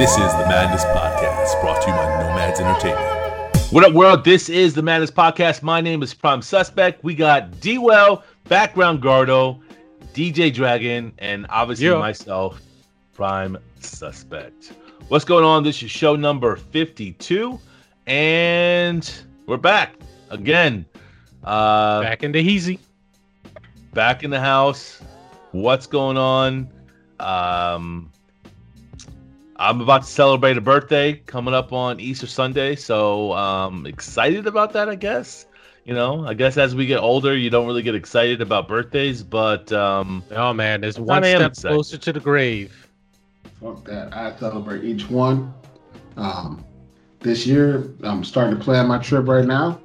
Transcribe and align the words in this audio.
This 0.00 0.12
is 0.12 0.32
the 0.32 0.46
Maddness 0.48 0.82
Podcast, 0.86 1.60
brought 1.60 1.82
to 1.82 1.88
you 1.90 1.94
by 1.94 2.06
Nomads 2.22 2.58
Entertainment. 2.58 3.54
What 3.70 3.84
up, 3.84 3.92
world? 3.92 4.24
This 4.24 4.48
is 4.48 4.72
the 4.72 4.80
Maddness 4.80 5.10
Podcast. 5.10 5.62
My 5.62 5.82
name 5.82 6.02
is 6.02 6.14
Prime 6.14 6.40
Suspect. 6.40 7.04
We 7.04 7.14
got 7.14 7.60
D 7.60 7.76
Well, 7.76 8.24
Background 8.48 9.02
Gardo, 9.02 9.60
DJ 10.14 10.52
Dragon, 10.54 11.12
and 11.18 11.44
obviously 11.50 11.88
Yeah. 11.88 11.98
myself, 11.98 12.62
Prime 13.12 13.58
Suspect. 13.80 14.72
What's 15.08 15.26
going 15.26 15.44
on? 15.44 15.64
This 15.64 15.82
is 15.82 15.90
show 15.90 16.16
number 16.16 16.56
52, 16.56 17.60
and 18.06 19.12
we're 19.46 19.58
back 19.58 19.96
again. 20.30 20.86
Uh, 21.44 22.00
Back 22.00 22.22
into 22.22 22.38
Heezy. 22.38 22.78
back 23.92 24.24
in 24.24 24.30
the 24.30 24.40
house. 24.40 25.02
What's 25.52 25.86
going 25.86 26.16
on? 26.16 26.70
Um, 27.20 28.09
I'm 29.60 29.82
about 29.82 30.02
to 30.04 30.08
celebrate 30.08 30.56
a 30.56 30.60
birthday 30.62 31.14
coming 31.26 31.52
up 31.52 31.70
on 31.70 32.00
Easter 32.00 32.26
Sunday, 32.26 32.76
so 32.76 33.32
um, 33.34 33.84
excited 33.86 34.46
about 34.46 34.72
that. 34.72 34.88
I 34.88 34.94
guess 34.94 35.44
you 35.84 35.92
know. 35.92 36.26
I 36.26 36.32
guess 36.32 36.56
as 36.56 36.74
we 36.74 36.86
get 36.86 36.98
older, 36.98 37.36
you 37.36 37.50
don't 37.50 37.66
really 37.66 37.82
get 37.82 37.94
excited 37.94 38.40
about 38.40 38.68
birthdays, 38.68 39.22
but 39.22 39.70
um, 39.72 40.24
Oh 40.30 40.54
man, 40.54 40.80
there's 40.80 40.98
one 40.98 41.22
step 41.24 41.50
excited. 41.50 41.74
closer 41.74 41.98
to 41.98 42.12
the 42.12 42.20
grave. 42.20 42.88
Fuck 43.60 43.84
that. 43.84 44.16
I 44.16 44.34
celebrate 44.36 44.82
each 44.84 45.10
one. 45.10 45.52
Um, 46.16 46.64
this 47.20 47.46
year, 47.46 47.92
I'm 48.02 48.24
starting 48.24 48.56
to 48.56 48.64
plan 48.64 48.86
my 48.86 48.96
trip 48.98 49.28
right 49.28 49.44
now. 49.44 49.78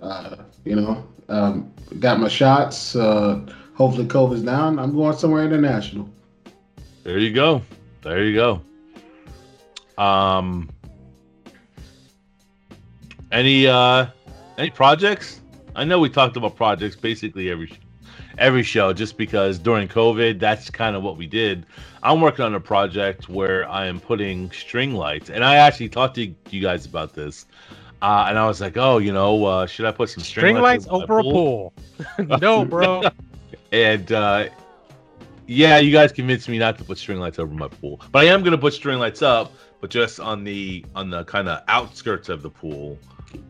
Uh, 0.00 0.36
you 0.64 0.76
know, 0.76 1.04
um, 1.28 1.72
got 1.98 2.20
my 2.20 2.28
shots. 2.28 2.94
Uh, 2.94 3.44
hopefully, 3.74 4.06
COVID's 4.06 4.42
down. 4.42 4.78
I'm 4.78 4.94
going 4.94 5.16
somewhere 5.16 5.44
international. 5.44 6.08
there 7.02 7.18
you 7.18 7.32
go. 7.32 7.62
There 8.02 8.22
you 8.22 8.34
go. 8.36 8.62
Um, 9.98 10.70
any 13.32 13.66
uh, 13.66 14.06
any 14.58 14.70
projects? 14.70 15.40
I 15.74 15.84
know 15.84 15.98
we 15.98 16.08
talked 16.08 16.36
about 16.36 16.56
projects 16.56 16.96
basically 16.96 17.50
every 17.50 17.72
every 18.38 18.62
show 18.62 18.92
just 18.92 19.16
because 19.16 19.58
during 19.58 19.88
COVID, 19.88 20.38
that's 20.38 20.70
kind 20.70 20.96
of 20.96 21.02
what 21.02 21.16
we 21.16 21.26
did. 21.26 21.66
I'm 22.02 22.20
working 22.20 22.44
on 22.44 22.54
a 22.54 22.60
project 22.60 23.28
where 23.28 23.68
I 23.68 23.86
am 23.86 24.00
putting 24.00 24.50
string 24.52 24.94
lights, 24.94 25.30
and 25.30 25.44
I 25.44 25.56
actually 25.56 25.88
talked 25.88 26.14
to 26.16 26.32
you 26.50 26.62
guys 26.62 26.86
about 26.86 27.14
this. 27.14 27.46
Uh, 28.02 28.26
and 28.28 28.38
I 28.38 28.46
was 28.46 28.60
like, 28.60 28.76
oh, 28.76 28.98
you 28.98 29.12
know, 29.12 29.44
uh, 29.44 29.66
should 29.66 29.86
I 29.86 29.90
put 29.90 30.10
some 30.10 30.22
string, 30.22 30.42
String 30.42 30.56
lights 30.58 30.86
my 30.86 30.92
over 30.92 31.18
a 31.18 31.22
pool. 31.22 31.72
no, 32.40 32.64
bro. 32.64 33.02
And 33.72 34.12
uh, 34.12 34.48
yeah, 35.46 35.78
you 35.78 35.90
guys 35.90 36.12
convinced 36.12 36.48
me 36.48 36.58
not 36.58 36.78
to 36.78 36.84
put 36.84 36.98
string 36.98 37.18
lights 37.18 37.38
over 37.38 37.52
my 37.52 37.68
pool, 37.68 38.00
but 38.12 38.24
I 38.24 38.28
am 38.28 38.40
going 38.40 38.52
to 38.52 38.58
put 38.58 38.74
string 38.74 39.00
lights 39.00 39.22
up, 39.22 39.52
but 39.80 39.90
just 39.90 40.20
on 40.20 40.44
the 40.44 40.84
on 40.94 41.10
the 41.10 41.24
kind 41.24 41.48
of 41.48 41.62
outskirts 41.68 42.28
of 42.28 42.42
the 42.42 42.50
pool, 42.50 42.98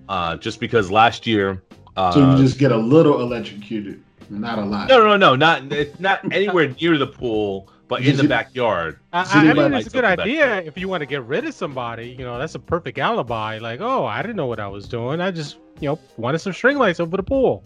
uh, 0.09 0.37
just 0.37 0.61
because 0.61 0.91
last 0.91 1.27
year. 1.27 1.63
Uh, 1.97 2.13
So 2.13 2.31
you 2.31 2.37
just 2.37 2.59
get 2.59 2.73
a 2.73 2.77
little 2.77 3.21
electrocuted, 3.21 4.03
not 4.29 4.59
a 4.59 4.65
lot. 4.65 4.89
No, 4.89 4.99
no, 5.07 5.17
no, 5.17 5.35
not 5.37 5.73
it's 5.73 5.99
not 5.99 6.21
anywhere 6.33 6.69
near 6.81 6.99
the 6.99 7.07
pool, 7.07 7.69
but 7.89 8.05
in 8.05 8.17
the 8.17 8.25
backyard. 8.29 8.99
I, 9.13 9.25
So 9.25 9.39
I 9.39 9.53
mean, 9.55 9.73
it's 9.75 9.87
a 9.87 9.91
good 9.91 10.05
idea 10.05 10.59
if 10.63 10.77
you 10.77 10.89
want 10.89 11.01
to 11.03 11.07
get 11.07 11.23
rid 11.25 11.47
of 11.47 11.55
somebody. 11.55 12.11
You 12.11 12.25
know, 12.25 12.39
that's 12.39 12.55
a 12.55 12.59
perfect 12.59 12.99
alibi. 12.99 13.59
Like, 13.59 13.81
oh, 13.81 14.05
I 14.05 14.21
didn't 14.23 14.37
know 14.37 14.47
what 14.47 14.61
I 14.61 14.69
was 14.69 14.89
doing. 14.89 15.21
I 15.21 15.31
just, 15.31 15.57
you 15.81 15.89
know, 15.89 15.99
wanted 16.17 16.39
some 16.41 16.53
string 16.53 16.77
lights 16.79 17.01
over 17.01 17.17
the 17.17 17.23
pool. 17.23 17.65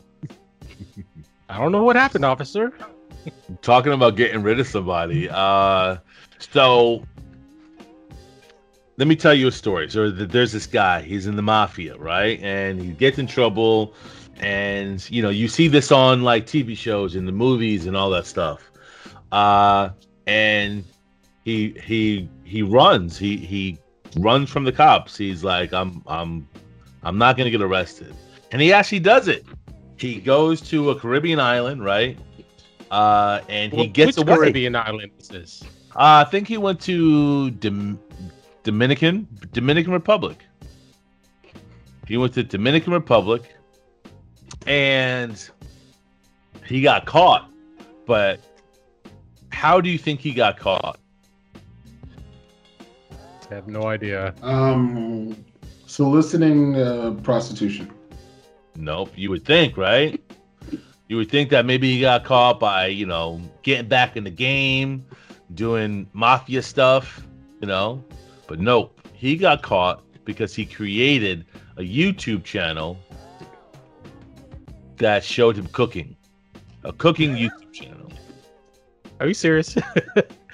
I 1.48 1.58
don't 1.58 1.72
know 1.72 1.82
what 1.82 1.96
happened, 1.96 2.24
officer. 2.24 2.72
Talking 3.62 3.92
about 3.92 4.16
getting 4.16 4.42
rid 4.42 4.60
of 4.60 4.66
somebody. 4.68 5.28
Uh, 5.28 5.96
so 6.38 7.02
let 9.00 9.08
me 9.08 9.16
tell 9.16 9.32
you 9.32 9.48
a 9.48 9.52
story. 9.52 9.88
So 9.88 10.10
there's 10.10 10.52
this 10.52 10.66
guy. 10.66 11.00
He's 11.00 11.26
in 11.26 11.34
the 11.34 11.40
mafia, 11.42 11.96
right? 11.96 12.38
And 12.42 12.78
he 12.78 12.90
gets 12.90 13.18
in 13.18 13.26
trouble, 13.26 13.94
and 14.40 15.08
you 15.10 15.22
know 15.22 15.30
you 15.30 15.48
see 15.48 15.68
this 15.68 15.90
on 15.90 16.22
like 16.22 16.44
TV 16.44 16.76
shows 16.76 17.14
and 17.16 17.26
the 17.26 17.32
movies 17.32 17.86
and 17.86 17.96
all 17.96 18.10
that 18.10 18.26
stuff. 18.26 18.70
Uh, 19.32 19.88
and 20.26 20.84
he 21.46 21.70
he 21.82 22.28
he 22.44 22.60
runs. 22.62 23.16
He 23.16 23.38
he 23.38 23.78
runs 24.18 24.50
from 24.50 24.64
the 24.64 24.72
cops. 24.72 25.16
He's 25.16 25.42
like, 25.42 25.72
I'm 25.72 26.02
I'm 26.06 26.46
I'm 27.02 27.16
not 27.16 27.38
gonna 27.38 27.50
get 27.50 27.62
arrested, 27.62 28.14
and 28.52 28.60
he 28.60 28.70
actually 28.70 29.00
does 29.00 29.28
it. 29.28 29.46
He 29.96 30.20
goes 30.20 30.60
to 30.68 30.90
a 30.90 31.00
Caribbean 31.00 31.40
island, 31.40 31.82
right? 31.82 32.18
Uh, 32.90 33.40
and 33.48 33.72
he 33.72 33.86
gets 33.86 34.18
Which 34.18 34.26
away. 34.26 34.36
Caribbean 34.36 34.76
island 34.76 35.12
is 35.18 35.28
this? 35.28 35.64
Uh, 35.96 36.24
I 36.26 36.30
think 36.30 36.48
he 36.48 36.58
went 36.58 36.80
to 36.82 37.50
Dom- 37.52 37.98
Dominican 38.62 39.26
Dominican 39.52 39.92
Republic. 39.92 40.44
He 42.06 42.16
went 42.16 42.34
to 42.34 42.42
Dominican 42.42 42.92
Republic, 42.92 43.54
and 44.66 45.48
he 46.66 46.82
got 46.82 47.06
caught. 47.06 47.50
But 48.06 48.40
how 49.50 49.80
do 49.80 49.88
you 49.88 49.98
think 49.98 50.20
he 50.20 50.32
got 50.32 50.58
caught? 50.58 50.98
I 53.50 53.54
have 53.54 53.68
no 53.68 53.84
idea. 53.84 54.34
Um, 54.42 55.44
soliciting 55.86 56.76
uh, 56.76 57.12
prostitution. 57.22 57.90
Nope. 58.76 59.12
You 59.16 59.30
would 59.30 59.44
think, 59.44 59.76
right? 59.76 60.20
You 61.08 61.16
would 61.16 61.30
think 61.30 61.50
that 61.50 61.66
maybe 61.66 61.92
he 61.92 62.00
got 62.00 62.24
caught 62.24 62.60
by, 62.60 62.86
you 62.86 63.06
know, 63.06 63.40
getting 63.62 63.88
back 63.88 64.16
in 64.16 64.24
the 64.24 64.30
game, 64.30 65.04
doing 65.54 66.08
mafia 66.12 66.62
stuff, 66.62 67.26
you 67.60 67.66
know. 67.66 68.04
But 68.50 68.58
nope. 68.58 69.00
He 69.12 69.36
got 69.36 69.62
caught 69.62 70.02
because 70.24 70.56
he 70.56 70.66
created 70.66 71.46
a 71.76 71.82
YouTube 71.82 72.42
channel 72.42 72.98
that 74.96 75.22
showed 75.22 75.54
him 75.54 75.68
cooking. 75.68 76.16
A 76.82 76.92
cooking 76.92 77.36
YouTube 77.36 77.72
channel. 77.72 78.10
Are 79.20 79.28
you 79.28 79.34
serious? 79.34 79.78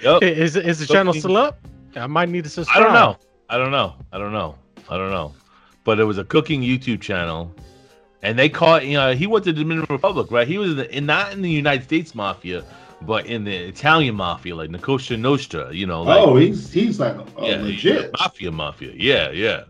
Yep. 0.03 0.21
is 0.21 0.55
is 0.55 0.77
the 0.77 0.85
channel 0.85 1.11
still 1.11 1.37
up? 1.37 1.57
I 1.95 2.05
might 2.05 2.29
need 2.29 2.43
to 2.43 2.51
subscribe. 2.51 2.83
I 2.83 2.85
don't 2.85 2.93
know. 2.93 3.17
I 3.49 3.57
don't 3.57 3.71
know. 3.71 3.95
I 4.11 4.19
don't 4.19 4.31
know. 4.31 4.55
I 4.89 4.95
don't 4.95 5.09
know. 5.09 5.33
But 5.83 5.99
it 5.99 6.03
was 6.03 6.19
a 6.19 6.23
cooking 6.23 6.61
YouTube 6.61 7.01
channel, 7.01 7.51
and 8.21 8.37
they 8.37 8.47
caught. 8.47 8.85
You 8.85 8.97
know, 8.97 9.15
he 9.15 9.25
went 9.25 9.43
to 9.45 9.53
the 9.53 9.63
Dominican 9.63 9.95
Republic, 9.95 10.29
right? 10.29 10.47
He 10.47 10.59
was 10.59 10.69
in, 10.69 10.77
the, 10.77 10.95
in 10.95 11.07
not 11.07 11.33
in 11.33 11.41
the 11.41 11.49
United 11.49 11.85
States 11.85 12.13
mafia, 12.13 12.63
but 13.01 13.25
in 13.25 13.43
the 13.43 13.55
Italian 13.55 14.15
mafia, 14.15 14.55
like 14.55 14.71
La 14.71 14.79
Cosa 14.79 15.17
Nostra. 15.17 15.73
You 15.73 15.85
know, 15.85 16.03
like 16.03 16.19
oh, 16.19 16.35
he's 16.35 16.71
he's 16.71 16.99
like 16.99 17.15
a 17.15 17.25
yeah, 17.41 17.61
legit. 17.61 18.11
mafia, 18.19 18.51
mafia. 18.51 18.93
Yeah, 18.95 19.31
yeah. 19.31 19.63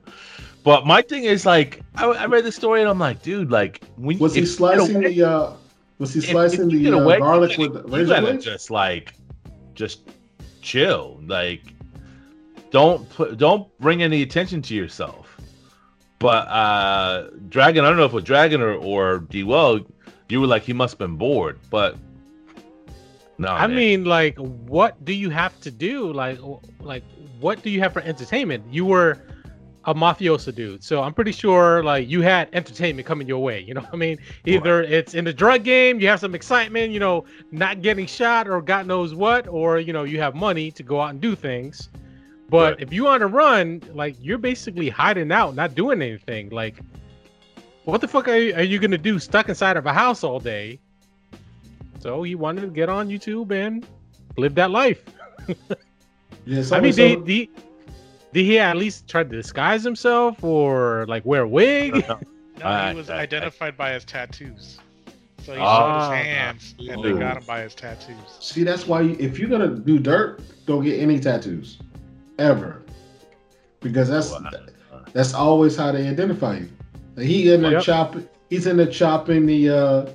But 0.64 0.86
my 0.86 1.02
thing 1.02 1.24
is 1.24 1.46
like, 1.46 1.82
I, 1.96 2.06
I 2.08 2.26
read 2.26 2.44
the 2.44 2.52
story 2.52 2.82
and 2.82 2.90
I'm 2.90 3.00
like, 3.00 3.22
dude, 3.22 3.50
like, 3.52 3.82
when 3.96 4.20
Was 4.20 4.34
he 4.36 4.42
if 4.42 4.46
you 4.48 4.52
get 4.52 4.58
slicing 4.58 4.96
away- 4.98 5.14
the? 5.16 5.24
Uh, 5.30 5.54
was 5.98 6.14
he 6.14 6.22
slicing 6.22 6.68
the 6.68 6.92
uh, 6.92 7.00
away, 7.00 7.20
garlic 7.20 7.58
you 7.58 7.64
with 7.70 7.74
gotta- 7.74 7.88
the 7.90 7.98
razor 7.98 8.22
blade? 8.22 8.42
just 8.42 8.70
like, 8.70 9.14
just 9.76 10.02
chill. 10.62 11.22
Like, 11.26 11.62
don't 12.72 13.10
put, 13.12 13.38
don't 13.38 13.66
bring 13.80 14.04
any 14.04 14.22
attention 14.22 14.62
to 14.64 14.76
yourself. 14.76 15.24
But 16.20 16.48
uh 16.48 17.30
Dragon, 17.48 17.86
I 17.86 17.90
don't 17.90 17.98
know 17.98 18.06
if 18.06 18.12
it 18.12 18.16
was 18.16 18.24
Dragon 18.24 18.60
or 18.62 18.74
or 18.74 19.20
D 19.20 19.44
well, 19.44 19.80
you 20.30 20.42
were 20.42 20.48
like 20.48 20.64
he 20.64 20.74
must 20.74 20.94
have 20.94 21.00
been 21.00 21.16
bored, 21.16 21.60
but 21.70 21.96
no. 23.38 23.50
I 23.50 23.68
man. 23.68 23.76
mean, 23.76 24.06
like, 24.06 24.38
what 24.38 25.04
do 25.06 25.14
you 25.14 25.30
have 25.30 25.60
to 25.62 25.72
do? 25.72 26.12
Like, 26.12 26.40
like, 26.80 27.04
what 27.40 27.62
do 27.62 27.70
you 27.70 27.80
have 27.82 27.94
for 27.94 28.02
entertainment? 28.02 28.64
You 28.72 28.86
were 28.86 29.20
a 29.86 29.94
mafioso 29.94 30.54
dude, 30.54 30.84
so 30.84 31.02
I'm 31.02 31.14
pretty 31.14 31.32
sure 31.32 31.82
like 31.82 32.10
you 32.10 32.22
had 32.22 32.50
entertainment 32.52 33.08
coming 33.08 33.26
your 33.26 33.42
way. 33.42 33.62
You 33.62 33.74
know 33.74 33.82
what 33.82 33.94
I 33.94 33.96
mean? 33.96 34.18
Either 34.46 34.82
it's 34.84 35.14
in 35.14 35.24
the 35.24 35.32
drug 35.34 35.64
game, 35.64 36.02
you 36.02 36.08
have 36.10 36.20
some 36.20 36.36
excitement, 36.36 36.92
you 36.92 37.00
know, 37.00 37.24
not 37.52 37.82
getting 37.82 38.06
shot 38.06 38.50
or 38.50 38.62
God 38.62 38.86
knows 38.86 39.16
what, 39.16 39.48
or 39.48 39.80
you 39.80 39.94
know, 39.94 40.04
you 40.04 40.20
have 40.20 40.36
money 40.36 40.72
to 40.72 40.84
go 40.84 41.00
out 41.00 41.12
and 41.12 41.22
do 41.22 41.36
things. 41.36 41.90
But 42.50 42.74
Right. 42.74 42.82
if 42.84 42.92
you 42.92 43.08
on 43.08 43.22
a 43.22 43.28
run, 43.28 43.82
like 43.94 44.16
you're 44.20 44.38
basically 44.38 44.90
hiding 44.90 45.32
out, 45.32 45.56
not 45.56 45.74
doing 45.74 46.02
anything. 46.02 46.50
Like, 46.50 46.80
what 47.86 48.02
the 48.02 48.08
fuck 48.10 48.28
are 48.28 48.36
you, 48.38 48.56
are 48.56 48.64
you 48.64 48.80
gonna 48.80 48.98
do 48.98 49.20
stuck 49.20 49.48
inside 49.48 49.78
of 49.78 49.86
a 49.86 49.94
house 49.94 50.22
all 50.24 50.40
day? 50.42 50.82
So 52.00 52.24
he 52.24 52.36
wanted 52.36 52.62
to 52.62 52.68
get 52.68 52.90
on 52.90 53.10
YouTube 53.10 53.52
and 53.52 53.86
live 54.38 54.56
that 54.56 54.72
life. 54.72 55.04
Yeah, 56.46 56.64
I 56.72 56.80
mean, 56.80 56.94
some- 56.94 57.26
did, 57.26 57.26
did, 57.26 57.50
did 58.32 58.46
he 58.46 58.58
at 58.58 58.78
least 58.78 59.06
try 59.10 59.22
to 59.24 59.30
disguise 59.30 59.84
himself 59.84 60.42
or 60.46 61.06
like 61.10 61.26
wear 61.26 61.42
a 61.42 61.48
wig? 61.48 62.06
No, 62.08 62.20
I- 62.64 62.90
he 62.92 62.96
was 62.96 63.10
I- 63.10 63.18
I- 63.18 63.22
identified 63.22 63.76
by 63.76 63.92
his 63.92 64.06
tattoos. 64.06 64.80
So 65.44 65.54
he 65.54 65.60
Ah. 65.62 66.08
showed 66.10 66.16
his 66.16 66.26
hands, 66.26 66.76
and 66.90 67.04
they 67.04 67.12
got 67.14 67.36
him 67.38 67.44
by 67.46 67.62
his 67.62 67.76
tattoos. 67.76 68.16
See, 68.40 68.64
that's 68.64 68.88
why 68.88 69.02
you, 69.02 69.18
if 69.20 69.40
you're 69.40 69.50
gonna 69.50 69.76
do 69.76 70.00
dirt, 70.00 70.40
don't 70.66 70.84
get 70.86 71.00
any 71.02 71.20
tattoos, 71.20 71.80
ever, 72.40 72.82
because 73.82 74.08
that's 74.08 74.32
Wow. 74.32 74.50
that's 75.14 75.34
always 75.34 75.76
how 75.76 75.92
they 75.92 76.08
identify 76.08 76.60
you. 76.60 76.70
Like, 77.18 77.26
he 77.28 77.52
in 77.52 77.62
there 77.62 77.74
Yep. 77.74 77.84
chopping, 77.84 78.30
he's 78.50 78.68
in 78.68 78.78
there 78.78 78.88
chopping 78.88 79.46
the 79.46 79.70
uh, 79.70 80.06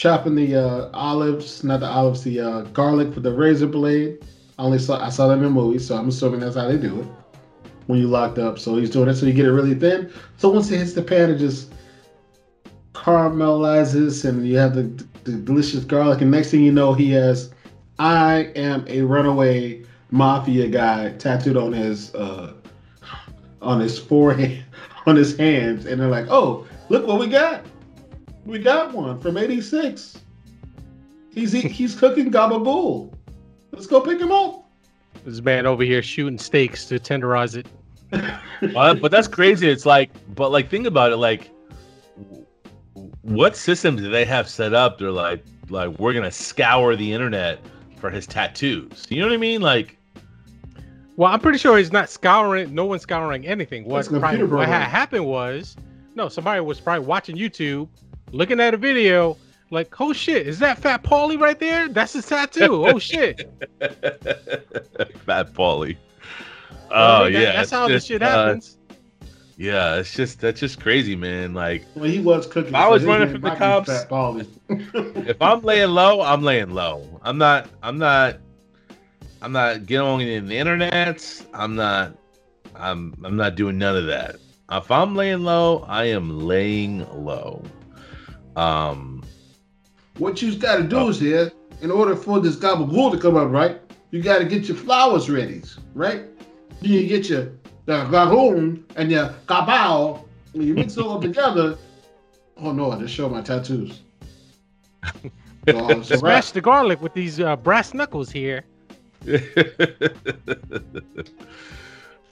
chopping 0.00 0.34
the 0.34 0.56
uh, 0.56 0.88
olives, 0.94 1.62
not 1.62 1.80
the 1.80 1.86
olives, 1.86 2.24
the 2.24 2.40
uh, 2.40 2.62
garlic 2.72 3.14
with 3.14 3.22
the 3.22 3.30
razor 3.30 3.66
blade. 3.66 4.24
I 4.58 4.62
only 4.62 4.78
saw 4.78 4.98
I 4.98 5.10
saw 5.10 5.28
that 5.28 5.34
in 5.34 5.42
the 5.42 5.50
movie, 5.50 5.78
so 5.78 5.94
I'm 5.94 6.08
assuming 6.08 6.40
that's 6.40 6.56
how 6.56 6.66
they 6.68 6.78
do 6.78 7.02
it 7.02 7.06
when 7.86 7.98
you 7.98 8.06
locked 8.06 8.38
up. 8.38 8.58
So 8.58 8.76
he's 8.76 8.88
doing 8.88 9.10
it 9.10 9.16
so 9.16 9.26
you 9.26 9.34
get 9.34 9.44
it 9.44 9.52
really 9.52 9.74
thin. 9.74 10.10
So 10.38 10.48
once 10.48 10.70
it 10.70 10.78
hits 10.78 10.94
the 10.94 11.02
pan, 11.02 11.28
it 11.28 11.36
just 11.36 11.74
caramelizes, 12.94 14.24
and 14.24 14.48
you 14.48 14.56
have 14.56 14.74
the, 14.74 14.84
the 15.24 15.32
delicious 15.32 15.84
garlic. 15.84 16.22
And 16.22 16.30
next 16.30 16.50
thing 16.50 16.62
you 16.62 16.72
know, 16.72 16.94
he 16.94 17.10
has 17.10 17.52
"I 17.98 18.52
am 18.56 18.86
a 18.88 19.02
runaway 19.02 19.84
mafia 20.10 20.68
guy" 20.68 21.10
tattooed 21.18 21.58
on 21.58 21.74
his 21.74 22.14
uh, 22.14 22.54
on 23.60 23.80
his 23.80 23.98
forehead, 23.98 24.64
on 25.06 25.16
his 25.16 25.36
hands, 25.36 25.84
and 25.84 26.00
they're 26.00 26.08
like, 26.08 26.28
"Oh, 26.30 26.66
look 26.88 27.06
what 27.06 27.20
we 27.20 27.26
got! 27.26 27.66
We 28.44 28.58
got 28.58 28.92
one 28.94 29.20
from 29.20 29.36
'86." 29.36 30.18
He's 31.32 31.52
he's 31.52 31.94
cooking 31.94 32.30
gabagool. 32.30 33.12
Let's 33.72 33.86
go 33.86 34.00
pick 34.00 34.20
him 34.20 34.32
up. 34.32 34.66
This 35.24 35.40
man 35.40 35.66
over 35.66 35.84
here 35.84 36.02
shooting 36.02 36.38
steaks 36.38 36.86
to 36.86 36.98
tenderize 36.98 37.56
it. 37.56 37.66
Uh, 38.76 38.92
but 38.92 39.10
that's 39.10 39.26
crazy. 39.26 39.66
It's 39.70 39.86
like, 39.86 40.10
but 40.34 40.50
like, 40.52 40.68
think 40.68 40.86
about 40.86 41.12
it. 41.12 41.16
Like, 41.16 41.50
what 43.22 43.56
system 43.56 43.96
do 43.96 44.10
they 44.10 44.26
have 44.26 44.50
set 44.50 44.74
up? 44.74 44.98
They're 44.98 45.10
like, 45.10 45.42
like 45.70 45.98
we're 45.98 46.12
gonna 46.12 46.30
scour 46.30 46.94
the 46.94 47.10
internet 47.10 47.60
for 47.96 48.10
his 48.10 48.26
tattoos. 48.26 49.06
You 49.08 49.20
know 49.20 49.28
what 49.28 49.34
I 49.34 49.38
mean? 49.38 49.62
Like, 49.62 49.96
Well, 51.16 51.32
I'm 51.32 51.40
pretty 51.40 51.56
sure 51.56 51.78
he's 51.78 51.90
not 51.92 52.10
scouring. 52.10 52.74
No 52.74 52.84
one's 52.84 53.02
scouring 53.02 53.46
anything. 53.46 53.84
What, 53.86 54.06
probably, 54.08 54.44
what 54.44 54.68
happened 54.68 55.24
was, 55.24 55.74
no, 56.14 56.28
somebody 56.28 56.60
was 56.60 56.80
probably 56.80 57.06
watching 57.06 57.36
YouTube, 57.36 57.88
looking 58.32 58.60
at 58.60 58.74
a 58.74 58.76
video, 58.76 59.36
like, 59.70 60.00
oh 60.00 60.12
shit, 60.12 60.46
is 60.46 60.58
that 60.60 60.78
Fat 60.78 61.02
Paulie 61.02 61.38
right 61.38 61.58
there? 61.58 61.88
That's 61.88 62.12
his 62.14 62.26
tattoo. 62.26 62.84
Oh 62.86 62.98
shit. 63.10 63.40
Fat 65.24 65.52
Paulie. 65.52 65.96
I 66.90 67.20
Oh 67.20 67.24
mean, 67.24 67.32
that- 67.34 67.40
yeah, 67.40 67.52
that's 67.52 67.62
it's 67.64 67.70
how 67.70 67.86
this 67.88 67.96
just, 68.02 68.08
shit 68.08 68.22
uh, 68.22 68.28
happens. 68.46 68.78
yeah, 69.56 69.96
it's 69.96 70.12
just 70.14 70.40
that's 70.40 70.58
just 70.60 70.80
crazy, 70.80 71.14
man. 71.16 71.54
Like, 71.54 71.84
Well, 71.94 72.04
he 72.10 72.18
was 72.18 72.46
cooking. 72.46 72.74
I 72.74 72.88
was 72.88 73.04
running 73.04 73.30
from 73.30 73.42
the 73.42 73.54
cops. 73.54 73.88
If 74.68 75.40
I'm 75.42 75.60
laying 75.62 75.90
low, 75.90 76.20
I'm 76.22 76.42
laying 76.42 76.70
low. 76.70 77.20
I'm 77.22 77.38
not. 77.38 77.68
I'm 77.82 77.98
not. 77.98 78.38
I'm 79.42 79.52
not 79.52 79.86
getting 79.86 80.06
on 80.06 80.18
the 80.18 80.56
internet. 80.58 81.46
I'm 81.54 81.74
not. 81.76 82.16
I'm. 82.74 83.14
I'm 83.24 83.36
not 83.36 83.54
doing 83.54 83.78
none 83.78 83.96
of 83.96 84.06
that. 84.06 84.36
If 84.72 84.90
I'm 84.90 85.14
laying 85.16 85.42
low, 85.44 85.84
I 85.88 86.04
am 86.06 86.40
laying 86.40 87.06
low. 87.24 87.62
Um. 88.56 89.22
what 90.18 90.42
you 90.42 90.54
got 90.56 90.76
to 90.76 90.82
do 90.82 91.08
is 91.08 91.20
here, 91.20 91.52
in 91.80 91.90
order 91.90 92.16
for 92.16 92.40
this 92.40 92.56
gabagool 92.56 93.12
to 93.12 93.18
come 93.18 93.36
up 93.36 93.50
right, 93.50 93.80
you 94.10 94.22
got 94.22 94.38
to 94.38 94.44
get 94.44 94.68
your 94.68 94.76
flowers 94.76 95.30
ready, 95.30 95.62
right? 95.94 96.24
You 96.80 97.06
get 97.06 97.28
your 97.28 97.52
the 97.86 98.04
gahoon 98.04 98.84
and 98.96 99.10
your 99.10 99.34
kabao, 99.46 100.24
and 100.54 100.62
you 100.62 100.74
mix 100.74 100.96
it 100.96 101.04
all 101.04 101.20
together. 101.20 101.78
Oh 102.56 102.72
no, 102.72 102.90
I 102.92 102.98
just 102.98 103.14
showed 103.14 103.32
my 103.32 103.42
tattoos. 103.42 104.02
Oh, 105.68 105.90
it's 105.90 106.10
a 106.10 106.14
wrap. 106.14 106.20
Smash 106.20 106.52
the 106.52 106.62
garlic 106.62 107.02
with 107.02 107.12
these 107.12 107.38
uh, 107.38 107.54
brass 107.54 107.92
knuckles 107.92 108.30
here. 108.30 108.64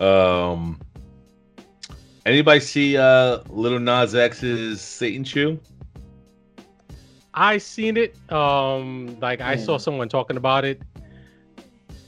um. 0.01 0.81
Anybody 2.25 2.61
see 2.61 2.97
uh 2.97 3.41
Lil 3.51 3.79
Nas 3.81 4.15
X's 4.15 4.81
Satan 4.81 5.25
Shoe? 5.25 5.61
I 7.35 7.59
seen 7.59 7.97
it. 7.97 8.17
Um, 8.33 9.17
like 9.21 9.41
I 9.41 9.57
saw 9.57 9.77
someone 9.79 10.09
talking 10.09 10.37
about 10.37 10.65
it. 10.65 10.83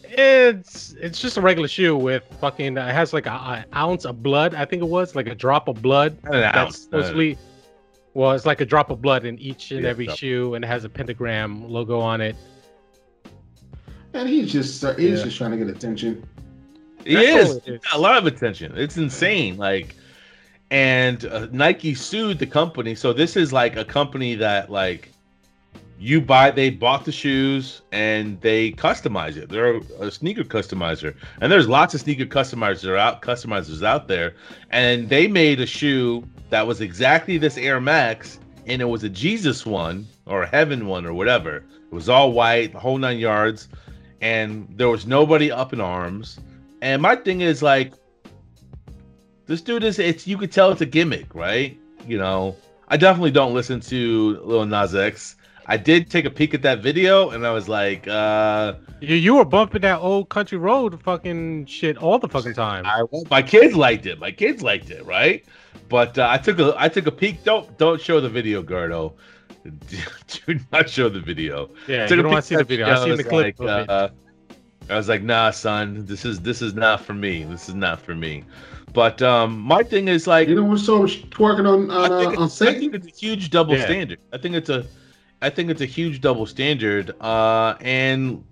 It's 0.04 0.94
it's 1.00 1.20
just 1.20 1.36
a 1.36 1.40
regular 1.40 1.68
shoe 1.68 1.96
with 1.96 2.24
fucking. 2.40 2.76
It 2.76 2.80
has 2.92 3.12
like 3.12 3.26
a, 3.26 3.30
a 3.30 3.64
ounce 3.76 4.04
of 4.04 4.22
blood. 4.22 4.54
I 4.54 4.64
think 4.64 4.82
it 4.82 4.88
was 4.88 5.14
like 5.14 5.28
a 5.28 5.34
drop 5.34 5.68
of 5.68 5.80
blood. 5.82 6.18
An 6.24 6.32
That's 6.32 6.56
ounce, 6.56 6.76
uh, 6.76 6.80
supposedly. 6.80 7.38
Well, 8.14 8.32
it's 8.32 8.44
like 8.44 8.60
a 8.60 8.64
drop 8.66 8.90
of 8.90 9.00
blood 9.00 9.24
in 9.24 9.38
each 9.38 9.70
and 9.70 9.84
Yeah, 9.84 9.90
every 9.90 10.06
drop. 10.06 10.18
shoe, 10.18 10.54
and 10.54 10.64
it 10.64 10.68
has 10.68 10.82
a 10.84 10.88
pentagram 10.88 11.68
logo 11.70 12.00
on 12.00 12.20
it. 12.20 12.34
And 14.14 14.28
he's 14.28 14.50
just 14.50 14.82
he's 14.98 15.18
Yeah. 15.18 15.24
just 15.24 15.36
trying 15.36 15.52
to 15.52 15.56
get 15.56 15.68
attention. 15.68 16.26
He 17.04 17.14
That's 17.14 17.66
is 17.66 17.80
all 17.92 18.00
a 18.00 18.02
lot 18.02 18.16
of 18.18 18.26
attention. 18.26 18.76
It's 18.76 18.96
insane. 18.96 19.56
Like, 19.56 19.94
and 20.70 21.24
uh, 21.24 21.48
Nike 21.50 21.94
sued 21.94 22.38
the 22.38 22.46
company. 22.46 22.94
So 22.94 23.12
this 23.12 23.36
is 23.36 23.52
like 23.52 23.76
a 23.76 23.84
company 23.84 24.34
that 24.36 24.70
like 24.70 25.10
you 25.98 26.20
buy. 26.20 26.50
They 26.50 26.70
bought 26.70 27.04
the 27.04 27.12
shoes 27.12 27.82
and 27.92 28.40
they 28.40 28.72
customize 28.72 29.36
it. 29.36 29.48
They're 29.48 29.80
a 29.98 30.10
sneaker 30.10 30.44
customizer, 30.44 31.14
and 31.40 31.52
there's 31.52 31.68
lots 31.68 31.94
of 31.94 32.00
sneaker 32.00 32.24
customizers 32.24 32.96
out 32.98 33.22
customizers 33.22 33.84
out 33.84 34.08
there. 34.08 34.34
And 34.70 35.08
they 35.08 35.26
made 35.26 35.60
a 35.60 35.66
shoe 35.66 36.26
that 36.50 36.66
was 36.66 36.80
exactly 36.80 37.38
this 37.38 37.56
Air 37.58 37.80
Max, 37.80 38.38
and 38.66 38.80
it 38.80 38.86
was 38.86 39.04
a 39.04 39.08
Jesus 39.08 39.66
one 39.66 40.06
or 40.26 40.42
a 40.42 40.46
Heaven 40.46 40.86
one 40.86 41.04
or 41.04 41.12
whatever. 41.12 41.56
It 41.56 41.94
was 41.94 42.08
all 42.08 42.32
white, 42.32 42.72
the 42.72 42.78
whole 42.78 42.98
nine 42.98 43.18
yards, 43.18 43.68
and 44.20 44.66
there 44.76 44.88
was 44.88 45.06
nobody 45.06 45.50
up 45.50 45.72
in 45.72 45.80
arms. 45.80 46.38
And 46.82 47.02
my 47.02 47.16
thing 47.16 47.40
is 47.40 47.62
like, 47.62 47.92
this 49.50 49.60
dude 49.60 49.82
is 49.82 49.98
it's 49.98 50.28
you 50.28 50.38
could 50.38 50.52
tell 50.52 50.70
it's 50.70 50.80
a 50.80 50.86
gimmick, 50.86 51.34
right? 51.34 51.76
You 52.06 52.18
know, 52.18 52.54
I 52.86 52.96
definitely 52.96 53.32
don't 53.32 53.52
listen 53.52 53.80
to 53.80 54.40
Lil 54.44 54.64
Nas 54.64 54.94
X. 54.94 55.34
I 55.66 55.76
did 55.76 56.08
take 56.08 56.24
a 56.24 56.30
peek 56.30 56.54
at 56.54 56.62
that 56.62 56.78
video 56.78 57.30
and 57.30 57.44
I 57.44 57.50
was 57.50 57.68
like, 57.68 58.06
uh 58.06 58.74
You 59.00 59.16
you 59.16 59.34
were 59.34 59.44
bumping 59.44 59.80
that 59.80 59.98
old 59.98 60.28
country 60.28 60.56
road 60.56 61.02
fucking 61.02 61.66
shit 61.66 61.96
all 61.98 62.20
the 62.20 62.28
fucking 62.28 62.54
time. 62.54 62.86
I 62.86 63.02
my 63.28 63.42
kids 63.42 63.74
liked 63.74 64.06
it. 64.06 64.20
My 64.20 64.30
kids 64.30 64.62
liked 64.62 64.88
it, 64.90 65.04
right? 65.04 65.44
But 65.88 66.16
uh, 66.16 66.28
I 66.30 66.38
took 66.38 66.60
a 66.60 66.72
I 66.78 66.88
took 66.88 67.08
a 67.08 67.12
peek. 67.12 67.42
Don't 67.42 67.76
don't 67.76 68.00
show 68.00 68.20
the 68.20 68.28
video, 68.28 68.62
Gardo. 68.62 69.14
Do 69.64 70.60
not 70.70 70.88
show 70.88 71.08
the 71.08 71.18
video. 71.20 71.70
yeah, 71.88 72.08
you 72.08 72.22
don't 72.22 72.30
want 72.30 72.44
to 72.44 72.48
see 72.48 72.56
the 72.56 72.62
video. 72.62 72.86
that 72.86 72.98
I 72.98 73.04
seen 73.04 73.16
the 73.16 73.24
clip 73.24 73.58
like, 73.58 73.90
uh, 73.90 74.10
I 74.88 74.96
was 74.96 75.08
like, 75.08 75.22
nah, 75.22 75.50
son, 75.50 76.04
this 76.06 76.24
is 76.24 76.40
this 76.40 76.62
is 76.62 76.74
not 76.74 77.00
for 77.00 77.14
me. 77.14 77.44
This 77.44 77.68
is 77.68 77.74
not 77.74 78.00
for 78.00 78.14
me. 78.14 78.44
But 78.92 79.22
um, 79.22 79.58
my 79.58 79.82
thing 79.82 80.08
is 80.08 80.26
like, 80.26 80.48
You 80.48 80.56
know 80.56 80.64
what's 80.64 80.84
so 80.84 81.02
twerking 81.04 81.68
on 81.68 81.90
I 81.90 81.94
on, 82.04 82.08
think, 82.24 82.38
uh, 82.38 82.40
on 82.40 82.46
it's, 82.46 82.62
I 82.62 82.74
think 82.74 82.94
it's 82.94 83.06
a 83.06 83.10
huge 83.10 83.50
double 83.50 83.76
Yeah. 83.76 83.84
standard. 83.84 84.18
I 84.32 84.38
think 84.38 84.54
it's 84.56 84.68
a, 84.68 84.84
I 85.42 85.50
think 85.50 85.70
it's 85.70 85.80
a 85.80 85.86
huge 85.86 86.20
double 86.20 86.46
standard. 86.46 87.12
Uh, 87.20 87.76
and 87.80 88.44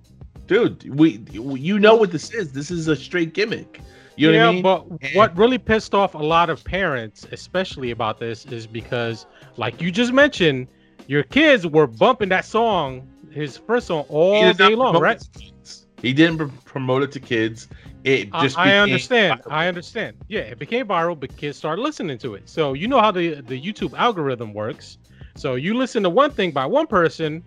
dude, 0.46 0.94
we 0.98 1.20
you 1.32 1.78
know 1.78 1.96
what 1.96 2.12
this 2.12 2.32
is? 2.32 2.52
This 2.52 2.70
is 2.70 2.88
a 2.88 2.96
straight 2.96 3.34
gimmick. 3.34 3.80
You 4.16 4.32
know 4.32 4.38
yeah, 4.38 4.44
what 4.44 4.48
I 4.48 4.52
mean? 4.52 4.62
but 4.62 4.84
And- 5.08 5.14
what 5.16 5.36
really 5.36 5.58
pissed 5.58 5.94
off 5.94 6.14
a 6.14 6.18
lot 6.18 6.50
of 6.50 6.62
parents, 6.64 7.26
especially 7.32 7.90
about 7.90 8.18
this, 8.18 8.46
is 8.46 8.66
because, 8.66 9.26
like 9.56 9.80
you 9.80 9.90
just 9.90 10.12
mentioned, 10.12 10.66
your 11.06 11.22
kids 11.22 11.66
were 11.66 11.86
bumping 11.86 12.28
that 12.30 12.44
song, 12.44 13.08
his 13.30 13.56
first 13.56 13.86
song, 13.88 14.04
all 14.08 14.52
day 14.52 14.74
long, 14.74 14.98
right? 14.98 15.16
it 15.20 15.32
to 15.32 15.38
kids. 15.40 15.86
He 16.02 16.12
didn't 16.12 16.38
pr- 16.38 16.46
promote 16.64 17.02
it 17.02 17.12
to 17.12 17.20
kids. 17.20 17.68
It 18.04 18.28
I- 18.32 18.42
just 18.42 18.58
I 18.58 18.64
became 18.64 18.82
understand. 18.82 19.42
viral. 19.42 19.52
I 19.52 19.68
understand. 19.68 20.16
Yeah, 20.28 20.40
it 20.40 20.58
became 20.58 20.86
viral, 20.86 21.18
but 21.18 21.36
kids 21.36 21.56
started 21.58 21.82
listening 21.82 22.18
to 22.18 22.34
it. 22.34 22.48
So 22.48 22.72
you 22.74 22.88
know 22.88 23.00
how 23.00 23.10
the 23.10 23.40
the 23.40 23.60
YouTube 23.60 23.92
algorithm 23.98 24.52
works. 24.54 24.98
So 25.36 25.54
you 25.56 25.74
listen 25.74 26.02
to 26.04 26.10
one 26.10 26.30
thing 26.30 26.50
by 26.52 26.66
one 26.66 26.86
person, 26.86 27.42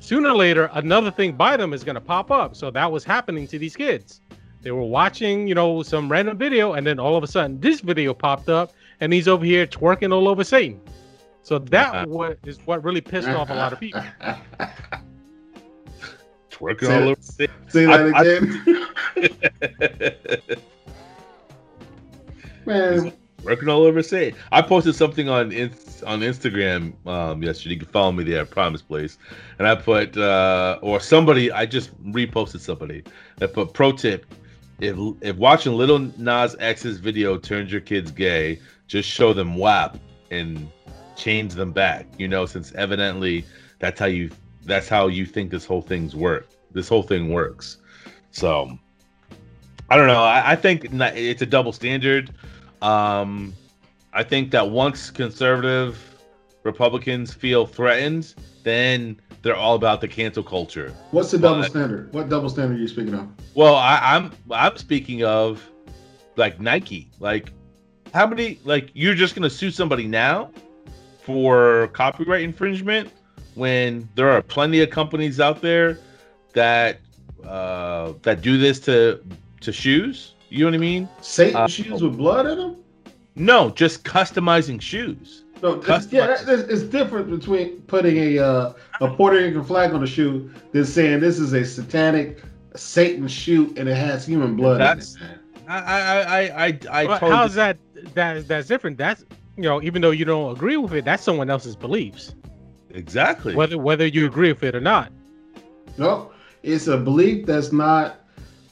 sooner 0.00 0.30
or 0.30 0.36
later 0.36 0.70
another 0.72 1.10
thing 1.10 1.32
by 1.36 1.56
them 1.56 1.72
is 1.72 1.84
gonna 1.84 2.00
pop 2.00 2.30
up. 2.30 2.56
So 2.56 2.70
that 2.70 2.90
was 2.90 3.04
happening 3.04 3.46
to 3.48 3.58
these 3.58 3.76
kids. 3.76 4.20
They 4.62 4.70
were 4.72 4.82
watching, 4.82 5.46
you 5.46 5.54
know, 5.54 5.82
some 5.82 6.10
random 6.10 6.36
video, 6.38 6.72
and 6.74 6.86
then 6.86 6.98
all 6.98 7.16
of 7.16 7.22
a 7.22 7.26
sudden 7.26 7.60
this 7.60 7.80
video 7.80 8.14
popped 8.14 8.48
up, 8.48 8.72
and 9.00 9.12
he's 9.12 9.28
over 9.28 9.44
here 9.44 9.66
twerking 9.66 10.12
all 10.12 10.28
over 10.28 10.44
Satan. 10.44 10.80
So 11.42 11.58
that 11.58 11.94
Uh-huh. 11.94 12.04
what 12.08 12.38
is 12.44 12.58
what 12.66 12.82
really 12.82 13.00
pissed 13.00 13.28
off 13.28 13.50
a 13.50 13.54
lot 13.54 13.72
of 13.72 13.80
people. 13.80 14.02
twerking 16.56 16.90
all 16.90 17.08
over. 17.08 17.16
Say 17.20 17.46
Say 17.68 17.86
that 17.86 18.00
I- 18.14 18.18
I- 18.18 18.22
again. 18.22 18.88
Man, 22.66 23.12
Working 23.42 23.68
all 23.68 23.82
over 23.84 24.02
say 24.02 24.34
I 24.50 24.60
posted 24.62 24.94
something 24.96 25.28
on 25.28 25.52
on 26.06 26.20
Instagram 26.20 26.94
um, 27.06 27.42
yesterday. 27.42 27.74
You 27.74 27.80
can 27.80 27.88
follow 27.88 28.12
me 28.12 28.24
there 28.24 28.42
at 28.42 28.50
Primes 28.50 28.82
Place, 28.82 29.18
and 29.58 29.68
I 29.68 29.74
put 29.76 30.16
uh, 30.16 30.78
or 30.82 30.98
somebody 31.00 31.52
I 31.52 31.64
just 31.66 31.96
reposted 32.12 32.60
somebody 32.60 33.04
that 33.38 33.52
put 33.52 33.72
pro 33.72 33.92
tip: 33.92 34.26
if 34.80 34.96
if 35.20 35.36
watching 35.36 35.74
Lil 35.74 35.98
Nas 36.16 36.56
X's 36.58 36.98
video 36.98 37.38
turns 37.38 37.70
your 37.70 37.80
kids 37.80 38.10
gay, 38.10 38.60
just 38.88 39.08
show 39.08 39.32
them 39.32 39.54
WAP 39.56 39.96
and 40.30 40.68
change 41.14 41.54
them 41.54 41.72
back. 41.72 42.06
You 42.18 42.26
know, 42.28 42.46
since 42.46 42.72
evidently 42.72 43.44
that's 43.78 44.00
how 44.00 44.06
you 44.06 44.30
that's 44.66 44.88
how 44.88 45.06
you 45.06 45.24
think 45.24 45.50
this 45.50 45.64
whole 45.64 45.82
thing's 45.82 46.14
work. 46.14 46.48
This 46.72 46.88
whole 46.88 47.02
thing 47.02 47.32
works. 47.32 47.78
So 48.32 48.78
I 49.88 49.96
don't 49.96 50.08
know. 50.08 50.22
I, 50.22 50.52
I 50.52 50.56
think 50.56 50.88
it's 50.92 51.42
a 51.42 51.46
double 51.46 51.72
standard. 51.72 52.30
Um, 52.82 53.54
I 54.12 54.22
think 54.22 54.50
that 54.50 54.70
once 54.70 55.10
conservative 55.10 56.16
Republicans 56.64 57.32
feel 57.32 57.66
threatened, 57.66 58.34
then 58.64 59.20
they're 59.42 59.56
all 59.56 59.76
about 59.76 60.00
the 60.00 60.08
cancel 60.08 60.42
culture. 60.42 60.92
What's 61.12 61.30
the 61.30 61.38
double 61.38 61.62
But- 61.62 61.70
standard? 61.70 62.12
What 62.12 62.28
double 62.28 62.50
standard 62.50 62.78
are 62.78 62.80
you 62.80 62.88
speaking 62.88 63.14
of? 63.14 63.28
Well, 63.54 63.76
I, 63.76 64.00
I'm 64.02 64.32
I'm 64.50 64.76
speaking 64.76 65.24
of 65.24 65.66
like 66.36 66.60
Nike. 66.60 67.10
Like, 67.20 67.52
how 68.12 68.26
many? 68.26 68.58
Like, 68.64 68.90
you're 68.92 69.14
just 69.14 69.34
gonna 69.34 69.48
sue 69.48 69.70
somebody 69.70 70.06
now 70.06 70.50
for 71.22 71.88
copyright 71.88 72.42
infringement 72.42 73.10
when 73.56 74.08
there 74.14 74.30
are 74.30 74.42
plenty 74.42 74.80
of 74.80 74.90
companies 74.90 75.40
out 75.40 75.60
there 75.62 75.98
that 76.52 77.00
uh, 77.44 78.12
that 78.22 78.40
do 78.42 78.58
this 78.58 78.78
to 78.80 79.20
to 79.60 79.72
shoes. 79.72 80.34
You 80.48 80.60
know 80.60 80.66
what 80.66 80.74
I 80.74 80.78
mean? 80.78 81.08
Satan 81.20 81.56
Uh, 81.56 81.66
shoes 81.66 82.02
with 82.02 82.16
blood 82.16 82.46
in 82.46 82.58
them? 82.58 82.76
No, 83.34 83.70
just 83.70 84.04
customizing 84.04 84.80
shoes. 84.80 85.42
No, 85.62 85.80
it's, 85.86 86.12
yeah, 86.12 86.26
that, 86.26 86.48
it's, 86.48 86.70
it's 86.70 86.82
different 86.82 87.30
between 87.30 87.80
putting 87.82 88.16
a 88.16 88.38
uh, 88.38 88.72
a 89.00 89.08
Puerto 89.14 89.36
Rican 89.38 89.64
flag 89.64 89.92
on 89.92 90.02
a 90.02 90.06
shoe 90.06 90.50
than 90.72 90.84
saying 90.84 91.20
this 91.20 91.38
is 91.38 91.52
a 91.54 91.64
satanic 91.64 92.42
Satan 92.76 93.26
shoe 93.26 93.72
and 93.76 93.88
it 93.88 93.96
has 93.96 94.26
human 94.26 94.54
blood 94.54 94.80
That's- 94.80 95.16
in 95.16 95.22
it. 95.22 95.28
man. 95.28 95.40
I 95.68 95.78
I 95.78 96.20
I 96.20 96.66
I, 96.66 96.78
I 96.90 97.04
Well, 97.06 97.18
totally 97.18 97.36
how's 97.36 97.54
that? 97.54 97.78
That 98.14 98.46
that's 98.46 98.68
different. 98.68 98.98
That's 98.98 99.24
you 99.56 99.62
know, 99.64 99.82
even 99.82 100.00
though 100.02 100.10
you 100.12 100.24
don't 100.24 100.52
agree 100.54 100.76
with 100.76 100.92
it, 100.92 101.04
that's 101.04 101.22
someone 101.24 101.50
else's 101.50 101.74
beliefs. 101.74 102.34
Exactly. 102.96 103.54
Whether 103.54 103.78
whether 103.78 104.06
you 104.06 104.26
agree 104.26 104.52
with 104.52 104.62
it 104.64 104.74
or 104.74 104.80
not. 104.80 105.12
No, 105.98 106.30
it's 106.62 106.86
a 106.88 106.96
belief 106.96 107.46
that's 107.46 107.70
not 107.72 108.20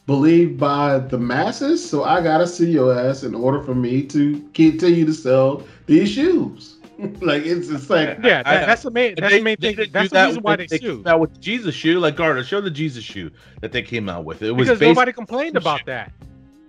believed 0.06 0.58
by 0.58 0.98
the 0.98 1.18
masses. 1.18 1.88
So 1.88 2.04
I 2.04 2.22
gotta 2.22 2.46
see 2.46 2.70
your 2.70 2.98
ass 2.98 3.22
in 3.22 3.34
order 3.34 3.62
for 3.62 3.74
me 3.74 4.02
to 4.06 4.40
continue 4.54 5.04
to 5.06 5.12
sell 5.14 5.62
these 5.86 6.10
shoes. 6.10 6.76
like 7.20 7.44
it's 7.44 7.68
it's 7.68 7.90
like 7.90 8.18
Yeah, 8.22 8.42
I- 8.46 8.64
that's 8.66 8.82
the 8.82 8.90
main. 8.90 9.14
That's 9.16 9.32
they- 9.32 9.38
the 9.38 9.44
main 9.44 9.56
thing. 9.58 9.76
That's 9.92 10.08
the 10.10 10.14
that 10.14 10.26
reason 10.28 10.42
why 10.42 10.52
when 10.52 10.58
they 10.68 10.78
came 10.78 10.88
sued. 10.96 11.06
out 11.08 11.20
with 11.20 11.34
the 11.34 11.40
Jesus 11.40 11.74
shoe. 11.74 11.98
Like 12.00 12.16
Gardo, 12.16 12.42
show 12.44 12.60
the 12.60 12.70
Jesus 12.70 13.04
shoe 13.04 13.30
that 13.60 13.72
they 13.72 13.82
came 13.82 14.08
out 14.08 14.24
with. 14.24 14.42
It 14.42 14.52
was 14.52 14.68
Because 14.68 14.80
nobody 14.80 15.12
complained 15.12 15.56
about 15.56 15.84
that. 15.86 16.12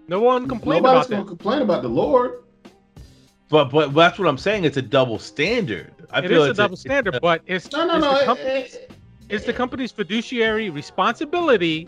No 0.08 0.20
one 0.20 0.48
complained 0.48 0.84
nobody's 0.84 1.06
about 1.08 1.10
gonna 1.10 1.24
that. 1.24 1.28
complain 1.30 1.62
about 1.62 1.82
the 1.84 1.90
Lord. 1.90 2.44
but 3.50 3.66
but 3.72 3.94
that's 3.94 4.18
what 4.20 4.28
I'm 4.28 4.38
saying. 4.38 4.66
It's 4.66 4.78
a 4.78 4.82
double 4.82 5.20
standard. 5.20 5.92
I 6.16 6.20
It 6.20 6.30
feel 6.30 6.42
is 6.44 6.48
a 6.48 6.50
it's 6.52 6.58
double 6.58 6.78
standard, 6.78 7.20
but 7.22 7.42
it's 7.46 7.72
No, 7.72 7.86
no, 7.86 7.96
it's 7.98 8.06
no. 8.06 8.14
the 8.14 8.22
it- 8.22 8.26
company's, 8.26 8.76
it- 8.76 8.92
it's 9.30 9.46
the 9.46 9.54
company's 9.54 9.92
fiduciary 9.92 10.70
responsibility 10.70 11.88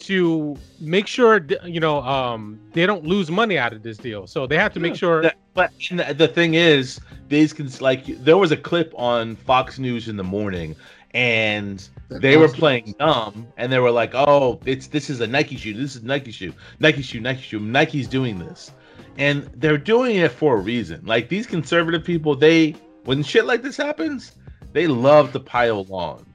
to 0.00 0.56
make 0.80 1.06
sure 1.06 1.40
th- 1.40 1.60
you 1.64 1.80
know 1.80 2.02
um 2.02 2.58
they 2.72 2.84
don't 2.86 3.04
lose 3.04 3.30
money 3.30 3.58
out 3.58 3.72
of 3.72 3.82
this 3.82 3.96
deal. 3.96 4.26
So 4.26 4.46
they 4.46 4.56
have 4.58 4.72
to 4.74 4.80
make 4.80 4.94
sure. 4.94 5.22
that- 5.22 5.36
but 5.54 5.72
the 5.90 6.14
the 6.16 6.28
thing 6.28 6.54
is, 6.54 7.00
these 7.28 7.52
can 7.52 7.68
like 7.80 8.04
there 8.24 8.36
was 8.36 8.52
a 8.52 8.56
clip 8.56 8.92
on 8.96 9.34
Fox 9.36 9.78
News 9.78 10.08
in 10.08 10.16
the 10.16 10.24
morning, 10.24 10.76
and 11.14 11.88
they 12.10 12.36
were 12.36 12.48
playing 12.48 12.94
dumb, 12.98 13.46
and 13.56 13.72
they 13.72 13.78
were 13.78 13.90
like, 13.90 14.12
"Oh, 14.14 14.60
it's 14.66 14.88
this 14.88 15.08
is 15.10 15.20
a 15.20 15.26
Nike 15.26 15.56
shoe. 15.56 15.74
This 15.74 15.96
is 15.96 16.02
a 16.02 16.06
Nike 16.06 16.32
shoe. 16.32 16.52
Nike 16.80 17.02
shoe. 17.02 17.20
Nike 17.20 17.42
shoe. 17.42 17.60
Nike's 17.60 18.06
doing 18.08 18.38
this." 18.38 18.70
And 19.16 19.48
they're 19.56 19.78
doing 19.78 20.16
it 20.16 20.32
for 20.32 20.56
a 20.56 20.60
reason. 20.60 21.00
Like 21.06 21.28
these 21.28 21.46
conservative 21.46 22.04
people, 22.04 22.34
they 22.36 22.74
when 23.04 23.22
shit 23.22 23.44
like 23.44 23.62
this 23.62 23.76
happens, 23.76 24.32
they 24.72 24.86
love 24.86 25.32
to 25.32 25.40
pile 25.40 25.86
on. 25.90 26.26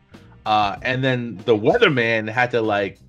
Uh, 0.46 0.78
and 0.82 1.04
then 1.04 1.38
the 1.46 1.56
weatherman 1.56 2.30
had 2.30 2.50
to 2.52 2.62
like 2.62 3.00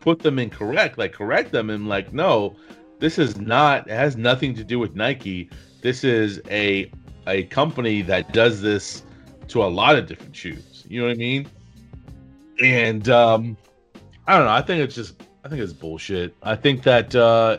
put 0.00 0.20
them 0.20 0.38
in 0.38 0.50
correct, 0.50 0.98
like 0.98 1.12
correct 1.12 1.52
them, 1.52 1.70
and 1.70 1.88
like, 1.88 2.12
no, 2.12 2.56
this 2.98 3.18
is 3.18 3.38
not. 3.38 3.86
It 3.86 3.94
has 3.94 4.16
nothing 4.16 4.54
to 4.54 4.64
do 4.64 4.78
with 4.78 4.94
Nike. 4.94 5.50
This 5.82 6.04
is 6.04 6.40
a 6.50 6.90
a 7.26 7.44
company 7.44 8.02
that 8.02 8.32
does 8.32 8.62
this 8.62 9.02
to 9.48 9.62
a 9.62 9.66
lot 9.66 9.96
of 9.96 10.06
different 10.06 10.34
shoes. 10.34 10.84
You 10.88 11.00
know 11.00 11.08
what 11.08 11.12
I 11.12 11.16
mean? 11.16 11.48
And 12.62 13.08
um, 13.08 13.56
I 14.26 14.36
don't 14.36 14.46
know. 14.46 14.52
I 14.52 14.62
think 14.62 14.82
it's 14.82 14.94
just. 14.94 15.22
I 15.42 15.48
think 15.48 15.62
it's 15.62 15.72
bullshit. 15.72 16.34
I 16.42 16.54
think 16.54 16.82
that 16.82 17.14
uh, 17.16 17.58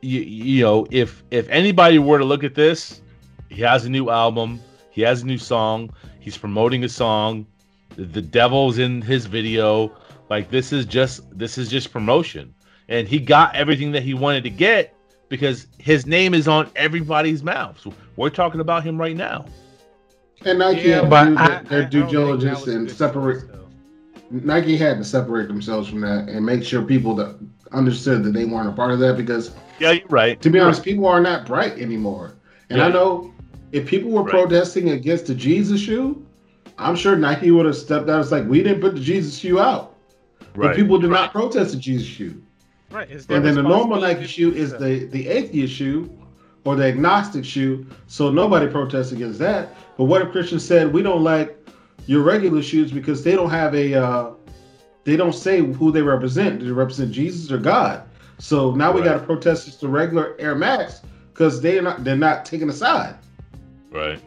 you, 0.00 0.20
you 0.20 0.62
know, 0.62 0.86
if 0.90 1.24
if 1.30 1.48
anybody 1.48 1.98
were 1.98 2.18
to 2.18 2.24
look 2.24 2.44
at 2.44 2.54
this, 2.54 3.02
he 3.48 3.62
has 3.62 3.84
a 3.84 3.90
new 3.90 4.10
album. 4.10 4.60
He 4.90 5.02
has 5.02 5.22
a 5.22 5.26
new 5.26 5.38
song. 5.38 5.90
He's 6.20 6.36
promoting 6.36 6.84
a 6.84 6.88
song. 6.88 7.46
The, 7.96 8.04
the 8.04 8.22
devil's 8.22 8.78
in 8.78 9.02
his 9.02 9.26
video. 9.26 9.92
Like 10.28 10.50
this 10.50 10.72
is 10.72 10.86
just 10.86 11.22
this 11.38 11.58
is 11.58 11.68
just 11.68 11.92
promotion. 11.92 12.54
And 12.88 13.06
he 13.08 13.18
got 13.18 13.54
everything 13.54 13.92
that 13.92 14.02
he 14.02 14.14
wanted 14.14 14.44
to 14.44 14.50
get 14.50 14.94
because 15.28 15.66
his 15.78 16.06
name 16.06 16.34
is 16.34 16.46
on 16.48 16.70
everybody's 16.76 17.42
mouth. 17.42 17.78
So 17.80 17.92
we're 18.16 18.30
talking 18.30 18.60
about 18.60 18.84
him 18.84 18.98
right 18.98 19.16
now. 19.16 19.44
And 20.44 20.58
Nike 20.58 20.88
Yeah, 20.88 21.00
had 21.00 21.10
but 21.10 21.24
to 21.24 21.30
do 21.30 21.36
I- 21.38 21.48
their, 21.48 21.62
their 21.64 21.82
I 21.82 21.84
due 21.88 22.00
don't 22.00 22.08
think 22.08 22.10
that 22.10 22.10
diligence 22.10 22.66
and 22.66 22.90
separate. 22.90 23.40
choice. 23.48 23.50
Nike 24.30 24.76
had 24.76 24.98
to 24.98 25.04
separate 25.04 25.46
themselves 25.48 25.88
from 25.88 26.00
that 26.00 26.28
and 26.28 26.44
make 26.44 26.64
sure 26.64 26.82
people 26.82 27.14
that 27.16 27.36
understood 27.72 28.22
that 28.24 28.32
they 28.32 28.44
weren't 28.44 28.68
a 28.68 28.72
part 28.72 28.90
of 28.92 28.98
that 28.98 29.16
because 29.16 29.52
Yeah, 29.78 29.92
you're 29.92 30.08
right. 30.08 30.40
to 30.42 30.50
be 30.50 30.58
honest, 30.58 30.82
people 30.82 31.06
are 31.06 31.20
not 31.20 31.46
bright 31.46 31.78
anymore. 31.78 32.34
And 32.70 32.82
I 32.82 32.88
know 32.88 33.32
if 33.76 33.86
people 33.86 34.10
were 34.10 34.22
Right. 34.22 34.30
protesting 34.30 34.90
against 34.90 35.26
the 35.26 35.34
Jesus 35.34 35.80
shoe, 35.80 36.24
I'm 36.78 36.96
sure 36.96 37.16
Nike 37.16 37.50
would 37.50 37.66
have 37.66 37.76
stepped 37.76 38.08
out. 38.08 38.20
It's 38.20 38.32
like 38.32 38.46
we 38.48 38.62
didn't 38.62 38.80
put 38.80 38.94
the 38.94 39.00
Jesus 39.00 39.36
shoe 39.38 39.58
out, 39.58 39.94
but 40.54 40.74
people 40.74 40.98
did 40.98 41.10
not 41.10 41.32
protest 41.32 41.72
the 41.72 41.78
Jesus 41.78 42.06
shoe. 42.06 42.34
Right. 42.90 43.08
And 43.10 43.44
then 43.44 43.54
the 43.54 43.62
normal 43.62 44.00
Nike 44.00 44.26
shoe 44.26 44.52
is 44.52 44.72
the 44.72 45.06
the 45.10 45.28
atheist 45.28 45.74
shoe 45.74 46.10
or 46.64 46.74
the 46.76 46.84
agnostic 46.84 47.44
shoe. 47.44 47.86
So 48.06 48.30
nobody 48.30 48.66
protests 48.66 49.12
against 49.12 49.38
that. 49.40 49.74
But 49.96 50.04
what 50.04 50.22
if 50.22 50.30
Christians 50.32 50.64
said 50.64 50.92
we 50.92 51.02
don't 51.02 51.22
like 51.22 51.56
your 52.06 52.22
regular 52.22 52.62
shoes 52.62 52.90
because 52.92 53.22
they 53.24 53.34
don't 53.34 53.50
have 53.50 53.74
a 53.74 53.94
uh, 53.94 54.30
they 55.04 55.16
don't 55.16 55.34
say 55.34 55.60
who 55.60 55.92
they 55.92 56.02
represent. 56.02 56.60
Do 56.60 56.66
they 56.66 56.72
represent 56.72 57.12
Jesus 57.12 57.50
or 57.52 57.58
God? 57.58 58.02
So 58.38 58.74
now 58.74 58.92
we 58.92 59.02
got 59.02 59.14
to 59.14 59.20
protest 59.20 59.66
just 59.66 59.80
the 59.80 59.88
regular 59.88 60.36
Air 60.38 60.54
Max 60.54 61.02
because 61.32 61.60
they're 61.60 61.82
not 61.82 62.04
they're 62.04 62.16
not 62.16 62.44
taking 62.44 62.68
a 62.68 62.72
side. 62.72 63.16
Right. 63.96 64.20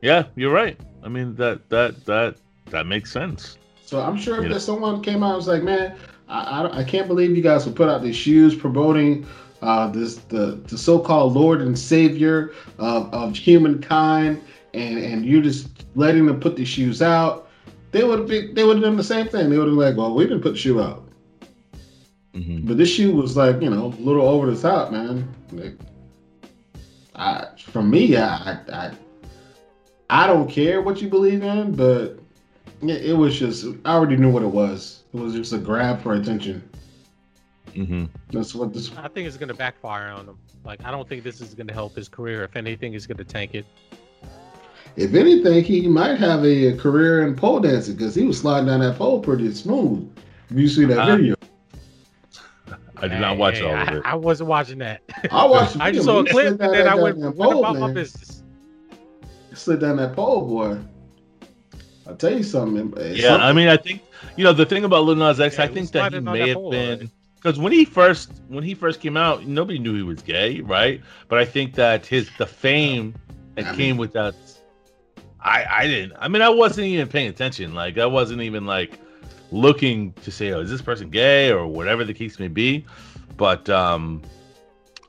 Yeah, 0.00 0.24
you're 0.34 0.52
right. 0.52 0.78
I 1.04 1.08
mean 1.08 1.34
that 1.36 1.68
that 1.68 2.04
that 2.06 2.36
that 2.70 2.86
makes 2.86 3.12
sense. 3.12 3.58
So 3.84 4.00
I'm 4.00 4.16
sure 4.16 4.44
if 4.44 4.62
someone 4.62 5.02
came 5.02 5.22
out 5.22 5.30
and 5.30 5.36
was 5.36 5.48
like, 5.48 5.62
man, 5.62 5.94
I, 6.28 6.62
I, 6.62 6.78
I 6.78 6.84
can't 6.84 7.06
believe 7.06 7.36
you 7.36 7.42
guys 7.42 7.66
would 7.66 7.76
put 7.76 7.88
out 7.90 8.02
these 8.02 8.16
shoes 8.16 8.54
promoting 8.54 9.26
uh, 9.60 9.88
this 9.88 10.16
the, 10.16 10.60
the 10.66 10.78
so-called 10.78 11.34
Lord 11.34 11.60
and 11.60 11.78
Savior 11.78 12.52
of, 12.78 13.12
of 13.12 13.36
humankind, 13.36 14.42
and 14.74 14.98
and 14.98 15.26
you're 15.26 15.42
just 15.42 15.68
letting 15.94 16.26
them 16.26 16.40
put 16.40 16.56
these 16.56 16.68
shoes 16.68 17.02
out. 17.02 17.50
They 17.90 18.02
would 18.04 18.20
have 18.20 18.28
been 18.28 18.54
they 18.54 18.64
would 18.64 18.76
have 18.76 18.84
done 18.84 18.96
the 18.96 19.04
same 19.04 19.28
thing. 19.28 19.50
They 19.50 19.58
would 19.58 19.66
have 19.68 19.76
been 19.76 19.88
like, 19.88 19.96
well, 19.96 20.14
we 20.14 20.24
didn't 20.24 20.40
put 20.40 20.52
the 20.52 20.58
shoe 20.58 20.80
out, 20.80 21.06
Mhm. 22.34 22.66
but 22.66 22.78
this 22.78 22.88
shoe 22.88 23.14
was 23.14 23.36
like 23.36 23.60
you 23.60 23.68
know 23.70 23.86
a 23.86 24.02
little 24.02 24.26
over 24.26 24.50
the 24.50 24.60
top, 24.60 24.90
man. 24.90 25.28
Like, 25.52 25.76
I 27.14 27.48
for 27.62 27.82
me, 27.82 28.16
I 28.16 28.36
I 28.36 28.58
I, 28.72 28.92
I 30.10 30.26
don't 30.26 30.48
care 30.48 30.82
what 30.82 31.00
you 31.00 31.08
believe 31.08 31.42
in, 31.42 31.72
but 31.74 32.18
it, 32.82 33.06
it 33.06 33.16
was 33.16 33.38
just 33.38 33.66
I 33.84 33.94
already 33.94 34.16
knew 34.16 34.30
what 34.30 34.42
it 34.42 34.48
was. 34.48 35.02
It 35.14 35.20
was 35.20 35.34
just 35.34 35.52
a 35.52 35.58
grab 35.58 36.02
for 36.02 36.14
attention. 36.14 36.62
Mhm. 37.74 38.08
That's 38.30 38.54
what 38.54 38.74
this. 38.74 38.90
I 38.96 39.08
think 39.08 39.26
it's 39.26 39.36
gonna 39.36 39.54
backfire 39.54 40.08
on 40.10 40.26
him. 40.26 40.38
Like 40.64 40.84
I 40.84 40.90
don't 40.90 41.08
think 41.08 41.24
this 41.24 41.40
is 41.40 41.54
gonna 41.54 41.72
help 41.72 41.96
his 41.96 42.08
career. 42.08 42.44
If 42.44 42.56
anything, 42.56 42.94
it's 42.94 43.06
gonna 43.06 43.24
tank 43.24 43.54
it. 43.54 43.64
If 44.94 45.14
anything, 45.14 45.64
he 45.64 45.88
might 45.88 46.18
have 46.18 46.44
a, 46.44 46.76
career 46.76 47.26
in 47.26 47.34
pole 47.34 47.60
dancing 47.60 47.96
because 47.96 48.14
he 48.14 48.24
was 48.24 48.38
sliding 48.38 48.66
down 48.66 48.80
that 48.80 48.98
pole 48.98 49.20
pretty 49.20 49.50
smooth. 49.54 50.06
If 50.50 50.58
you 50.58 50.68
see 50.68 50.84
that 50.84 50.98
Uh, 50.98 51.16
video, 51.16 51.34
I 53.02 53.08
did 53.08 53.20
not 53.20 53.36
watch 53.36 53.58
Hey, 53.58 53.64
all 53.64 53.74
of 53.74 53.88
I, 53.88 53.96
it. 53.96 54.02
I 54.04 54.14
wasn't 54.14 54.48
watching 54.48 54.78
that. 54.78 55.02
I 55.30 55.44
watched. 55.44 55.76
I 55.80 55.90
just 55.90 56.04
saw 56.06 56.20
a 56.20 56.24
clip 56.26 56.46
and 56.46 56.58
then 56.58 56.70
that 56.72 56.86
I 56.86 56.94
went, 56.94 57.16
goddamn 57.16 57.36
went 57.36 57.52
pole, 57.52 57.64
about 57.64 57.78
my 57.78 57.92
business. 57.92 58.42
He 59.50 59.56
slid 59.56 59.80
down 59.80 59.96
that 59.96 60.14
pole, 60.14 60.46
boy. 60.46 60.78
I'll 62.06 62.16
tell 62.16 62.32
you 62.32 62.42
something. 62.42 62.92
it's 62.96 63.18
Yeah, 63.18 63.28
something. 63.30 63.42
I 63.46 63.52
mean, 63.52 63.68
I 63.68 63.76
think 63.76 64.02
you 64.36 64.44
know 64.44 64.52
the 64.52 64.64
thing 64.66 64.84
about 64.84 65.04
Lil 65.04 65.16
Nas 65.16 65.40
X. 65.40 65.58
Yeah, 65.58 65.64
I 65.64 65.68
think 65.68 65.90
that 65.90 66.12
he 66.12 66.20
may 66.20 66.38
that 66.38 66.48
have 66.48 66.54
pole 66.56 66.70
been 66.70 67.10
because 67.36 67.58
when 67.58 67.72
he 67.72 67.84
first 67.84 68.30
when 68.48 68.62
he 68.64 68.74
first 68.74 69.00
came 69.00 69.16
out, 69.16 69.46
nobody 69.46 69.78
knew 69.80 69.94
he 69.94 70.02
was 70.02 70.22
gay, 70.22 70.60
right? 70.60 71.00
But 71.28 71.38
I 71.40 71.44
think 71.44 71.74
that 71.74 72.06
his 72.06 72.30
the 72.38 72.46
fame 72.46 73.14
that 73.56 73.66
I 73.66 73.68
mean- 73.70 73.76
came 73.78 73.96
with 73.96 74.12
that. 74.12 74.34
I 75.40 75.64
I 75.68 75.86
didn't. 75.88 76.16
I 76.20 76.28
mean, 76.28 76.40
I 76.42 76.48
wasn't 76.50 76.86
even 76.86 77.08
paying 77.08 77.28
attention. 77.28 77.74
Like 77.74 77.98
I 77.98 78.06
wasn't 78.06 78.42
even 78.42 78.64
like 78.64 78.98
looking 79.52 80.12
to 80.14 80.30
say, 80.30 80.52
oh, 80.52 80.60
is 80.60 80.70
this 80.70 80.82
person 80.82 81.10
gay 81.10 81.50
or 81.50 81.66
whatever 81.66 82.04
the 82.04 82.14
case 82.14 82.38
may 82.38 82.48
be. 82.48 82.84
But 83.36 83.68
um, 83.68 84.22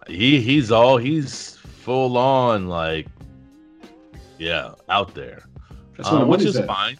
he 0.07 0.41
he's 0.41 0.71
all 0.71 0.97
he's 0.97 1.57
full 1.57 2.17
on 2.17 2.67
like, 2.67 3.07
yeah, 4.37 4.73
out 4.89 5.13
there, 5.15 5.43
the 5.97 6.25
which 6.25 6.43
is 6.43 6.55
at. 6.57 6.67
fine. 6.67 6.99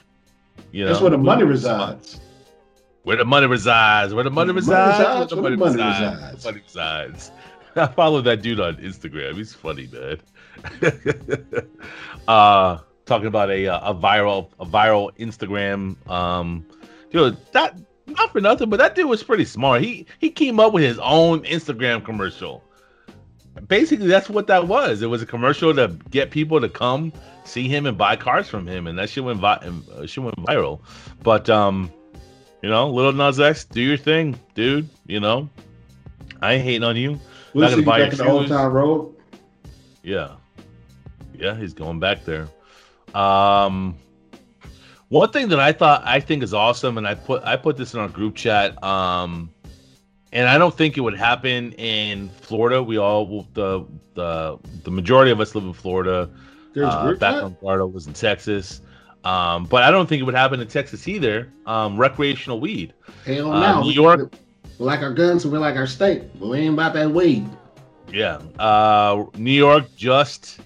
You 0.71 0.85
That's 0.85 1.00
know, 1.00 1.03
where 1.03 1.12
the 1.12 1.17
money 1.17 1.43
which 1.43 1.57
is 1.57 1.63
fine. 1.65 1.97
resides. 1.97 2.21
Where 3.03 3.17
the 3.17 3.25
money 3.25 3.47
resides. 3.47 4.13
Where 4.13 4.23
the 4.23 4.31
money 4.31 4.51
resides. 4.53 5.31
Where 5.33 5.33
the 5.33 5.45
money 5.45 5.57
resides. 5.57 6.09
resides. 6.09 6.43
Where 6.43 6.53
the 6.53 6.53
money 6.53 6.62
resides. 6.65 7.31
I 7.75 7.88
follow 7.88 8.21
that 8.21 8.41
dude 8.41 8.59
on 8.59 8.75
Instagram. 8.77 9.35
He's 9.35 9.53
funny, 9.53 9.89
man. 9.91 10.19
uh, 12.27 12.77
talking 13.05 13.27
about 13.27 13.50
a 13.50 13.67
uh, 13.67 13.91
a 13.91 13.95
viral 13.95 14.50
a 14.59 14.65
viral 14.65 15.12
Instagram 15.17 15.95
um 16.09 16.65
dude 17.13 17.38
that 17.53 17.79
not 18.08 18.32
for 18.32 18.41
nothing, 18.41 18.70
but 18.70 18.77
that 18.77 18.96
dude 18.96 19.08
was 19.08 19.24
pretty 19.24 19.46
smart. 19.46 19.82
He 19.82 20.05
he 20.20 20.29
came 20.29 20.60
up 20.60 20.74
with 20.74 20.84
his 20.84 21.00
own 21.00 21.43
Instagram 21.43 22.03
commercial. 22.03 22.63
Basically, 23.67 24.08
that's 24.08 24.29
what 24.29 24.48
that 24.48 24.67
was. 24.67 25.01
It 25.01 25.08
was 25.08 25.22
a 25.22 25.25
commercial 25.25 25.74
to 25.75 25.88
get 26.10 26.32
people 26.32 26.60
to 26.60 26.67
come 26.67 27.13
see 27.46 27.67
him 27.67 27.86
and 27.86 27.98
buy 27.98 28.15
cars 28.15 28.50
from 28.50 28.67
him, 28.67 28.88
and 28.88 28.98
that 28.98 29.10
shit 29.10 29.24
went 29.24 29.39
vi- 29.39 29.72
uh, 29.96 30.05
shit 30.05 30.24
went 30.24 30.36
viral. 30.38 30.79
But 31.22 31.50
um, 31.50 31.91
you 32.62 32.70
know, 32.70 32.89
Lil 32.89 33.13
Nas 33.13 33.39
X, 33.39 33.63
do 33.65 33.82
your 33.82 33.98
thing, 33.98 34.38
dude. 34.55 34.89
You 35.05 35.20
know, 35.20 35.50
I 36.41 36.53
ain't 36.53 36.63
hating 36.63 36.84
on 36.84 36.96
you. 36.98 37.20
We'll 37.53 37.70
Not 37.70 37.72
gonna 37.72 37.84
buy 37.84 38.00
back 38.00 38.13
in 38.13 38.17
your 38.17 38.25
the 38.25 38.32
Old 38.32 38.41
shoes. 38.43 38.50
Town 38.50 38.74
Road. 38.74 39.15
Yeah. 40.01 40.32
Yeah, 41.36 41.55
he's 41.55 41.74
going 41.74 42.00
back 42.00 42.25
there. 42.25 42.48
Um 43.13 43.98
one 45.13 45.29
thing 45.29 45.48
that 45.50 45.60
I 45.60 45.72
thought 45.72 46.01
I 46.05 46.20
think 46.20 46.41
is 46.43 46.53
awesome, 46.53 46.98
and 46.98 47.08
I 47.08 47.13
put 47.15 47.43
I 47.43 47.55
put 47.55 47.77
this 47.77 47.93
in 47.93 48.00
our 48.00 48.08
group 48.08 48.36
chat, 48.36 48.82
um, 48.84 49.51
and 50.32 50.50
I 50.50 50.58
don't 50.58 50.75
think 50.75 50.98
it 50.98 51.01
would 51.01 51.15
happen 51.17 51.72
in 51.74 52.29
Florida. 52.41 52.82
We 52.82 52.98
all 52.98 53.48
the 53.53 53.86
the 54.15 54.58
the 54.84 54.91
majority 54.91 55.32
of 55.32 55.39
us 55.39 55.53
live 55.55 55.63
in 55.65 55.74
Florida. 55.74 56.29
There's 56.74 56.88
Uh, 56.91 57.13
back 57.20 57.36
chat? 57.36 57.43
when 57.43 57.55
Florida 57.58 57.86
was 57.86 58.08
in 58.08 58.13
Texas. 58.13 58.82
Um, 59.24 59.65
but 59.65 59.84
I 59.84 59.91
don't 59.91 60.10
think 60.10 60.20
it 60.20 60.24
would 60.24 60.36
happen 60.36 60.60
in 60.60 60.67
Texas 60.67 61.08
either. 61.08 61.48
Um, 61.65 61.96
recreational 61.98 62.60
weed. 62.60 62.93
Hell 63.25 63.53
uh, 63.53 63.60
no. 63.62 63.84
New 63.84 63.91
York- 63.91 64.34
We 64.79 64.86
like 64.86 65.00
our 65.01 65.13
guns 65.13 65.46
and 65.46 65.53
we 65.53 65.60
like 65.60 65.75
our 65.77 65.88
state, 65.88 66.24
but 66.39 66.50
we 66.50 66.58
ain't 66.58 66.74
about 66.74 66.93
that 66.96 67.10
weed. 67.10 67.48
Yeah. 68.12 68.39
Uh, 68.60 69.24
New 69.38 69.51
York 69.53 69.86
just 69.96 70.60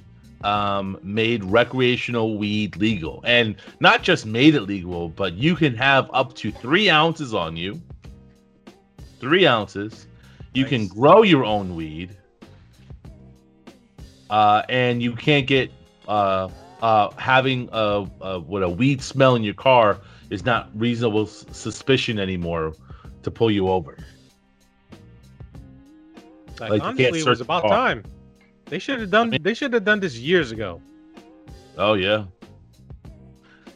um, 0.44 0.98
made 1.02 1.44
recreational 1.44 2.38
weed 2.38 2.78
legal. 2.78 3.22
And 3.26 3.56
not 3.80 4.04
just 4.04 4.26
made 4.26 4.56
it 4.56 4.62
legal, 4.62 5.10
but 5.10 5.34
you 5.34 5.56
can 5.56 5.76
have 5.76 6.10
up 6.14 6.34
to 6.36 6.52
three 6.52 6.90
ounces 6.90 7.34
on 7.34 7.56
you. 7.56 7.82
Three 9.20 9.48
ounces. 9.48 10.08
You 10.54 10.66
can 10.66 10.88
grow 10.88 11.24
your 11.24 11.44
own 11.46 11.76
weed. 11.76 12.16
Uh, 14.30 14.64
and 14.70 15.02
you 15.02 15.14
can't 15.16 15.48
get 15.48 15.72
uh, 16.08 16.50
uh, 16.82 17.12
having 17.12 17.70
a, 17.72 18.06
a 18.22 18.40
what 18.40 18.64
a 18.64 18.70
weed 18.70 19.02
smell 19.02 19.36
in 19.36 19.44
your 19.44 19.54
car 19.54 20.00
is 20.30 20.44
not 20.44 20.70
reasonable 20.76 21.24
s- 21.24 21.46
suspicion 21.52 22.20
anymore 22.20 22.74
to 23.24 23.32
pull 23.32 23.50
you 23.50 23.70
over. 23.70 23.98
Like, 26.60 26.72
Like, 26.72 26.84
honestly, 26.84 27.20
it 27.20 27.28
was 27.28 27.42
about 27.42 27.68
time. 27.68 28.04
They 28.70 28.80
should 28.80 29.00
have 29.00 29.12
done. 29.12 29.36
They 29.42 29.54
should 29.54 29.74
have 29.74 29.86
done 29.86 30.00
this 30.00 30.18
years 30.18 30.52
ago. 30.52 30.82
Oh 31.78 31.94
yeah. 31.94 32.26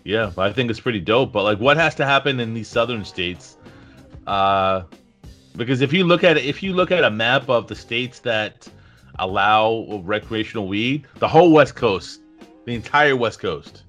Yeah, 0.04 0.32
I 0.38 0.52
think 0.52 0.70
it's 0.70 0.80
pretty 0.80 1.00
dope. 1.00 1.32
But 1.32 1.44
like 1.44 1.60
what 1.60 1.78
has 1.78 1.96
to 1.96 2.06
happen 2.06 2.40
in 2.40 2.54
these 2.54 2.68
southern 2.68 3.06
states? 3.06 3.58
Uh 4.28 4.84
because 5.56 5.82
if 5.82 5.94
you 5.94 6.04
look 6.04 6.24
at 6.24 6.38
if 6.38 6.64
you 6.64 6.74
look 6.74 6.92
at 6.92 7.04
a 7.04 7.12
map 7.12 7.50
of 7.50 7.68
the 7.68 7.76
states 7.76 8.20
that 8.20 8.68
allow 9.20 10.02
recreational 10.04 10.68
weed, 10.68 11.06
the 11.18 11.28
whole 11.28 11.52
West 11.52 11.76
Coast, 11.76 12.22
the 12.66 12.74
entire 12.74 13.16
West 13.16 13.40
Coast 13.40 13.84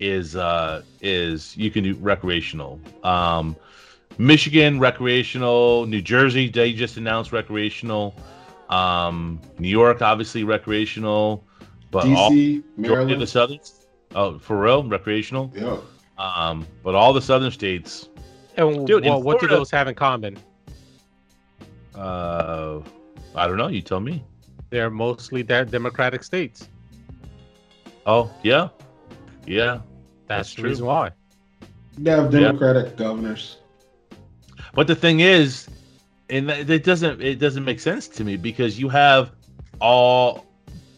is 0.00 0.36
uh 0.36 0.82
is 1.00 1.56
you 1.56 1.70
can 1.70 1.84
do 1.84 1.94
recreational. 1.94 2.80
Um 3.04 3.56
Michigan 4.18 4.80
recreational, 4.80 5.86
New 5.86 6.02
Jersey 6.02 6.48
they 6.48 6.72
just 6.72 6.96
announced 6.96 7.32
recreational. 7.32 8.14
Um 8.70 9.40
New 9.58 9.68
York 9.68 10.02
obviously 10.02 10.42
recreational, 10.44 11.44
but 11.90 12.06
all 12.08 12.30
DC, 12.30 12.62
Majority 12.76 13.12
of 13.14 13.20
the 13.20 13.26
southern 13.26 13.58
oh 14.14 14.38
for 14.38 14.58
real 14.60 14.82
recreational 14.84 15.52
Yeah. 15.54 15.76
um 16.18 16.66
but 16.82 16.94
all 16.94 17.12
the 17.12 17.20
southern 17.22 17.50
states 17.50 18.08
And 18.56 18.86
Dude, 18.86 19.04
in 19.04 19.10
well, 19.12 19.22
what 19.22 19.40
do 19.40 19.46
those 19.46 19.70
have 19.70 19.88
in 19.88 19.94
common? 19.94 20.36
uh 21.94 22.80
i 23.34 23.46
don't 23.46 23.56
know 23.56 23.68
you 23.68 23.82
tell 23.82 24.00
me 24.00 24.22
They're 24.70 24.90
mostly 24.90 25.42
de- 25.42 25.64
democratic 25.64 26.22
states. 26.24 26.68
oh 28.06 28.30
yeah 28.42 28.68
yeah 29.46 29.80
That's, 30.28 30.50
That's 30.50 30.54
the 30.54 30.60
true. 30.62 30.70
reason 30.70 30.86
why. 30.86 31.10
They 31.98 32.10
have 32.10 32.30
Democratic 32.30 32.96
governors. 32.96 33.58
but 34.74 34.86
the 34.86 34.94
thing 34.94 35.20
is 35.20 35.68
and 36.30 36.48
that 36.48 36.68
it 36.70 36.84
doesn't 36.84 37.20
it 37.22 37.38
doesn't 37.38 37.64
make 37.64 37.80
sense 37.80 38.08
to 38.08 38.24
me 38.24 38.36
because 38.36 38.78
you 38.78 38.88
have 38.88 39.30
all 39.80 40.46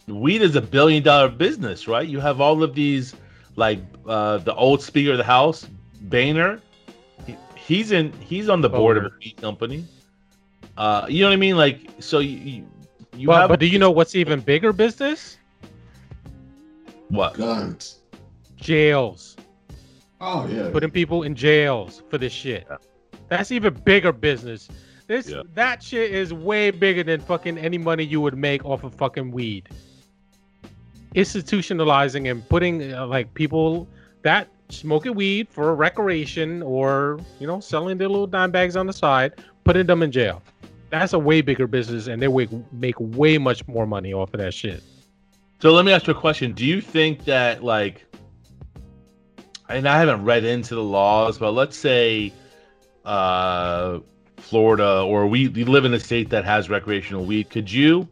weed 0.06 0.40
is 0.42 0.56
a 0.56 0.60
billion 0.62 1.02
dollar 1.02 1.28
business 1.28 1.86
right 1.88 2.08
you 2.08 2.20
have 2.20 2.40
all 2.40 2.62
of 2.62 2.74
these 2.74 3.14
like 3.56 3.80
uh 4.06 4.38
the 4.38 4.54
old 4.54 4.82
speaker 4.82 5.12
of 5.12 5.18
the 5.18 5.24
house 5.24 5.66
boehner 6.02 6.60
he, 7.26 7.36
he's 7.56 7.92
in 7.92 8.12
he's 8.20 8.48
on 8.48 8.60
the 8.60 8.68
board 8.68 8.96
of 8.96 9.04
a 9.04 9.08
Boehner. 9.08 9.18
weed 9.24 9.36
company 9.36 9.84
uh 10.78 11.06
you 11.08 11.20
know 11.22 11.28
what 11.28 11.32
i 11.34 11.36
mean 11.36 11.56
like 11.56 11.88
so 11.98 12.20
you 12.20 12.38
you, 12.38 12.66
you 13.16 13.26
But, 13.26 13.40
have 13.40 13.48
but 13.50 13.60
do 13.60 13.66
you 13.66 13.78
know 13.78 13.90
what's 13.90 14.14
even 14.14 14.40
bigger 14.40 14.72
business? 14.72 15.36
what 17.08 17.34
Guns. 17.34 17.98
Jails. 18.56 19.36
Oh 20.20 20.46
yeah. 20.46 20.70
Putting 20.70 20.90
people 20.90 21.22
in 21.22 21.34
jails 21.34 22.02
for 22.10 22.18
this 22.18 22.32
shit. 22.32 22.66
Yeah. 22.68 22.76
That's 23.28 23.50
even 23.52 23.74
bigger 23.84 24.12
business. 24.12 24.68
This 25.08 25.30
Yeah. 25.30 25.42
that 25.54 25.82
shit 25.82 26.12
is 26.12 26.32
way 26.32 26.70
bigger 26.70 27.02
than 27.02 27.20
fucking 27.20 27.56
any 27.58 27.78
money 27.78 28.04
you 28.04 28.20
would 28.20 28.36
make 28.36 28.64
off 28.64 28.84
of 28.84 28.94
fucking 28.94 29.30
weed. 29.32 29.68
Institutionalizing 31.14 32.30
and 32.30 32.46
putting 32.48 32.92
uh, 32.92 33.06
like 33.06 33.32
people 33.34 33.88
that 34.22 34.48
smoking 34.68 35.14
weed 35.14 35.48
for 35.48 35.74
recreation 35.74 36.62
or 36.62 37.18
you 37.40 37.46
know 37.46 37.58
selling 37.58 37.96
their 37.96 38.08
little 38.08 38.26
dime 38.26 38.50
bags 38.50 38.76
on 38.76 38.86
the 38.86 38.92
side, 38.92 39.32
putting 39.64 39.86
them 39.86 40.02
in 40.02 40.12
jail. 40.12 40.42
That's 40.90 41.14
a 41.14 41.18
way 41.18 41.40
bigger 41.40 41.66
business, 41.66 42.06
and 42.06 42.20
they 42.20 42.28
make 42.28 42.50
make 42.72 42.94
way 42.98 43.38
much 43.38 43.66
more 43.66 43.86
money 43.86 44.12
off 44.12 44.34
of 44.34 44.40
that 44.40 44.52
shit. 44.52 44.82
So 45.60 45.72
let 45.72 45.86
me 45.86 45.92
ask 45.92 46.06
you 46.06 46.12
a 46.12 46.20
question. 46.20 46.52
Do 46.52 46.66
you 46.66 46.82
think 46.82 47.24
that 47.24 47.64
like 47.64 48.04
and 49.70 49.88
I 49.88 49.98
haven't 49.98 50.24
read 50.24 50.44
into 50.44 50.74
the 50.74 50.84
laws, 50.84 51.38
but 51.38 51.52
let's 51.52 51.78
say 51.78 52.30
uh 53.06 54.00
Florida 54.40 55.02
or 55.02 55.26
we, 55.26 55.48
we 55.48 55.64
live 55.64 55.84
in 55.84 55.94
a 55.94 56.00
state 56.00 56.30
that 56.30 56.44
has 56.44 56.70
recreational 56.70 57.24
weed, 57.24 57.50
could 57.50 57.70
you 57.70 58.08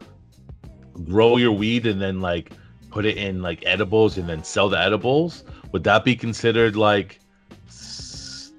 grow 1.05 1.37
your 1.37 1.53
weed 1.53 1.87
and 1.87 2.01
then 2.01 2.21
like 2.21 2.53
put 2.91 3.05
it 3.05 3.17
in 3.17 3.43
like 3.43 3.63
edibles 3.67 4.19
and 4.19 4.29
then 4.29 4.43
sell 4.45 4.69
the 4.69 4.79
edibles? 4.79 5.45
Would 5.73 5.85
that 5.85 6.05
be 6.05 6.17
considered 6.17 6.77
like 6.77 7.21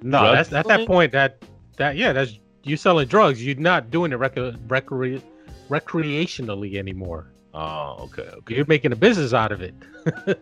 No, 0.02 0.32
that's 0.32 0.52
at 0.54 0.68
that 0.68 0.88
point 0.88 1.12
that 1.12 1.44
that 1.78 1.96
yeah, 1.96 2.14
that's 2.14 2.40
you 2.64 2.78
selling 2.78 3.08
drugs. 3.08 3.44
You're 3.44 3.56
not 3.56 3.92
doing 3.92 4.12
it 4.12 4.18
rec- 4.18 4.36
recre- 4.36 5.22
recreationally 5.70 6.76
anymore. 6.76 7.32
Oh, 7.54 7.96
okay, 8.04 8.30
okay. 8.40 8.56
You're 8.56 8.66
making 8.68 8.92
a 8.92 8.96
business 8.96 9.34
out 9.34 9.52
of 9.52 9.62
it. 9.62 9.74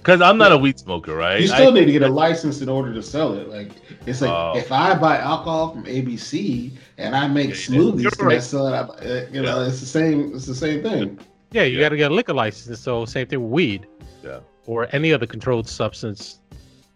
Because 0.00 0.22
I'm 0.22 0.38
not 0.38 0.50
a 0.50 0.56
weed 0.56 0.78
smoker, 0.78 1.14
right? 1.14 1.40
You 1.40 1.46
still 1.46 1.68
I- 1.70 1.74
need 1.74 1.84
to 1.84 1.92
get 1.92 2.02
a 2.02 2.08
license 2.08 2.62
in 2.62 2.68
order 2.70 2.92
to 2.94 3.02
sell 3.02 3.34
it. 3.34 3.48
Like 3.48 3.70
it's 4.06 4.22
like 4.22 4.30
Oh. 4.30 4.54
if 4.56 4.72
I 4.72 4.94
buy 4.94 5.18
alcohol 5.18 5.72
from 5.72 5.84
ABC 5.84 6.72
and 6.96 7.14
I 7.14 7.28
make 7.28 7.50
Yeah, 7.50 7.54
yeah. 7.54 7.78
smoothies, 7.80 8.02
You're 8.02 8.10
can 8.12 8.28
I 8.32 8.38
sell 8.38 8.66
it? 8.68 8.72
Uh, 8.72 9.26
You 9.30 9.42
know, 9.42 9.62
it's 9.62 9.80
the 9.80 9.86
same. 9.86 10.32
It's 10.34 10.46
the 10.46 10.54
same 10.54 10.82
thing. 10.82 11.18
Yeah, 11.52 11.64
you 11.64 11.76
Yeah. 11.76 11.84
got 11.84 11.88
to 11.90 11.96
get 11.98 12.10
a 12.10 12.14
liquor 12.14 12.32
license. 12.32 12.80
So 12.80 13.04
same 13.04 13.26
thing 13.26 13.42
with 13.42 13.52
weed. 13.52 13.86
Yeah. 14.24 14.38
Or 14.66 14.88
any 14.92 15.12
other 15.12 15.26
controlled 15.26 15.68
substance. 15.68 16.38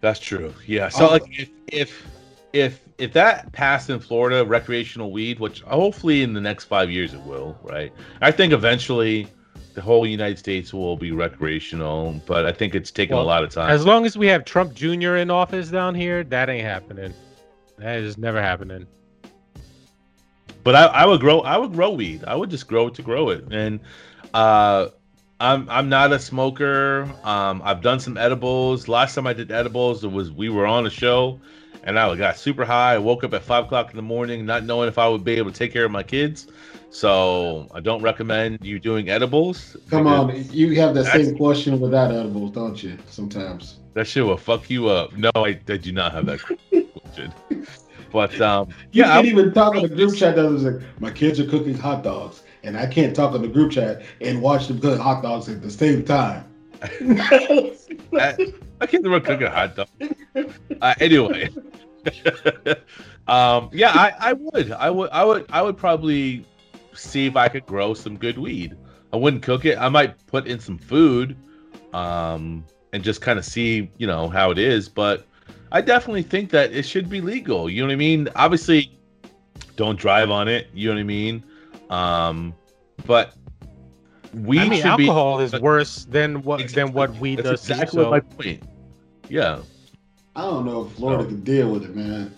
That's 0.00 0.20
true. 0.20 0.54
Yeah. 0.66 0.88
So 0.88 1.06
Oh. 1.08 1.12
like 1.12 1.24
if 1.38 1.50
if 1.68 2.06
if 2.54 2.80
if 2.98 3.12
that 3.12 3.50
passed 3.52 3.90
in 3.90 3.98
Florida, 3.98 4.44
recreational 4.44 5.10
weed, 5.10 5.40
which 5.40 5.60
hopefully 5.62 6.22
in 6.22 6.32
the 6.32 6.40
next 6.40 6.64
five 6.64 6.90
years 6.90 7.12
it 7.12 7.20
will, 7.20 7.58
right? 7.62 7.92
I 8.22 8.30
think 8.30 8.52
eventually 8.52 9.26
the 9.74 9.82
whole 9.82 10.06
United 10.06 10.38
States 10.38 10.72
will 10.72 10.96
be 10.96 11.12
recreational, 11.12 12.20
but 12.26 12.46
I 12.46 12.52
think 12.52 12.74
it's 12.74 12.90
taking 12.90 13.16
a 13.16 13.22
lot 13.22 13.42
of 13.44 13.50
time. 13.50 13.70
As 13.70 13.84
long 13.84 14.06
as 14.06 14.16
we 14.16 14.26
have 14.28 14.44
Trump 14.44 14.74
Jr. 14.74 15.16
in 15.16 15.30
office 15.30 15.68
down 15.70 15.94
here, 15.94 16.24
that 16.24 16.48
ain't 16.48 16.64
happening. 16.64 17.12
That 17.78 17.98
is 17.98 18.16
never 18.16 18.40
happening. 18.40 18.86
but 20.62 20.74
I, 20.74 20.86
I 20.86 21.06
would 21.06 21.20
grow 21.20 21.40
I 21.40 21.58
would 21.58 21.72
grow 21.72 21.90
weed. 21.90 22.24
I 22.26 22.34
would 22.36 22.50
just 22.50 22.66
grow 22.66 22.86
it 22.88 22.94
to 22.94 23.02
grow 23.02 23.30
it. 23.30 23.44
And 23.50 23.80
uh 24.32 24.88
I'm 25.40 25.68
I'm 25.68 25.88
not 25.88 26.12
a 26.12 26.18
smoker. 26.18 27.10
Um 27.24 27.60
I've 27.64 27.82
done 27.82 28.00
some 28.00 28.16
edibles. 28.16 28.88
Last 28.88 29.14
time 29.14 29.26
I 29.26 29.32
did 29.32 29.50
edibles 29.50 30.04
it 30.04 30.12
was 30.12 30.30
we 30.30 30.48
were 30.48 30.66
on 30.66 30.86
a 30.86 30.90
show 30.90 31.40
and 31.82 31.98
I 31.98 32.14
got 32.16 32.38
super 32.38 32.64
high. 32.64 32.94
I 32.94 32.98
woke 32.98 33.24
up 33.24 33.34
at 33.34 33.42
five 33.42 33.64
o'clock 33.64 33.90
in 33.90 33.96
the 33.96 34.02
morning 34.02 34.46
not 34.46 34.64
knowing 34.64 34.88
if 34.88 34.98
I 34.98 35.08
would 35.08 35.24
be 35.24 35.34
able 35.34 35.50
to 35.50 35.58
take 35.58 35.72
care 35.72 35.84
of 35.84 35.90
my 35.90 36.02
kids. 36.02 36.46
So 36.94 37.66
I 37.74 37.80
don't 37.80 38.02
recommend 38.02 38.64
you 38.64 38.78
doing 38.78 39.08
edibles. 39.08 39.76
Come 39.90 40.06
on, 40.06 40.46
you 40.52 40.76
have 40.76 40.94
that 40.94 41.06
same 41.06 41.36
question 41.36 41.80
without 41.80 42.12
edibles, 42.12 42.52
don't 42.52 42.80
you? 42.80 42.96
Sometimes. 43.10 43.80
That 43.94 44.06
shit 44.06 44.24
will 44.24 44.36
fuck 44.36 44.70
you 44.70 44.86
up. 44.88 45.12
No, 45.16 45.30
I, 45.34 45.58
I 45.68 45.76
do 45.76 45.90
not 45.90 46.12
have 46.12 46.26
that 46.26 46.38
question. 47.02 47.34
But 48.12 48.40
um 48.40 48.68
You 48.92 49.02
yeah, 49.02 49.12
can't 49.12 49.26
I- 49.26 49.30
even 49.30 49.52
talk 49.52 49.74
in 49.74 49.82
the 49.82 49.88
group 49.88 50.14
chat. 50.14 50.36
That 50.36 50.48
was 50.48 50.62
like, 50.62 50.80
my 51.00 51.10
kids 51.10 51.40
are 51.40 51.46
cooking 51.46 51.74
hot 51.76 52.04
dogs, 52.04 52.44
and 52.62 52.76
I 52.78 52.86
can't 52.86 53.14
talk 53.14 53.34
in 53.34 53.42
the 53.42 53.48
group 53.48 53.72
chat 53.72 54.02
and 54.20 54.40
watch 54.40 54.68
them 54.68 54.80
cook 54.80 55.00
hot 55.00 55.20
dogs 55.20 55.48
at 55.48 55.62
the 55.62 55.70
same 55.72 56.04
time. 56.04 56.44
I, 56.80 58.36
I 58.80 58.86
can't 58.86 59.02
remember 59.02 59.26
cooking 59.26 59.48
a 59.48 59.50
hot 59.50 59.74
dog. 59.74 59.88
Uh, 60.80 60.94
anyway, 61.00 61.50
um, 63.26 63.68
yeah, 63.72 63.90
I, 63.90 64.12
I 64.20 64.32
would, 64.34 64.70
I 64.70 64.90
would, 64.90 65.10
I 65.10 65.24
would, 65.24 65.46
I 65.50 65.60
would 65.62 65.76
probably 65.76 66.44
see 66.94 67.26
if 67.26 67.36
I 67.36 67.48
could 67.48 67.66
grow 67.66 67.94
some 67.94 68.16
good 68.16 68.38
weed. 68.38 68.76
I 69.12 69.16
wouldn't 69.16 69.42
cook 69.42 69.64
it. 69.64 69.78
I 69.78 69.88
might 69.88 70.26
put 70.26 70.46
in 70.46 70.58
some 70.58 70.78
food, 70.78 71.36
um, 71.92 72.64
and 72.92 73.02
just 73.04 73.20
kind 73.20 73.38
of 73.38 73.44
see, 73.44 73.90
you 73.98 74.06
know, 74.06 74.28
how 74.28 74.50
it 74.50 74.58
is. 74.58 74.88
But 74.88 75.26
I 75.72 75.80
definitely 75.80 76.22
think 76.22 76.50
that 76.50 76.72
it 76.72 76.84
should 76.84 77.08
be 77.08 77.20
legal. 77.20 77.68
You 77.70 77.82
know 77.82 77.88
what 77.88 77.92
I 77.94 77.96
mean? 77.96 78.28
Obviously, 78.36 78.98
don't 79.76 79.98
drive 79.98 80.30
on 80.30 80.48
it. 80.48 80.68
You 80.74 80.88
know 80.88 80.94
what 80.94 81.00
I 81.00 81.04
mean? 81.04 81.44
Um, 81.90 82.54
but 83.06 83.34
we 84.32 84.58
I 84.58 84.68
mean, 84.68 84.82
should 84.82 84.96
be 84.96 85.04
alcohol 85.08 85.40
is 85.40 85.52
but- 85.52 85.62
worse 85.62 86.04
than 86.06 86.42
what 86.42 86.68
than 86.72 86.92
what 86.92 87.14
weed 87.18 87.38
That's 87.38 87.62
does. 87.62 87.70
exactly 87.70 88.02
so- 88.02 88.10
my 88.10 88.20
point. 88.20 88.62
Yeah, 89.28 89.60
I 90.34 90.42
don't 90.42 90.64
know 90.66 90.84
if 90.86 90.92
Florida 90.92 91.24
can 91.24 91.40
deal 91.42 91.70
with 91.70 91.84
it, 91.84 91.94
man. 91.94 92.34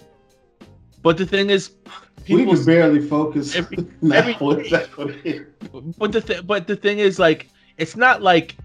but 1.03 1.17
the 1.17 1.25
thing 1.27 1.49
is, 1.51 1.71
We 2.29 2.45
can 2.45 2.65
barely 2.65 3.01
focus 3.01 3.55
every- 3.55 3.79
now. 4.03 4.17
every- 4.17 4.35
What's 4.35 4.71
that 4.71 4.97
what 4.97 5.11
it 5.11 5.25
is? 5.25 5.47
But 5.99 6.13
the 6.13 6.21
th- 6.21 6.47
but 6.47 6.67
the 6.67 6.77
thing 6.77 6.99
is, 6.99 7.19
like, 7.19 7.49
it's 7.79 7.97
not 7.97 8.23
like 8.23 8.57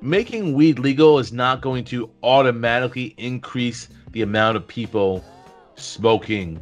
making 0.00 0.54
weed 0.54 0.78
legal 0.78 1.18
is 1.18 1.32
not 1.32 1.60
going 1.60 1.84
to 1.84 2.10
automatically 2.22 3.14
increase 3.16 3.88
the 4.12 4.22
amount 4.22 4.56
of 4.56 4.66
people 4.66 5.24
smoking 5.76 6.60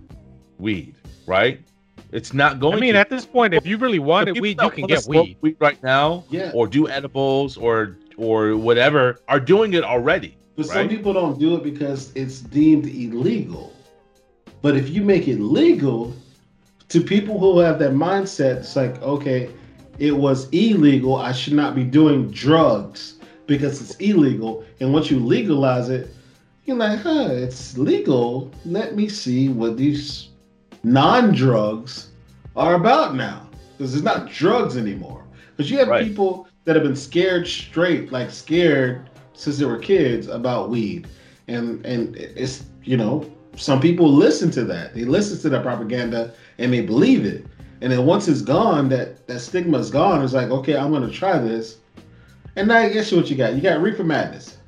weed, 0.59 0.95
right? 1.27 1.61
It's 2.13 2.33
not 2.35 2.61
going. 2.61 2.77
I 2.77 2.81
mean, 2.81 2.95
to. 2.95 3.01
at 3.01 3.09
this 3.09 3.25
point, 3.25 3.55
if 3.55 3.67
you 3.67 3.77
really 3.79 3.99
The 3.99 4.03
wanted 4.03 4.35
people 4.35 4.43
weed, 4.43 4.61
you 4.61 4.71
can 4.71 4.87
get 4.87 5.03
smoke 5.03 5.29
weed. 5.41 5.57
right 5.61 5.83
now, 5.83 6.25
Yeah. 6.31 6.51
or 6.55 6.67
do 6.67 6.89
edibles, 6.89 7.57
or 7.57 7.97
or 8.17 8.57
whatever, 8.57 9.19
are 9.29 9.41
doing 9.41 9.73
it 9.75 9.83
already. 9.85 10.37
But 10.57 10.67
some 10.67 10.89
people 10.89 11.13
don't 11.15 11.39
do 11.39 11.57
it 11.57 11.63
because 11.63 12.13
it's 12.15 12.41
deemed 12.41 12.87
illegal. 12.87 13.72
But 14.63 14.77
if 14.77 14.89
you 14.91 15.03
make 15.03 15.29
it 15.29 15.41
legal, 15.41 16.15
to 16.89 17.01
people 17.01 17.39
who 17.39 17.59
have 17.59 17.79
that 17.81 17.93
mindset, 17.93 18.59
it's 18.59 18.77
like, 18.77 19.01
okay, 19.03 19.51
it 19.99 20.13
was 20.13 20.49
illegal. 20.51 21.17
I 21.17 21.33
should 21.33 21.55
not 21.55 21.75
be 21.75 21.85
doing 21.85 22.31
drugs 22.31 23.15
because 23.47 23.81
it's 23.81 23.95
illegal. 23.97 24.65
And 24.81 24.93
once 24.93 25.11
you 25.11 25.19
legalize 25.19 25.89
it, 25.89 26.09
you're 26.65 26.77
like, 26.77 27.01
huh, 27.01 27.29
it's 27.31 27.77
legal. 27.79 28.51
Let 28.65 28.95
me 28.95 29.09
see 29.09 29.49
what 29.49 29.77
these 29.77 30.29
non-drugs 30.85 32.09
are 32.57 32.75
about 32.75 33.15
now. 33.15 33.49
Because 33.77 33.95
it's 33.95 34.05
not 34.05 34.31
drugs 34.31 34.77
anymore. 34.77 35.25
Because 35.57 35.71
you 35.71 35.79
have 35.79 35.89
Right. 35.89 36.07
people 36.07 36.47
that 36.65 36.77
have 36.77 36.85
been 36.85 36.97
scared 36.97 37.47
straight, 37.47 38.13
like 38.13 38.31
scared 38.31 39.09
since 39.35 39.59
they 39.59 39.65
were 39.65 39.79
kids 39.79 40.29
about 40.29 40.71
weed. 40.71 41.09
And 41.49 41.85
and 41.85 42.17
it's 42.17 42.65
you 42.85 42.97
know, 42.97 43.25
some 43.57 43.81
people 43.81 44.11
listen 44.11 44.51
to 44.53 44.65
that. 44.65 44.95
They 44.95 45.05
listen 45.05 45.39
to 45.41 45.49
that 45.51 45.63
propaganda 45.63 46.33
and 46.59 46.73
they 46.73 46.81
believe 46.81 47.25
it. 47.25 47.47
And 47.81 47.93
then 47.93 48.07
once 48.07 48.29
it's 48.29 48.43
gone, 48.43 48.89
that 48.91 49.27
that 49.27 49.41
stigma 49.41 49.79
is 49.79 49.91
gone. 49.91 50.23
It's 50.23 50.33
like, 50.33 50.51
okay, 50.51 50.77
I'm 50.77 50.93
gonna 50.93 51.11
try 51.11 51.39
this. 51.39 51.79
And 52.57 52.69
now 52.69 52.89
guess 52.89 53.11
what 53.11 53.29
you 53.29 53.37
got? 53.37 53.55
You 53.55 53.61
got 53.61 53.81
Reefer 53.81 54.05
madness. 54.05 54.59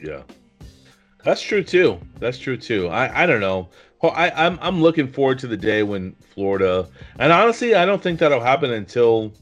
Yeah, 0.00 0.22
that's 1.24 1.42
true 1.42 1.64
too. 1.64 1.98
That's 2.20 2.38
true 2.38 2.56
too. 2.56 2.88
I 2.88 3.24
I 3.24 3.26
don't 3.26 3.40
know. 3.40 3.68
Well, 4.00 4.12
I 4.14 4.30
I'm 4.30 4.56
I'm 4.62 4.80
looking 4.80 5.08
forward 5.08 5.40
to 5.40 5.48
the 5.48 5.56
day 5.56 5.82
when 5.82 6.14
Florida, 6.34 6.88
and 7.18 7.32
honestly, 7.32 7.74
I 7.74 7.84
don't 7.84 8.00
think 8.00 8.20
that'll 8.20 8.40
happen 8.40 8.72
until 8.72 9.32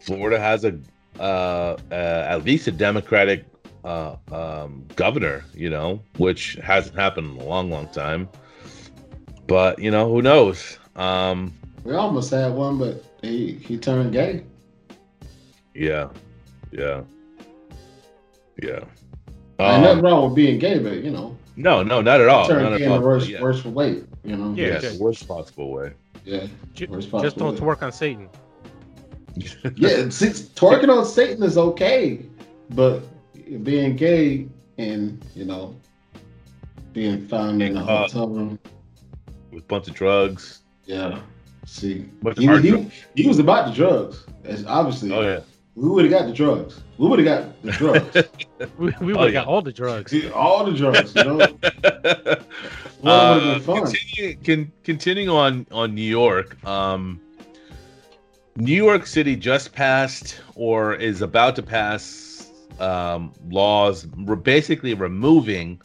Florida 0.00 0.40
has 0.40 0.64
a 0.64 0.78
uh, 1.18 1.76
uh 1.90 1.94
at 2.28 2.44
least 2.44 2.66
a 2.66 2.72
Democratic 2.72 3.44
uh 3.84 4.16
um 4.32 4.84
governor. 4.96 5.44
You 5.54 5.70
know, 5.70 6.00
which 6.18 6.54
hasn't 6.62 6.96
happened 6.96 7.36
in 7.36 7.42
a 7.46 7.48
long, 7.48 7.70
long 7.70 7.88
time. 7.88 8.28
But 9.46 9.78
you 9.78 9.90
know, 9.90 10.08
who 10.08 10.22
knows? 10.22 10.78
Um, 10.96 11.52
We 11.84 11.94
almost 11.94 12.30
had 12.30 12.52
one, 12.52 12.78
but 12.78 13.04
he 13.22 13.52
he 13.54 13.76
turned 13.78 14.12
gay. 14.12 14.44
yeah, 15.74 16.08
yeah, 16.72 17.02
yeah. 18.62 18.80
Ain't 19.58 19.82
nothing 19.82 19.98
Um, 19.98 20.00
wrong 20.04 20.24
with 20.24 20.34
being 20.34 20.58
gay, 20.58 20.78
but 20.78 21.02
you 21.04 21.10
know, 21.10 21.36
no, 21.56 21.82
no, 21.82 22.00
not 22.00 22.20
at 22.20 22.28
all. 22.28 22.46
turned 22.46 22.76
gay 22.78 22.84
in 22.84 22.92
the 22.92 23.00
worst 23.00 23.28
Yeah. 23.28 23.42
worst 23.42 23.64
way. 23.64 24.02
You 24.24 24.36
know. 24.36 24.52
Yeah, 24.54 24.66
Yes, 24.68 24.82
just- 24.82 25.00
worst 25.00 25.26
possible 25.28 25.70
way. 25.72 25.92
Yeah. 26.24 26.46
Ju- 26.74 26.86
Worst 26.90 27.10
Just 27.22 27.38
don't 27.38 27.52
possible. 27.56 27.68
twerk 27.74 27.82
on 27.82 27.92
Satan. 27.92 28.28
Yeah, 29.76 30.08
six, 30.10 30.42
twerking 30.54 30.88
on 30.94 31.04
Satan 31.06 31.42
is 31.42 31.56
okay, 31.56 32.20
but 32.70 33.02
being 33.58 33.96
gay 33.96 34.46
and 34.78 35.24
you 35.34 35.44
know 35.44 35.74
being 36.92 37.26
found 37.28 37.62
in 37.62 37.76
a 37.76 37.82
Uh, 37.84 38.02
hotel 38.08 38.28
room, 38.28 38.58
with 39.52 39.62
a 39.64 39.66
bunch 39.66 39.88
of 39.88 39.94
drugs. 39.94 40.62
yeah. 40.86 41.20
See, 41.66 41.98
Bunch 42.22 42.38
of 42.38 42.62
he, 42.64 42.70
he, 42.70 42.90
he 43.22 43.28
was 43.28 43.38
about 43.38 43.68
the 43.68 43.72
drugs. 43.74 44.24
As 44.44 44.64
obviously, 44.66 45.12
Oh 45.12 45.20
yeah. 45.20 45.40
we 45.76 45.88
would 45.88 46.04
have 46.04 46.10
got 46.10 46.26
the 46.26 46.32
drugs. 46.32 46.80
We 46.98 47.06
would 47.06 47.20
have 47.20 47.26
got 47.26 47.62
the 47.62 47.70
drugs. 47.82 48.28
We, 48.78 48.92
we 49.00 49.12
would 49.12 49.16
Oh, 49.16 49.20
have 49.24 49.32
yeah. 49.32 49.40
got 49.40 49.46
all 49.46 49.62
the 49.62 49.72
drugs. 49.72 50.10
See, 50.10 50.28
All 50.30 50.64
the 50.64 50.72
drugs. 50.72 51.14
You 51.14 51.24
know, 51.24 51.38
well, 53.02 53.34
Uh, 53.40 53.54
have 53.60 53.64
continue, 53.66 54.36
con, 54.44 54.72
continuing 54.82 55.28
on 55.28 55.66
on 55.70 55.94
New 55.94 56.02
York. 56.22 56.56
Um, 56.66 57.20
New 58.56 58.74
York 58.74 59.06
City 59.06 59.36
just 59.36 59.72
passed 59.72 60.40
or 60.56 60.94
is 60.94 61.22
about 61.22 61.54
to 61.56 61.62
pass 61.62 62.02
um, 62.80 63.32
laws 63.48 64.06
re- 64.16 64.36
basically 64.36 64.94
removing 64.94 65.80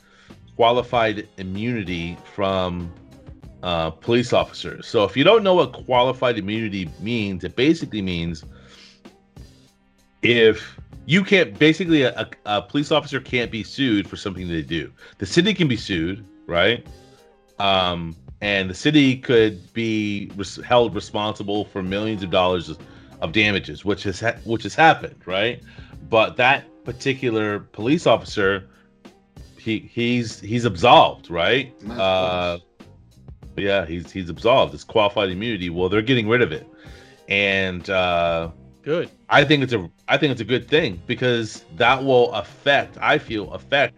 qualified 0.56 1.28
immunity 1.38 2.18
from 2.34 2.92
uh, 3.64 3.90
police 3.90 4.32
officers. 4.32 4.88
So 4.88 5.04
if 5.04 5.18
you 5.18 5.24
don't 5.24 5.44
know 5.44 5.56
what 5.56 5.74
qualified 5.74 6.38
immunity 6.38 6.90
means, 7.00 7.44
it 7.44 7.56
basically 7.56 8.02
means 8.02 8.44
if 10.22 10.80
you 11.06 11.24
can't 11.24 11.58
basically 11.60 12.04
a, 12.04 12.30
a 12.46 12.62
police 12.62 12.92
officer 12.92 13.20
can't 13.20 13.52
be 13.52 13.64
sued 13.64 14.08
for 14.10 14.16
something 14.16 14.48
they 14.48 14.62
do. 14.62 14.92
The 15.20 15.26
city 15.26 15.54
can 15.54 15.68
be 15.68 15.78
sued, 15.78 16.26
right? 16.48 16.86
Um, 17.60 18.16
and 18.42 18.70
the 18.70 18.74
city 18.74 19.18
could 19.18 19.72
be 19.74 20.32
res- 20.36 20.58
held 20.58 20.96
responsible 20.96 21.66
for 21.66 21.82
millions 21.84 22.24
of 22.24 22.32
dollars 22.32 22.70
of, 22.70 22.80
of 23.22 23.32
damages, 23.32 23.86
which 23.86 24.04
has 24.04 24.20
ha- 24.20 24.36
which 24.44 24.64
has 24.64 24.76
happened, 24.76 25.16
right? 25.26 25.62
But 26.10 26.38
that 26.38 26.66
particular 26.86 27.60
police 27.60 28.06
officer, 28.08 28.70
he 29.58 29.80
he's 29.80 30.40
he's 30.40 30.66
absolved, 30.66 31.30
right? 31.30 31.74
Nice 31.84 32.00
Uh, 32.00 32.58
yeah, 33.58 33.86
he's 33.86 34.12
he's 34.12 34.30
absolved. 34.30 34.74
It's 34.74 34.84
qualified 34.84 35.30
immunity. 35.30 35.70
Well, 35.70 35.90
they're 35.90 36.02
getting 36.02 36.28
rid 36.28 36.42
of 36.42 36.52
it, 36.52 36.68
and 37.28 37.90
uh, 37.90 38.52
Good. 38.84 39.10
I 39.30 39.44
think 39.44 39.64
it's 39.64 39.74
a 39.74 39.90
I 40.08 40.18
think 40.18 40.32
it's 40.32 40.42
a 40.42 40.46
good 40.46 40.68
thing 40.68 41.02
because 41.08 41.66
that 41.78 42.04
will 42.04 42.32
affect 42.34 42.98
I 43.02 43.18
feel 43.18 43.52
affect 43.54 43.96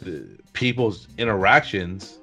the 0.00 0.38
people's 0.54 1.06
interactions 1.18 2.18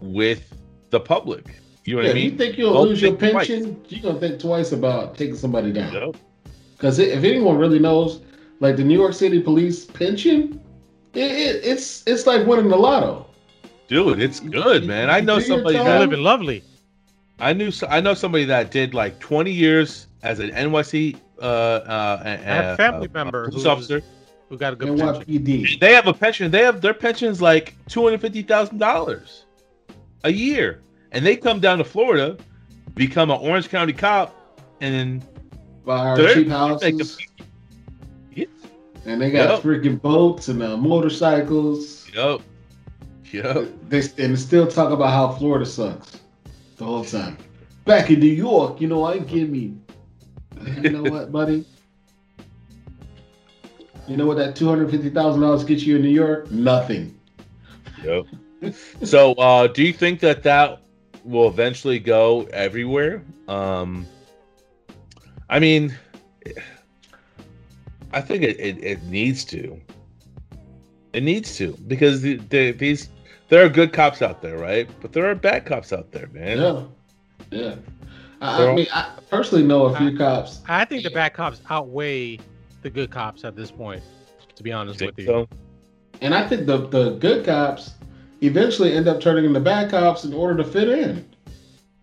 with 0.00 0.54
the 0.90 1.00
public. 1.00 1.60
You 1.84 1.96
know 1.96 2.02
what 2.02 2.06
Yeah, 2.08 2.12
I 2.14 2.24
you 2.24 2.30
think 2.30 2.56
you'll 2.56 2.72
Don't 2.74 2.88
lose 2.88 3.02
your 3.02 3.16
think 3.16 3.32
twice. 3.32 3.48
pension? 3.48 3.82
You're 3.88 4.02
gonna 4.02 4.20
think 4.20 4.40
twice 4.40 4.70
about 4.72 5.16
taking 5.18 5.34
somebody 5.36 5.72
down. 5.72 5.92
You 5.92 6.00
know? 6.00 6.12
Because 6.76 6.98
if 7.00 7.24
anyone 7.24 7.58
really 7.58 7.78
knows, 7.80 8.20
like 8.60 8.76
the 8.76 8.84
New 8.84 8.98
York 8.98 9.12
City 9.14 9.40
Police 9.40 9.84
pension, 9.84 10.60
it, 11.14 11.30
it, 11.30 11.64
it's 11.64 12.02
it's 12.06 12.26
like 12.26 12.46
winning 12.46 12.68
the 12.68 12.76
lotto. 12.76 13.26
Dude, 13.88 14.20
it's 14.20 14.40
good, 14.40 14.86
man. 14.86 15.10
I 15.10 15.20
know 15.20 15.38
somebody 15.38 15.76
time. 15.76 15.84
That 15.86 16.00
living 16.00 16.22
lovely. 16.22 16.62
I 17.40 17.52
knew 17.52 17.70
I 17.88 18.00
know 18.00 18.14
somebody 18.14 18.44
that 18.46 18.70
did 18.70 18.94
like 18.94 19.18
20 19.18 19.50
years 19.50 20.06
as 20.22 20.38
an 20.38 20.50
NYC 20.50 21.16
uh 21.40 21.44
uh 21.44 22.22
I 22.24 22.28
have 22.30 22.64
a 22.74 22.76
family 22.76 23.08
member 23.12 23.48
police 23.50 23.66
officer. 23.66 24.02
Who 24.48 24.58
got 24.58 24.74
a 24.74 24.76
good 24.76 24.98
pension. 24.98 25.78
They 25.80 25.94
have 25.94 26.06
a 26.06 26.12
pension. 26.14 26.50
They 26.50 26.62
have 26.62 26.80
their 26.80 26.94
pension's 26.94 27.42
like 27.42 27.74
two 27.88 28.04
hundred 28.04 28.20
fifty 28.20 28.42
thousand 28.42 28.78
dollars 28.78 29.44
a 30.22 30.30
year, 30.32 30.80
and 31.12 31.24
they 31.26 31.36
come 31.36 31.60
down 31.60 31.78
to 31.78 31.84
Florida, 31.84 32.36
become 32.94 33.30
an 33.30 33.38
Orange 33.40 33.68
County 33.68 33.92
cop, 33.92 34.34
and 34.80 34.94
then 34.94 35.28
Buy 35.84 35.98
our 35.98 36.16
They're- 36.16 36.34
cheap 36.34 36.48
houses, 36.48 37.18
Yep. 37.18 37.28
And 39.06 39.20
they 39.20 39.30
got 39.30 39.50
Yep. 39.50 39.60
freaking 39.62 40.00
boats 40.00 40.48
and 40.48 40.62
uh, 40.62 40.76
motorcycles. 40.76 42.06
Yep. 42.14 42.40
Yep. 43.32 43.68
They 43.88 44.02
and 44.18 44.38
still 44.38 44.66
talk 44.66 44.90
about 44.92 45.10
how 45.10 45.32
Florida 45.32 45.66
sucks 45.66 46.20
the 46.76 46.84
whole 46.84 47.04
time. 47.04 47.36
Back 47.84 48.10
in 48.10 48.20
New 48.20 48.26
York, 48.26 48.80
you 48.80 48.88
know, 48.88 49.04
I 49.04 49.18
give 49.18 49.48
me. 49.50 49.74
You 50.80 50.90
know 50.90 51.02
what, 51.02 51.30
buddy? 51.32 51.64
You 54.06 54.16
know 54.16 54.26
what 54.26 54.36
that 54.36 54.54
two 54.56 54.68
hundred 54.68 54.90
fifty 54.90 55.10
thousand 55.10 55.40
dollars 55.42 55.64
gets 55.64 55.82
you 55.84 55.96
in 55.96 56.02
New 56.02 56.08
York? 56.08 56.50
Nothing. 56.50 57.18
Yep. 58.04 58.26
so, 59.02 59.32
uh, 59.34 59.66
do 59.66 59.82
you 59.82 59.92
think 59.92 60.20
that 60.20 60.42
that 60.42 60.80
will 61.24 61.48
eventually 61.48 61.98
go 61.98 62.42
everywhere? 62.52 63.22
Um, 63.48 64.06
I 65.48 65.58
mean, 65.58 65.94
I 68.14 68.20
think 68.20 68.44
it, 68.44 68.58
it, 68.60 68.82
it 68.82 69.02
needs 69.04 69.44
to. 69.46 69.80
It 71.12 71.22
needs 71.22 71.56
to 71.56 71.76
because 71.86 72.22
the, 72.22 72.36
the, 72.48 72.72
these 72.72 73.10
there 73.48 73.64
are 73.64 73.68
good 73.68 73.92
cops 73.92 74.22
out 74.22 74.40
there, 74.40 74.56
right? 74.56 74.88
But 75.00 75.12
there 75.12 75.28
are 75.28 75.34
bad 75.34 75.66
cops 75.66 75.92
out 75.92 76.12
there, 76.12 76.28
man. 76.28 76.58
Yeah, 76.58 76.84
yeah. 77.50 77.74
I, 78.40 78.66
I 78.66 78.74
mean, 78.74 78.86
I 78.92 79.10
personally 79.30 79.64
know 79.64 79.86
a 79.86 79.96
few 79.96 80.16
cops. 80.16 80.60
I 80.68 80.84
think 80.84 81.02
the 81.02 81.10
bad 81.10 81.34
cops 81.34 81.60
outweigh 81.70 82.38
the 82.82 82.90
good 82.90 83.10
cops 83.10 83.44
at 83.44 83.56
this 83.56 83.70
point. 83.70 84.02
To 84.56 84.62
be 84.62 84.72
honest 84.72 85.00
Think 85.00 85.16
with 85.16 85.20
you, 85.20 85.26
so? 85.26 85.48
And 86.20 86.34
I 86.34 86.46
think 86.46 86.66
the, 86.66 86.86
the 86.86 87.10
good 87.16 87.44
cops 87.44 87.94
eventually 88.40 88.92
end 88.92 89.08
up 89.08 89.20
turning 89.20 89.44
into 89.44 89.60
bad 89.60 89.90
cops 89.90 90.24
in 90.24 90.32
order 90.32 90.62
to 90.62 90.68
fit 90.68 90.88
in. 90.88 91.28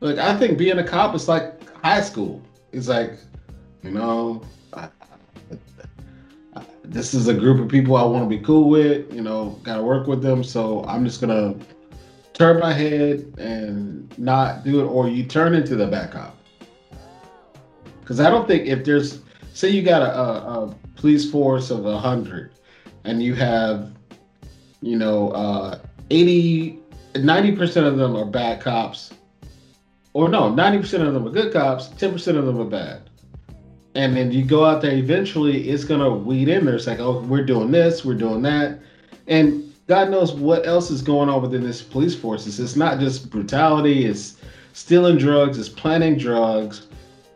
Like 0.02 0.18
I 0.18 0.38
think 0.38 0.58
being 0.58 0.80
a 0.80 0.84
cop 0.84 1.16
is 1.16 1.28
like 1.28 1.62
high 1.84 2.02
school. 2.02 2.42
It's 2.74 2.88
like, 2.88 3.18
you 3.84 3.92
know, 3.92 4.42
I, 4.44 4.48
I- 4.48 4.61
this 6.92 7.14
is 7.14 7.28
a 7.28 7.34
group 7.34 7.60
of 7.60 7.68
people 7.68 7.96
I 7.96 8.04
want 8.04 8.30
to 8.30 8.30
be 8.30 8.44
cool 8.44 8.70
with. 8.70 9.14
You 9.14 9.22
know, 9.22 9.60
got 9.64 9.78
to 9.78 9.84
work 9.84 10.08
with 10.08 10.22
them. 10.22 10.44
So 10.44 10.84
I'm 10.86 11.06
just 11.06 11.22
gonna 11.22 11.56
turn 12.34 12.60
my 12.60 12.74
head 12.74 13.34
and 13.38 14.18
not 14.18 14.64
do 14.64 14.82
it, 14.82 14.86
or 14.86 15.08
you 15.08 15.24
turn 15.24 15.54
into 15.54 15.76
the 15.76 15.88
bad 15.88 16.12
cop. 16.12 16.38
Because 18.00 18.20
I 18.20 18.30
don't 18.30 18.48
think 18.48 18.68
if 18.68 18.84
there's, 18.84 19.22
say, 19.54 19.70
you 19.70 19.84
got 19.84 20.02
a, 20.02 20.20
a, 20.20 20.66
a 20.66 20.76
police 20.96 21.30
force 21.30 21.70
of 21.72 21.86
a 21.86 21.98
hundred, 21.98 22.52
and 23.06 23.24
you 23.24 23.36
have 23.36 23.92
you 24.82 24.98
know, 24.98 25.30
uh, 25.30 25.80
80, 26.10 26.80
90% 27.14 27.88
of 27.88 27.98
them 27.98 28.16
are 28.16 28.26
bad 28.26 28.62
cops. 28.62 29.14
Or 30.14 30.28
no, 30.28 30.52
90% 30.52 31.08
of 31.08 31.14
them 31.14 31.26
are 31.28 31.32
good 31.32 31.54
cops, 31.54 31.88
10% 31.90 32.38
of 32.38 32.46
them 32.46 32.60
are 32.60 32.66
bad. 32.66 33.10
And 33.94 34.16
then 34.16 34.32
you 34.32 34.44
go 34.46 34.66
out 34.66 34.82
there, 34.82 34.94
eventually 34.94 35.70
it's 35.70 35.84
to 36.00 36.10
weed 36.10 36.48
in 36.48 36.66
there. 36.66 36.76
It's 36.76 36.88
like, 36.88 37.00
oh, 37.00 37.22
we're 37.22 37.46
doing 37.46 37.72
this, 37.72 38.06
we're 38.06 38.16
doing 38.16 38.42
that. 38.44 38.80
And 39.28 39.74
God 39.88 40.10
knows 40.10 40.34
what 40.34 40.66
else 40.66 40.90
is 40.92 41.02
going 41.02 41.28
on 41.28 41.42
within 41.42 41.64
this 41.64 41.82
police 41.82 42.16
force. 42.16 42.48
It's, 42.48 42.60
it's 42.60 42.78
not 42.78 43.00
just 43.00 43.30
brutality, 43.30 44.06
it's 44.06 44.38
stealing 44.74 45.18
drugs, 45.18 45.60
it's 45.60 45.68
planting 45.68 46.18
drugs. 46.18 46.88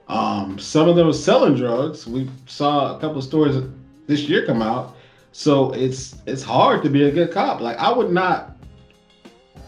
Um, 0.07 0.57
some 0.59 0.87
of 0.87 0.95
them 0.95 1.09
are 1.09 1.13
selling 1.13 1.55
drugs. 1.55 2.07
We 2.07 2.29
saw 2.45 2.95
a 2.95 2.99
couple 2.99 3.17
of 3.17 3.23
stories 3.23 3.61
this 4.07 4.21
year 4.29 4.45
come 4.45 4.61
out 4.61 4.95
so 5.37 5.73
it's 5.73 6.15
it's 6.25 6.41
hard 6.41 6.81
to 6.83 6.89
be 6.89 7.03
a 7.03 7.11
good 7.11 7.29
cop. 7.29 7.59
Like 7.59 7.75
I 7.75 7.91
would 7.91 8.09
not 8.09 8.55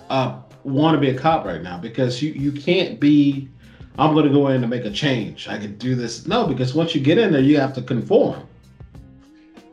uh, 0.10 0.40
want 0.64 0.96
to 0.96 1.02
be 1.02 1.10
a 1.10 1.14
cop 1.14 1.44
right 1.44 1.62
now 1.62 1.78
because 1.78 2.22
you 2.22 2.32
you 2.32 2.54
can't 2.54 3.02
be. 3.02 3.50
I'm 3.98 4.14
going 4.14 4.26
to 4.26 4.32
go 4.32 4.48
in 4.50 4.62
and 4.62 4.70
make 4.70 4.86
a 4.86 4.92
change. 4.92 5.48
I 5.48 5.58
can 5.58 5.76
do 5.78 5.96
this. 5.96 6.28
No, 6.28 6.46
because 6.46 6.74
once 6.76 6.94
you 6.94 7.02
get 7.02 7.18
in 7.18 7.32
there, 7.32 7.42
you 7.42 7.60
have 7.60 7.74
to 7.74 7.82
conform. 7.82 8.48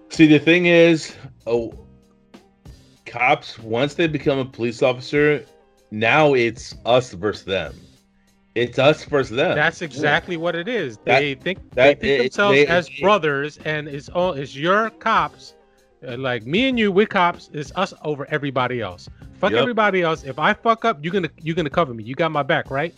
See, 0.08 0.26
the 0.26 0.38
thing 0.38 0.66
is, 0.66 1.14
oh, 1.46 1.74
cops 3.06 3.58
once 3.58 3.94
they 3.94 4.06
become 4.06 4.38
a 4.38 4.44
police 4.44 4.82
officer, 4.82 5.44
now 5.90 6.34
it's 6.34 6.74
us 6.86 7.12
versus 7.12 7.44
them. 7.44 7.74
It's 8.54 8.78
us 8.78 9.04
versus 9.04 9.36
them. 9.36 9.56
that's 9.56 9.82
exactly 9.82 10.36
what 10.36 10.54
it 10.54 10.68
is. 10.68 10.96
That- 11.04 11.18
They 11.18 11.34
think 11.34 11.58
that- 11.74 12.00
they 12.00 12.08
think 12.08 12.20
it- 12.20 12.22
themselves 12.22 12.56
they- 12.56 12.66
as 12.68 12.88
it- 12.88 13.00
brothers, 13.02 13.58
and 13.64 13.88
it's 13.88 14.08
all 14.08 14.32
it's 14.32 14.54
your 14.54 14.90
cops. 14.90 15.54
Uh, 16.06 16.16
like 16.18 16.46
me 16.46 16.68
and 16.68 16.78
you, 16.78 16.92
we're 16.92 17.06
cops. 17.06 17.50
It's 17.52 17.72
us 17.74 17.92
over 18.04 18.26
everybody 18.30 18.80
else. 18.80 19.08
Fuck 19.40 19.52
Yep. 19.52 19.60
everybody 19.60 20.02
else. 20.02 20.22
If 20.22 20.38
I 20.38 20.52
fuck 20.54 20.84
up, 20.84 20.98
you're 21.02 21.12
gonna 21.12 21.30
you're 21.42 21.56
gonna 21.56 21.68
cover 21.70 21.92
me. 21.94 22.04
You 22.04 22.14
got 22.14 22.30
my 22.30 22.42
back, 22.44 22.70
right? 22.70 22.94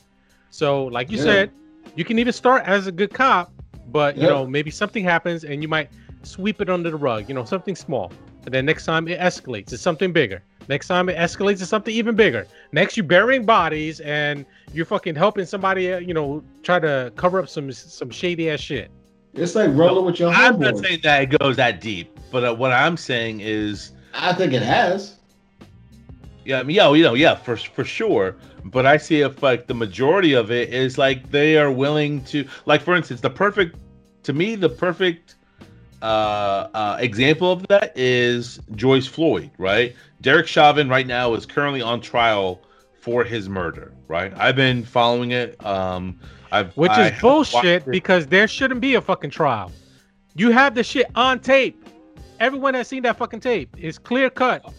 So, 0.51 0.85
like 0.87 1.11
you 1.11 1.19
Yeah. 1.19 1.25
said, 1.25 1.51
you 1.95 2.05
can 2.05 2.19
even 2.19 2.33
start 2.33 2.65
as 2.67 2.87
a 2.87 2.93
good 2.93 3.13
cop, 3.13 3.53
but 3.89 4.17
you 4.17 4.23
Yep. 4.23 4.31
know 4.31 4.47
maybe 4.47 4.71
something 4.71 5.05
happens 5.05 5.45
and 5.45 5.63
you 5.63 5.69
might 5.69 5.91
sweep 6.23 6.61
it 6.61 6.69
under 6.69 6.91
the 6.91 6.97
rug. 6.97 7.29
You 7.29 7.35
know 7.35 7.45
something 7.45 7.77
small, 7.77 8.13
and 8.45 8.53
then 8.53 8.65
next 8.67 8.85
time 8.85 9.09
it 9.09 9.19
escalates 9.21 9.67
to 9.67 9.79
something 9.79 10.13
bigger. 10.13 10.43
Next 10.69 10.89
time 10.89 11.09
it 11.09 11.17
escalates 11.17 11.59
to 11.59 11.67
something 11.67 11.95
even 11.95 12.17
bigger. 12.17 12.47
Next, 12.73 12.97
you're 12.97 13.07
burying 13.07 13.45
bodies 13.47 14.01
and 14.01 14.45
you're 14.73 14.85
fucking 14.87 15.15
helping 15.15 15.45
somebody, 15.47 15.93
uh, 15.93 15.99
you 15.99 16.13
know, 16.13 16.43
try 16.65 16.81
to 16.81 17.13
cover 17.17 17.39
up 17.39 17.49
some 17.49 17.71
some 17.71 18.11
shady 18.11 18.51
ass 18.51 18.61
shit. 18.61 18.91
It's 19.35 19.55
like 19.55 19.71
rolling 19.75 20.05
with 20.07 20.19
your 20.19 20.33
I'm 20.33 20.59
not 20.59 20.77
saying 20.79 21.01
that 21.05 21.23
it 21.23 21.39
goes 21.39 21.57
that 21.57 21.81
deep, 21.81 22.19
but 22.33 22.45
uh, 22.45 22.55
what 22.55 22.73
I'm 22.73 22.97
saying 22.97 23.41
is, 23.41 23.93
I 24.15 24.33
think 24.33 24.53
it 24.53 24.63
has. 24.63 25.17
yeah, 26.45 26.59
I 26.61 26.63
mean, 26.65 26.77
yeah, 26.77 26.93
you 26.93 27.03
know, 27.05 27.15
yeah, 27.15 27.35
for 27.35 27.57
for 27.57 27.85
sure. 27.85 28.37
But 28.71 28.87
I 28.87 28.97
see 28.97 29.21
if 29.21 29.43
like 29.43 29.67
the 29.67 29.75
majority 29.75 30.33
of 30.35 30.51
it 30.51 30.73
is 30.73 30.99
like 30.99 31.31
they 31.31 31.57
are 31.59 31.71
willing 31.71 32.25
to, 32.25 32.47
like, 32.65 32.83
for 32.83 32.95
instance, 32.95 33.21
the 33.21 33.31
perfect, 33.31 33.77
to 34.25 34.33
me, 34.33 34.57
the 34.57 34.69
perfect 34.69 35.37
uh, 36.03 36.69
uh, 36.75 36.97
example 37.01 37.51
of 37.53 37.67
that 37.69 37.93
is 37.97 38.61
George 38.75 39.09
Floyd, 39.09 39.51
right? 39.59 39.95
Derek 40.21 40.47
Chauvin 40.47 40.89
right 40.89 41.07
now 41.07 41.35
is 41.35 41.47
currently 41.47 41.83
on 41.83 42.01
trial 42.01 42.61
for 43.01 43.25
his 43.25 43.49
murder, 43.49 43.93
right? 44.09 44.33
I've 44.37 44.57
been 44.57 44.85
following 44.85 45.31
it. 45.31 45.65
Um, 45.65 46.19
I've 46.51 46.77
Which 46.77 46.91
I 46.91 47.09
is 47.09 47.21
bullshit 47.21 47.87
because 47.87 48.27
there 48.27 48.49
shouldn't 48.49 48.81
be 48.81 48.95
a 48.95 49.01
fucking 49.01 49.31
trial. 49.31 49.71
You 50.35 50.51
have 50.51 50.75
the 50.75 50.83
shit 50.83 51.07
on 51.15 51.41
tape. 51.41 51.83
Everyone 52.41 52.75
has 52.75 52.89
seen 52.89 53.03
that 53.05 53.17
fucking 53.17 53.41
tape. 53.41 53.75
It's 53.79 53.99
clear 53.99 54.29
cut, 54.29 54.71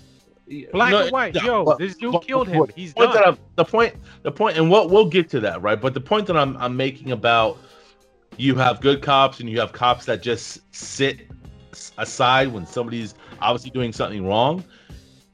black 0.72 0.92
No, 0.92 1.02
and 1.04 1.12
white. 1.12 1.34
no, 1.36 1.42
Yo, 1.42 1.64
but- 1.66 1.78
this 1.78 1.96
dude 1.96 2.14
but- 2.14 2.26
killed 2.26 2.48
him. 2.48 2.60
but 2.60 2.72
He's 2.76 2.94
point 2.94 3.14
that 3.14 3.24
done. 3.26 3.34
I'm, 3.34 3.40
the 3.56 3.66
point, 3.66 3.96
the 4.24 4.32
point, 4.32 4.58
and 4.58 4.70
what 4.70 4.90
we'll 4.90 5.06
get 5.10 5.30
to 5.32 5.40
that, 5.42 5.62
right? 5.62 5.80
But 5.80 5.94
the 5.94 6.02
point 6.02 6.28
that 6.28 6.38
I'm 6.38 6.56
I'm 6.58 6.76
making 6.76 7.12
about 7.12 7.58
you 8.38 8.56
have 8.56 8.80
good 8.82 9.02
cops 9.02 9.40
and 9.40 9.50
you 9.50 9.60
have 9.60 9.72
cops 9.74 10.06
that 10.06 10.22
just 10.22 10.60
sit 10.76 11.28
aside 11.98 12.52
when 12.52 12.66
somebody's 12.66 13.16
obviously 13.42 13.72
doing 13.72 13.92
something 13.92 14.26
wrong. 14.26 14.64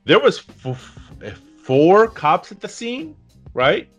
There 0.05 0.19
was 0.19 0.39
f- 0.65 0.99
f- 1.21 1.41
four 1.61 2.07
cops 2.07 2.51
at 2.51 2.59
the 2.61 2.67
scene, 2.67 3.15
right? 3.53 3.89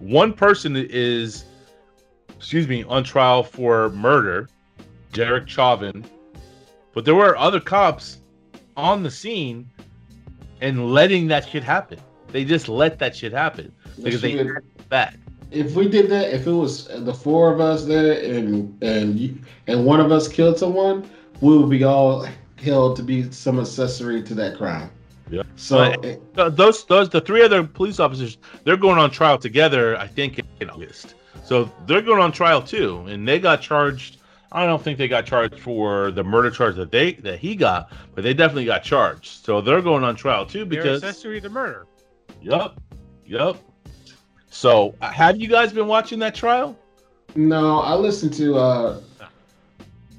One 0.00 0.32
person 0.32 0.74
is, 0.76 1.44
excuse 2.36 2.66
me, 2.68 2.84
on 2.84 3.04
trial 3.04 3.42
for 3.42 3.90
murder, 3.90 4.48
Derek 5.12 5.48
Chauvin, 5.48 6.04
but 6.92 7.04
there 7.04 7.14
were 7.14 7.36
other 7.36 7.60
cops 7.60 8.18
on 8.76 9.02
the 9.02 9.10
scene 9.10 9.68
and 10.60 10.92
letting 10.92 11.28
that 11.28 11.48
shit 11.48 11.62
happen. 11.62 11.98
They 12.28 12.44
just 12.44 12.68
let 12.68 12.98
that 12.98 13.14
shit 13.16 13.32
happen 13.32 13.72
because 14.02 14.20
they 14.20 14.32
had 14.32 14.46
it 14.46 14.88
back. 14.88 15.16
if 15.50 15.74
we 15.76 15.88
did 15.88 16.10
that, 16.10 16.32
if 16.34 16.46
it 16.46 16.52
was 16.52 16.88
the 16.88 17.14
four 17.14 17.52
of 17.52 17.60
us 17.60 17.84
there 17.84 18.12
and 18.34 18.82
and 18.82 19.18
you, 19.18 19.38
and 19.66 19.84
one 19.84 20.00
of 20.00 20.10
us 20.10 20.26
killed 20.26 20.58
someone, 20.58 21.08
we 21.40 21.56
would 21.56 21.70
be 21.70 21.84
all 21.84 22.26
held 22.56 22.96
to 22.96 23.02
be 23.02 23.30
some 23.30 23.60
accessory 23.60 24.22
to 24.22 24.34
that 24.34 24.56
crime. 24.56 24.90
Yeah. 25.30 25.42
So 25.56 25.76
But- 25.76 26.04
eh, 26.04 26.16
Those, 26.50 26.84
those, 26.86 27.08
the 27.08 27.20
three 27.20 27.42
other 27.42 27.62
police 27.64 27.98
officers, 28.00 28.36
they're 28.64 28.76
going 28.76 28.98
on 28.98 29.10
trial 29.10 29.38
together. 29.38 29.96
I 29.96 30.06
think 30.06 30.40
in 30.60 30.70
August, 30.70 31.14
so 31.44 31.70
they're 31.86 32.02
going 32.02 32.20
on 32.22 32.32
trial 32.32 32.62
too, 32.62 33.04
and 33.08 33.26
they 33.28 33.38
got 33.38 33.60
charged. 33.62 34.18
I 34.54 34.66
don't 34.66 34.80
think 34.80 34.98
they 34.98 35.08
got 35.08 35.26
charged 35.26 35.58
for 35.58 36.12
the 36.12 36.22
murder 36.22 36.48
charge 36.48 36.76
that 36.76 36.92
they 36.92 37.14
that 37.14 37.40
he 37.40 37.56
got, 37.56 37.92
but 38.14 38.22
they 38.22 38.32
definitely 38.32 38.64
got 38.64 38.84
charged. 38.84 39.44
So 39.44 39.60
they're 39.60 39.82
going 39.82 40.04
on 40.04 40.14
trial 40.14 40.46
too 40.46 40.64
They're 40.64 40.82
because 40.82 41.02
accessory 41.02 41.40
to 41.40 41.50
murder. 41.50 41.86
Yup. 42.40 42.80
Yup. 43.26 43.58
So, 44.50 44.94
uh, 45.00 45.10
have 45.10 45.40
you 45.40 45.48
guys 45.48 45.72
been 45.72 45.88
watching 45.88 46.20
that 46.20 46.34
trial? 46.34 46.78
no, 47.34 47.80
I 47.80 47.94
listened 47.94 48.32
to 48.34 48.56
uh 48.56 49.00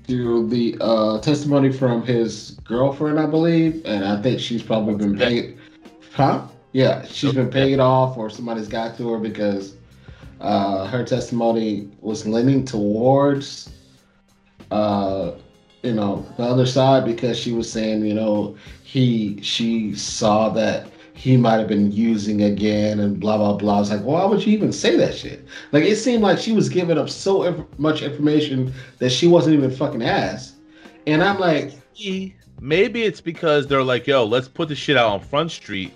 to 0.08 0.48
the 0.50 0.78
uh 0.82 1.19
testimony 1.21 1.71
from 1.71 2.06
his 2.06 2.52
girlfriend, 2.65 3.19
I 3.19 3.26
believe, 3.26 3.86
and 3.86 4.04
I 4.04 4.21
think 4.21 4.41
she's 4.41 4.62
probably 4.62 4.95
been 4.95 5.17
paid. 5.17 5.58
Huh? 6.13 6.45
Yeah, 6.74 7.06
she's 7.06 7.32
been 7.32 7.50
paid 7.50 7.80
off, 7.80 8.17
or 8.17 8.30
somebody's 8.30 8.67
got 8.67 8.98
to 8.98 9.10
her 9.12 9.17
because 9.17 9.78
uh, 10.41 10.86
her 10.88 11.06
testimony 11.06 11.89
was 12.02 12.28
leaning 12.28 12.65
towards, 12.65 13.69
uh, 14.71 15.32
you 15.84 15.93
know, 15.93 16.25
the 16.38 16.43
other 16.43 16.65
side 16.65 17.06
because 17.06 17.38
she 17.38 17.51
was 17.51 17.71
saying, 17.71 18.06
you 18.06 18.13
know, 18.13 18.56
he 18.84 19.41
she 19.41 19.95
saw 19.95 20.49
that 20.49 20.88
he 21.13 21.38
might 21.38 21.58
have 21.58 21.67
been 21.67 21.91
using 21.91 22.43
again 22.43 22.99
and 22.99 23.19
blah 23.19 23.38
blah 23.38 23.54
blah. 23.54 23.78
I 23.78 23.80
was 23.80 23.91
like, 23.91 24.01
why 24.01 24.25
would 24.25 24.45
you 24.45 24.54
even 24.54 24.71
say 24.71 24.95
that 24.97 25.15
shit? 25.15 25.45
Like 25.71 25.84
it 25.84 25.95
seemed 25.97 26.23
like 26.23 26.39
she 26.39 26.51
was 26.51 26.69
giving 26.69 26.97
up 26.97 27.10
so 27.10 27.43
inf- 27.43 27.80
much 27.80 28.01
information 28.01 28.73
that 28.99 29.12
she 29.12 29.28
wasn't 29.28 29.56
even 29.56 29.71
fucking 29.71 30.04
asked. 30.04 30.56
And 31.08 31.23
I'm 31.23 31.39
like, 31.39 31.73
Maybe 32.60 33.04
it's 33.04 33.21
because 33.21 33.67
they're 33.67 33.84
like, 33.84 34.08
yo, 34.08 34.23
let's 34.25 34.47
put 34.47 34.69
the 34.69 34.75
shit 34.75 34.97
out 34.97 35.12
on 35.12 35.19
Front 35.19 35.51
Street 35.51 35.93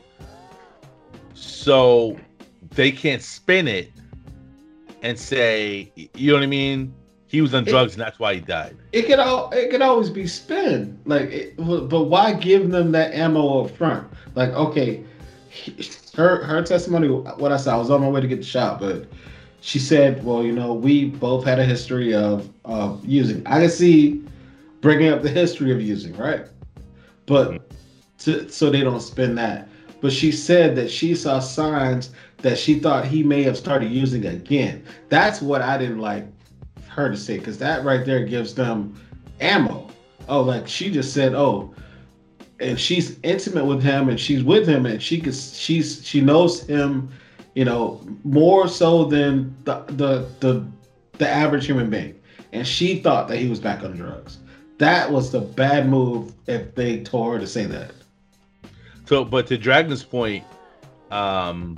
so 1.33 2.17
they 2.71 2.91
can't 2.91 3.21
spin 3.21 3.67
it 3.67 3.91
and 5.01 5.17
say, 5.17 5.91
you 5.95 6.31
know 6.31 6.37
what 6.37 6.43
I 6.43 6.47
mean? 6.47 6.93
He 7.29 7.41
was 7.41 7.53
on 7.53 7.63
It- 7.65 7.69
drugs 7.69 7.93
and 7.93 8.01
that's 8.01 8.19
why 8.19 8.33
he 8.35 8.41
died. 8.41 8.75
it 8.91 9.03
could 9.03 9.19
all 9.19 9.49
it 9.51 9.69
could 9.71 9.81
always 9.81 10.09
be 10.09 10.27
spin 10.27 10.97
like 11.05 11.31
it, 11.31 11.57
but 11.57 12.03
why 12.05 12.33
give 12.33 12.71
them 12.71 12.91
that 12.91 13.13
ammo 13.13 13.63
up 13.63 13.71
front 13.77 14.05
like 14.35 14.49
okay 14.49 15.03
her 16.15 16.43
her 16.43 16.61
testimony 16.63 17.07
what 17.07 17.51
i 17.51 17.57
saw, 17.57 17.75
i 17.75 17.77
was 17.77 17.89
on 17.89 18.01
my 18.01 18.09
way 18.09 18.19
to 18.19 18.27
get 18.27 18.39
the 18.39 18.43
shot 18.43 18.79
but 18.79 19.07
she 19.61 19.79
said, 19.79 20.23
"Well, 20.23 20.43
you 20.43 20.51
know, 20.51 20.73
we 20.73 21.05
both 21.05 21.43
had 21.43 21.59
a 21.59 21.65
history 21.65 22.13
of 22.13 22.49
of 22.65 23.05
using. 23.05 23.45
I 23.45 23.59
can 23.61 23.69
see 23.69 24.23
bringing 24.81 25.09
up 25.09 25.21
the 25.21 25.29
history 25.29 25.71
of 25.71 25.81
using, 25.81 26.15
right? 26.15 26.45
But 27.25 27.51
mm-hmm. 27.51 27.63
to, 28.19 28.49
so 28.49 28.69
they 28.69 28.81
don't 28.81 29.01
spin 29.01 29.35
that. 29.35 29.67
But 30.01 30.13
she 30.13 30.31
said 30.31 30.75
that 30.77 30.89
she 30.89 31.13
saw 31.13 31.39
signs 31.39 32.11
that 32.37 32.57
she 32.57 32.79
thought 32.79 33.05
he 33.05 33.21
may 33.21 33.43
have 33.43 33.57
started 33.57 33.91
using 33.91 34.25
again. 34.25 34.83
That's 35.09 35.41
what 35.41 35.61
I 35.61 35.77
didn't 35.77 35.99
like 35.99 36.25
her 36.89 37.09
to 37.09 37.17
say 37.17 37.37
because 37.37 37.57
that 37.59 37.83
right 37.83 38.05
there 38.05 38.25
gives 38.25 38.53
them 38.53 38.99
ammo. 39.39 39.87
Oh, 40.27 40.41
like 40.41 40.67
she 40.67 40.91
just 40.91 41.13
said, 41.13 41.33
oh, 41.33 41.73
and 42.59 42.79
she's 42.79 43.19
intimate 43.23 43.65
with 43.65 43.81
him 43.81 44.09
and 44.09 44.19
she's 44.19 44.43
with 44.43 44.67
him 44.67 44.85
and 44.85 45.01
she 45.01 45.19
could 45.19 45.35
she's 45.35 46.05
she 46.05 46.21
knows 46.21 46.65
him, 46.67 47.09
you 47.55 47.65
know, 47.65 48.01
more 48.23 48.67
so 48.67 49.05
than 49.05 49.55
the 49.63 49.83
the 49.87 50.27
the 50.39 50.65
the 51.17 51.29
average 51.29 51.65
human 51.65 51.89
being. 51.89 52.15
And 52.51 52.65
she 52.65 52.99
thought 52.99 53.27
that 53.27 53.37
he 53.37 53.47
was 53.47 53.59
back 53.59 53.83
on 53.83 53.95
drugs. 53.95 54.39
That 54.79 55.11
was 55.11 55.31
the 55.31 55.41
bad 55.41 55.87
move 55.87 56.33
if 56.47 56.73
they 56.73 57.03
told 57.03 57.33
her 57.33 57.39
to 57.39 57.47
say 57.47 57.65
that. 57.65 57.91
So, 59.05 59.25
but 59.25 59.47
to 59.47 59.57
Dragon's 59.57 60.03
point, 60.03 60.43
um, 61.11 61.77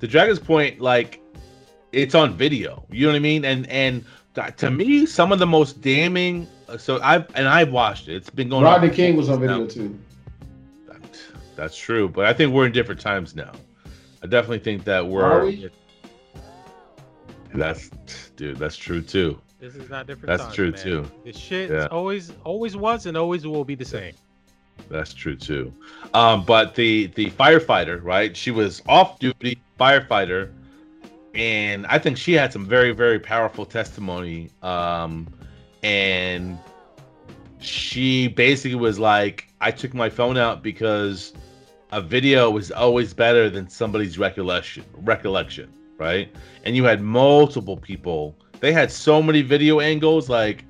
to 0.00 0.06
Dragon's 0.06 0.38
point, 0.38 0.80
like 0.80 1.20
it's 1.94 2.14
on 2.14 2.34
video. 2.34 2.84
You 2.90 3.06
know 3.06 3.12
what 3.12 3.16
I 3.16 3.20
mean? 3.20 3.44
And 3.44 3.68
and 3.68 4.04
to 4.56 4.70
me, 4.70 5.06
some 5.06 5.32
of 5.32 5.38
the 5.38 5.46
most 5.46 5.80
damning. 5.80 6.46
So 6.78 7.00
I've 7.02 7.26
and 7.36 7.46
I've 7.48 7.70
watched 7.70 8.08
it. 8.08 8.16
It's 8.16 8.30
been 8.30 8.48
going. 8.48 8.64
Rodney 8.64 8.88
on 8.88 8.94
King 8.94 9.16
was 9.16 9.28
on 9.28 9.40
now. 9.40 9.58
video 9.58 9.66
too. 9.66 9.98
That- 10.88 11.18
That's 11.56 11.76
true, 11.76 12.08
but 12.08 12.26
I 12.26 12.32
think 12.32 12.52
we're 12.52 12.66
in 12.66 12.72
different 12.72 13.00
times 13.00 13.34
now. 13.36 13.52
I 14.22 14.26
definitely 14.26 14.58
think 14.60 14.84
that 14.84 15.02
Are 15.02 15.04
we're. 15.04 15.44
we? 15.44 15.70
That's 17.54 17.90
dude. 18.36 18.56
That's 18.56 18.76
true 18.76 19.00
too. 19.02 19.38
This 19.60 19.76
is 19.76 19.88
not 19.88 20.06
different. 20.06 20.26
That's 20.26 20.42
times, 20.42 20.54
true, 20.54 20.70
man. 20.72 20.80
too. 20.82 21.10
This 21.24 21.36
shit 21.38 21.70
Yeah. 21.70 21.86
always 21.90 22.32
always 22.44 22.76
was 22.76 23.06
and 23.06 23.16
always 23.16 23.46
will 23.46 23.64
be 23.64 23.74
the 23.74 23.84
same. 23.84 24.14
That's 24.90 25.14
true 25.14 25.36
too. 25.36 25.72
Um, 26.14 26.44
but 26.44 26.74
the 26.74 27.06
the 27.14 27.30
firefighter, 27.30 28.02
right? 28.02 28.36
She 28.36 28.50
was 28.50 28.82
off 28.88 29.18
duty 29.20 29.58
firefighter, 29.78 30.50
and 31.34 31.86
I 31.86 31.98
think 31.98 32.16
she 32.16 32.32
had 32.32 32.52
some 32.52 32.66
very 32.66 32.92
very 32.92 33.18
powerful 33.18 33.64
testimony. 33.64 34.50
Um, 34.62 35.32
and 35.82 36.58
she 37.60 38.28
basically 38.28 38.76
was 38.76 38.98
like, 38.98 39.48
"I 39.60 39.70
took 39.70 39.94
my 39.94 40.08
phone 40.08 40.36
out 40.36 40.62
because 40.62 41.32
a 41.92 42.00
video 42.00 42.50
was 42.50 42.70
always 42.70 43.14
better 43.14 43.48
than 43.50 43.68
somebody's 43.68 44.18
recollection. 44.18 44.84
Recollection, 44.98 45.72
right? 45.98 46.28
And 46.64 46.76
you 46.76 46.84
had 46.84 47.00
multiple 47.00 47.76
people. 47.76 48.36
They 48.60 48.72
had 48.72 48.90
so 48.90 49.22
many 49.22 49.42
video 49.42 49.80
angles, 49.80 50.28
like." 50.28 50.64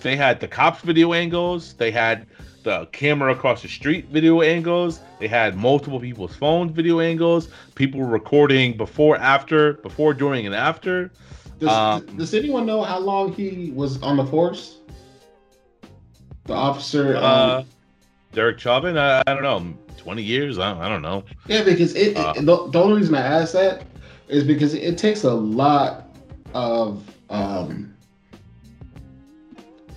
They 0.00 0.14
had 0.14 0.38
the 0.38 0.46
cops 0.46 0.82
video 0.82 1.12
angles. 1.12 1.72
They 1.72 1.90
had 1.90 2.28
the 2.64 2.86
camera 2.86 3.32
across 3.32 3.62
the 3.62 3.68
street 3.68 4.06
video 4.06 4.42
angles. 4.42 5.00
They 5.20 5.28
had 5.28 5.56
multiple 5.56 6.00
people's 6.00 6.34
phones 6.36 6.72
video 6.72 7.00
angles. 7.00 7.48
People 7.74 8.02
recording 8.02 8.76
before, 8.76 9.16
after, 9.16 9.74
before, 9.74 10.14
during, 10.14 10.46
and 10.46 10.54
after. 10.54 11.10
Does, 11.58 11.68
Um, 11.68 12.06
does 12.16 12.34
anyone 12.34 12.66
know 12.66 12.82
how 12.82 12.98
long 12.98 13.32
he 13.32 13.72
was 13.74 14.00
on 14.02 14.16
the 14.16 14.24
force? 14.26 14.78
The 16.44 16.54
officer. 16.54 17.16
um, 17.16 17.22
Uh, 17.24 17.62
Derek 18.32 18.58
Chauvin, 18.58 18.96
I, 18.98 19.20
I 19.26 19.34
don't 19.34 19.42
know, 19.42 19.74
twenty 19.96 20.22
years. 20.22 20.58
I 20.58 20.72
don't, 20.72 20.82
I 20.82 20.88
don't 20.88 21.02
know. 21.02 21.24
yeah, 21.46 21.64
because 21.64 21.94
it, 21.94 22.16
uh, 22.16 22.34
it- 22.36 22.44
the, 22.46 22.68
the 22.70 22.78
only 22.80 22.98
reason 22.98 23.14
I 23.14 23.22
ask 23.22 23.52
that 23.54 23.82
is 24.28 24.44
because 24.44 24.74
it 24.74 24.98
takes 24.98 25.24
a 25.24 25.32
lot 25.32 26.04
of 26.54 27.02
um, 27.30 27.94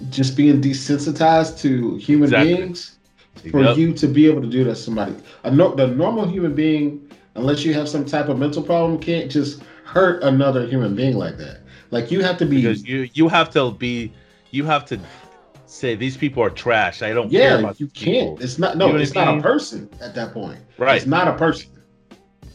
just 0.10 0.36
being 0.36 0.62
desensitized 0.62 1.60
to 1.62 1.96
human 1.98 2.26
Exactly. 2.26 2.56
beings 2.56 2.96
for 3.52 3.64
Yep. 3.64 3.78
you 3.78 3.94
to 3.94 4.08
be 4.08 4.26
able 4.28 4.42
to 4.42 4.48
do 4.48 4.64
that 4.64 4.72
to 4.76 4.76
somebody. 4.76 5.14
A 5.44 5.52
no, 5.52 5.74
the 5.76 5.88
normal 5.88 6.28
human 6.28 6.54
being, 6.54 7.02
unless 7.36 7.64
you 7.64 7.74
have 7.74 7.88
some 7.88 8.06
type 8.06 8.28
of 8.30 8.38
mental 8.38 8.62
problem, 8.64 9.00
can't 9.00 9.30
just 9.32 9.62
hurt 9.84 10.24
another 10.24 10.66
human 10.66 10.96
being 10.96 11.18
like 11.18 11.38
that. 11.38 11.60
Like 11.92 12.12
you 12.12 12.22
have 12.24 12.38
to 12.38 12.46
be 12.46 12.58
because 12.62 12.86
you 12.88 13.10
you 13.14 13.28
have 13.28 13.50
to 13.52 13.72
be, 13.72 14.12
you 14.52 14.64
have 14.66 14.86
to 14.86 15.00
say 15.66 15.96
these 15.96 16.18
people 16.18 16.42
are 16.44 16.50
trash. 16.50 17.02
I 17.02 17.14
don't 17.14 17.30
care 17.30 17.60
about 17.60 17.80
you 17.80 17.88
can't. 17.88 18.38
people. 18.38 18.38
It's 18.42 18.58
not. 18.60 18.74
You 18.74 18.80
No, 18.80 18.92
know 18.92 18.98
it's 18.98 19.14
not 19.16 19.28
mean? 19.28 19.40
a 19.40 19.42
person 19.44 19.90
at 20.02 20.14
that 20.16 20.34
point. 20.34 20.60
Right. 20.78 20.98
It's 20.98 21.06
not 21.06 21.28
a 21.28 21.34
person. 21.34 21.70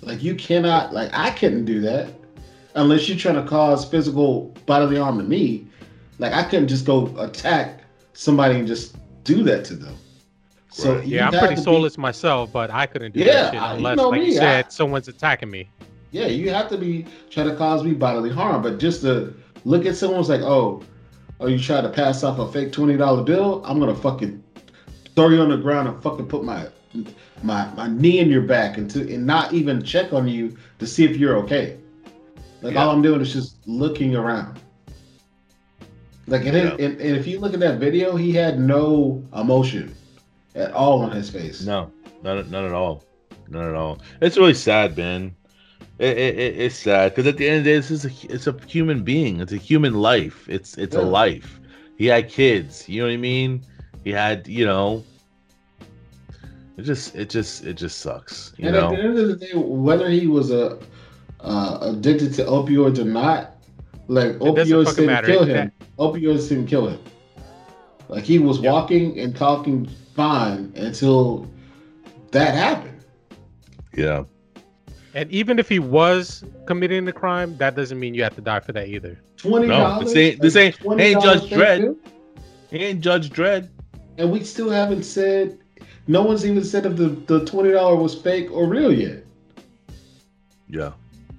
Like 0.02 0.22
you 0.22 0.34
cannot. 0.34 0.92
Like 0.92 1.10
I 1.12 1.30
couldn't 1.30 1.64
do 1.64 1.80
that 1.82 2.08
unless 2.74 3.08
you're 3.08 3.18
trying 3.18 3.36
to 3.36 3.44
cause 3.48 3.84
physical 3.84 4.54
bodily 4.66 4.96
harm 4.96 5.18
to 5.18 5.24
me. 5.24 5.65
Like 6.18 6.32
I 6.32 6.42
couldn't 6.44 6.68
just 6.68 6.84
go 6.84 7.14
attack 7.18 7.80
somebody 8.12 8.56
and 8.58 8.66
just 8.66 8.96
do 9.24 9.42
that 9.44 9.64
to 9.66 9.74
them. 9.76 9.94
So 10.70 10.96
Right. 10.96 11.06
Yeah, 11.06 11.26
I'm 11.26 11.32
pretty 11.32 11.54
to 11.54 11.60
be- 11.60 11.64
soulless 11.64 11.96
myself, 11.98 12.52
but 12.52 12.70
I 12.70 12.86
couldn't 12.86 13.14
do 13.14 13.20
Yeah, 13.20 13.26
that 13.26 13.52
shit 13.52 13.62
I- 13.62 13.70
you 13.72 13.76
unless, 13.78 13.96
know 13.96 14.08
like 14.10 14.20
me, 14.20 14.26
you 14.26 14.32
said, 14.34 14.66
I- 14.66 14.68
someone's 14.68 15.08
attacking 15.08 15.50
me. 15.50 15.68
Yeah, 16.12 16.26
you 16.26 16.50
have 16.50 16.68
to 16.70 16.78
be 16.78 17.04
trying 17.30 17.48
to 17.48 17.56
cause 17.56 17.82
me 17.84 17.92
bodily 17.92 18.30
harm, 18.30 18.62
but 18.62 18.78
just 18.78 19.02
to 19.02 19.34
look 19.64 19.84
at 19.86 19.96
someone's 19.96 20.28
like, 20.28 20.42
oh, 20.42 20.82
oh, 21.40 21.46
you 21.46 21.58
try 21.58 21.80
to 21.80 21.88
pass 21.88 22.22
off 22.24 22.38
a 22.38 22.50
fake 22.50 22.72
twenty 22.72 22.96
dollar 22.96 23.22
bill, 23.22 23.62
I'm 23.66 23.78
gonna 23.78 23.94
fucking 23.94 24.42
throw 25.14 25.28
you 25.30 25.40
on 25.40 25.50
the 25.50 25.56
ground 25.56 25.88
and 25.88 26.02
fucking 26.02 26.26
put 26.26 26.44
my 26.44 26.66
my 27.42 27.68
my 27.76 27.88
knee 27.88 28.20
in 28.20 28.30
your 28.30 28.40
back 28.42 28.78
and 28.78 28.90
to 28.90 29.00
and 29.12 29.26
not 29.26 29.52
even 29.52 29.82
check 29.82 30.12
on 30.14 30.26
you 30.28 30.56
to 30.78 30.86
see 30.86 31.04
if 31.04 31.16
you're 31.18 31.36
okay. 31.36 31.76
Like 32.62 32.74
Yeah. 32.74 32.84
all 32.84 32.90
I'm 32.90 33.02
doing 33.02 33.20
is 33.20 33.32
just 33.32 33.56
looking 33.66 34.16
around. 34.16 34.58
Like 36.28 36.44
and, 36.44 36.56
it, 36.56 36.80
and, 36.80 37.00
and 37.00 37.16
if 37.16 37.26
you 37.26 37.38
look 37.38 37.54
at 37.54 37.60
that 37.60 37.78
video, 37.78 38.16
he 38.16 38.32
had 38.32 38.58
no 38.58 39.22
emotion 39.36 39.94
at 40.54 40.72
all 40.72 41.02
on 41.02 41.12
his 41.12 41.30
face. 41.30 41.64
No, 41.64 41.90
none, 42.22 42.50
none 42.50 42.64
at 42.64 42.72
all, 42.72 43.04
none 43.48 43.68
at 43.68 43.74
all. 43.74 44.00
It's 44.20 44.36
really 44.36 44.54
sad, 44.54 44.96
man. 44.96 45.34
It, 45.98 46.18
it, 46.18 46.38
it- 46.38 46.58
it's 46.58 46.74
sad 46.76 47.12
because 47.12 47.26
at 47.26 47.36
the 47.36 47.48
end 47.48 47.58
of 47.58 47.64
the 47.64 47.70
day, 47.70 47.76
this 47.76 47.90
is 47.90 48.04
a 48.04 48.10
it's 48.34 48.46
a 48.46 48.56
human 48.66 49.02
being. 49.04 49.40
It's 49.40 49.52
a 49.52 49.56
human 49.56 49.94
life. 49.94 50.48
It's 50.48 50.76
it's 50.76 50.96
a 50.96 51.00
life. 51.02 51.60
He 51.96 52.06
had 52.06 52.28
kids. 52.28 52.88
You 52.88 53.02
know 53.02 53.08
what 53.08 53.14
I 53.14 53.18
mean? 53.18 53.62
He 54.04 54.10
had 54.10 54.46
you 54.48 54.66
know. 54.66 55.04
It 56.76 56.82
just 56.82 57.14
it 57.14 57.30
just 57.30 57.64
it 57.64 57.74
just 57.74 58.00
sucks. 58.00 58.52
You 58.58 58.68
and 58.68 58.76
at 58.76 58.82
know. 58.82 58.90
the 58.90 59.02
end 59.02 59.18
of 59.18 59.28
the 59.28 59.36
day, 59.36 59.52
whether 59.54 60.10
he 60.10 60.26
was 60.26 60.50
a 60.50 60.78
uh, 61.40 61.78
addicted 61.80 62.34
to 62.34 62.44
opioids 62.44 62.98
or 62.98 63.04
not, 63.04 63.54
like 64.08 64.32
It 64.32 64.40
opioids 64.40 64.84
fucking 64.86 65.06
didn't 65.06 65.06
matter. 65.06 65.26
kill 65.28 65.42
It- 65.44 65.48
him. 65.48 65.72
Opioids 65.98 66.48
didn't 66.48 66.66
kill 66.66 66.88
him. 66.88 67.00
Like 68.08 68.24
he 68.24 68.38
was 68.38 68.60
Yep. 68.60 68.72
walking 68.72 69.18
and 69.18 69.34
talking 69.34 69.86
fine 70.14 70.72
until 70.76 71.48
that 72.32 72.54
happened. 72.54 73.04
Yeah. 73.94 74.24
And 75.14 75.30
even 75.30 75.58
if 75.58 75.68
he 75.68 75.78
was 75.78 76.44
committing 76.66 77.04
the 77.06 77.12
crime, 77.12 77.56
that 77.56 77.74
doesn't 77.74 77.98
mean 77.98 78.14
you 78.14 78.22
have 78.22 78.34
to 78.36 78.42
die 78.42 78.60
for 78.60 78.72
that 78.72 78.88
either. 78.88 79.18
Twenty 79.38 79.68
dollars. 79.68 80.00
No, 80.00 80.04
this 80.04 80.16
ain't- 80.16 80.40
this 80.42 80.56
ain't- 80.56 80.76
ain't 81.00 81.22
Judge 81.22 81.50
Dredd. 81.50 81.96
He 82.70 82.76
ain't 82.78 83.00
Judge 83.00 83.30
Dredd. 83.30 83.68
And 84.18 84.30
we 84.30 84.42
still 84.44 84.70
haven't 84.70 85.04
said. 85.04 85.58
No 86.08 86.22
one's 86.22 86.46
even 86.46 86.62
said 86.62 86.86
if 86.86 86.96
the, 86.96 87.08
the 87.26 87.44
twenty 87.46 87.72
dollar 87.72 87.96
was 87.96 88.14
fake 88.14 88.48
or 88.52 88.66
real 88.68 88.92
yet. 88.92 89.24
Yeah. 90.68 90.92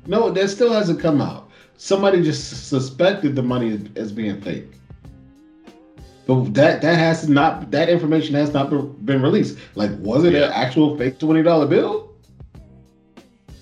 No, 0.08 0.30
that 0.32 0.50
still 0.50 0.72
hasn't 0.74 1.00
come 1.00 1.22
out. 1.22 1.47
Somebody 1.78 2.24
just 2.24 2.68
suspected 2.70 3.36
the 3.36 3.44
money 3.44 3.80
as 3.96 4.12
being 4.12 4.42
fake. 4.42 4.68
But 6.28 6.54
that 6.56 6.82
that 6.82 6.98
has 6.98 7.30
not 7.30 7.72
that 7.72 7.90
information 7.90 8.36
has 8.36 8.54
not 8.54 8.70
been 9.06 9.22
released. 9.22 9.58
Like, 9.76 9.92
was 10.00 10.26
it 10.26 10.34
Yeah. 10.34 10.48
an 10.48 10.52
actual 10.54 10.98
fake 10.98 11.20
twenty 11.20 11.44
dollar 11.44 11.68
bill? 11.68 12.10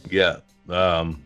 Yeah. 0.10 0.38
Um 0.69 1.21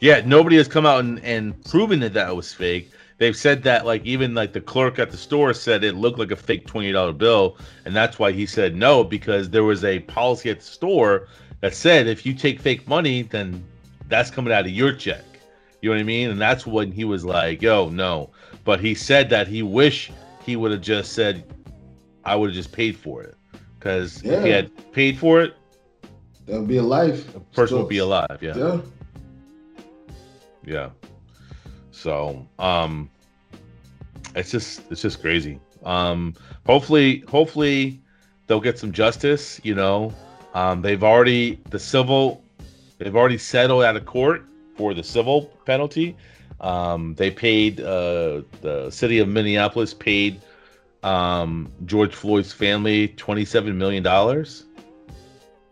Yeah, 0.00 0.22
nobody 0.24 0.56
has 0.56 0.68
come 0.68 0.86
out 0.86 1.00
and, 1.00 1.20
and 1.24 1.62
proven 1.64 2.00
that 2.00 2.14
that 2.14 2.34
was 2.36 2.52
fake. 2.52 2.90
They've 3.18 3.36
said 3.36 3.62
that 3.64 3.84
like 3.86 4.04
even 4.04 4.34
like 4.34 4.52
the 4.52 4.60
clerk 4.60 4.98
at 4.98 5.10
the 5.10 5.16
store 5.16 5.52
said 5.54 5.82
it 5.84 5.96
looked 5.96 6.18
like 6.18 6.30
a 6.30 6.36
fake 6.36 6.66
$20 6.66 7.12
bill 7.12 7.56
and 7.84 7.96
that's 7.96 8.18
why 8.18 8.30
he 8.32 8.46
said 8.46 8.76
no 8.76 9.02
because 9.04 9.50
there 9.50 9.64
was 9.64 9.84
a 9.84 10.00
policy 10.00 10.50
at 10.50 10.60
the 10.60 10.66
store 10.66 11.28
that 11.60 11.74
said 11.74 12.06
if 12.06 12.24
you 12.26 12.32
take 12.34 12.60
fake 12.60 12.86
money 12.86 13.22
then 13.22 13.64
that's 14.08 14.30
coming 14.30 14.52
out 14.52 14.66
of 14.66 14.70
your 14.70 14.92
check. 14.92 15.27
You 15.80 15.90
know 15.90 15.96
what 15.96 16.00
I 16.00 16.04
mean? 16.04 16.30
And 16.30 16.40
that's 16.40 16.66
when 16.66 16.90
he 16.92 17.04
was 17.04 17.24
like, 17.24 17.62
"Yo, 17.62 17.88
no." 17.88 18.30
But 18.64 18.80
he 18.80 18.94
said 18.94 19.30
that 19.30 19.46
he 19.48 19.62
wish 19.62 20.10
he 20.44 20.56
would 20.56 20.72
have 20.72 20.80
just 20.80 21.12
said 21.12 21.44
I 22.24 22.34
would 22.36 22.50
have 22.50 22.56
just 22.56 22.72
paid 22.72 22.96
for 22.96 23.22
it 23.22 23.34
cuz 23.80 24.22
if 24.24 24.42
he 24.42 24.50
had 24.50 24.70
paid 24.92 25.16
for 25.18 25.40
it, 25.40 25.54
That 26.46 26.58
would 26.58 26.68
be 26.68 26.78
a 26.78 26.82
life. 26.82 27.32
the 27.32 27.40
person 27.40 27.78
would 27.78 27.88
be 27.88 27.98
alive. 27.98 28.38
Yeah. 28.40 28.56
Yeah. 28.56 28.80
Yeah. 30.64 30.88
So, 31.90 32.46
um 32.58 33.08
it's 34.34 34.50
just 34.50 34.82
it's 34.90 35.02
just 35.02 35.20
crazy. 35.20 35.58
Um 35.84 36.34
hopefully 36.66 37.20
hopefully 37.28 38.00
they'll 38.46 38.60
get 38.60 38.78
some 38.78 38.92
justice, 38.92 39.60
you 39.62 39.74
know. 39.74 40.12
Um 40.54 40.82
they've 40.82 41.02
already 41.04 41.60
the 41.70 41.78
civil 41.78 42.42
they've 42.98 43.14
already 43.14 43.38
settled 43.38 43.84
out 43.84 43.96
of 43.96 44.04
court 44.06 44.44
for 44.78 44.94
the 44.94 45.02
civil 45.02 45.42
penalty. 45.66 46.16
Um, 46.60 47.14
they 47.16 47.30
paid 47.30 47.80
uh, 47.80 48.42
the 48.62 48.90
city 48.90 49.18
of 49.18 49.28
Minneapolis 49.28 49.92
paid 49.92 50.40
um, 51.02 51.70
George 51.84 52.14
Floyd's 52.14 52.52
family 52.52 53.08
twenty 53.08 53.44
seven 53.44 53.76
million 53.76 54.02
dollars, 54.02 54.64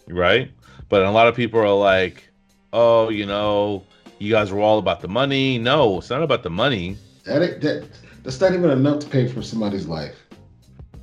right? 0.09 0.51
But 0.89 1.03
a 1.03 1.11
lot 1.11 1.27
of 1.29 1.35
people 1.35 1.61
are 1.61 1.73
like, 1.75 2.29
"Oh, 2.73 3.09
you 3.09 3.27
know, 3.27 3.85
you 4.19 4.31
guys 4.31 4.53
were 4.53 4.61
all 4.61 4.79
about 4.79 5.01
the 5.01 5.09
money." 5.09 5.59
No, 5.59 5.99
it's 5.99 6.11
not 6.11 6.23
about 6.23 6.43
the 6.43 6.51
money. 6.51 6.97
That, 7.25 7.61
that 7.63 7.89
that's 8.23 8.41
not 8.41 8.53
even 8.55 8.71
enough 8.71 9.01
to 9.01 9.07
pay 9.09 9.27
for 9.27 9.43
somebody's 9.43 9.87
life. 9.89 10.27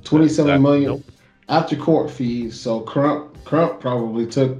Twenty-seven 0.04 0.62
million 0.62 0.90
Nope. 0.92 1.04
after 1.48 1.76
court 1.76 2.10
fees. 2.10 2.58
So 2.58 2.80
Crump 2.80 3.44
Crump 3.44 3.80
probably 3.80 4.26
took 4.26 4.58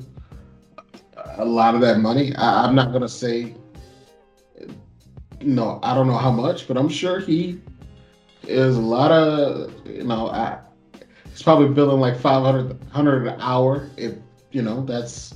a 1.37 1.45
lot 1.45 1.74
of 1.74 1.80
that 1.82 1.99
money. 2.01 2.35
I, 2.37 2.64
I'm 2.64 2.74
not 2.74 2.93
gonna 2.93 3.09
say. 3.09 3.55
No, 5.41 5.78
I 5.82 5.95
don't 5.95 6.07
know 6.07 6.16
how 6.16 6.30
much, 6.30 6.66
but 6.66 6.76
I'm 6.76 6.89
sure 6.89 7.20
he 7.20 7.61
is 8.45 8.76
a 8.76 8.80
lot 8.80 9.11
of 9.11 9.72
you 9.87 10.05
know. 10.05 10.28
I, 10.28 10.59
he's 11.30 11.43
probably 11.43 11.68
billing 11.68 12.01
like 12.01 12.18
500 12.18 12.68
100 12.68 13.26
an 13.26 13.41
hour 13.41 13.89
if 13.97 14.14
you 14.53 14.62
know 14.62 14.85
that's 14.85 15.35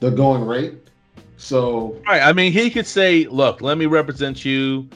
the 0.00 0.10
going 0.10 0.44
rate. 0.46 0.74
So 1.36 2.00
Right. 2.06 2.22
I 2.22 2.32
mean, 2.32 2.52
he 2.52 2.70
could 2.70 2.86
say, 2.86 3.26
"Look, 3.26 3.60
let 3.60 3.78
me 3.78 3.86
represent 3.86 4.44
you. 4.44 4.88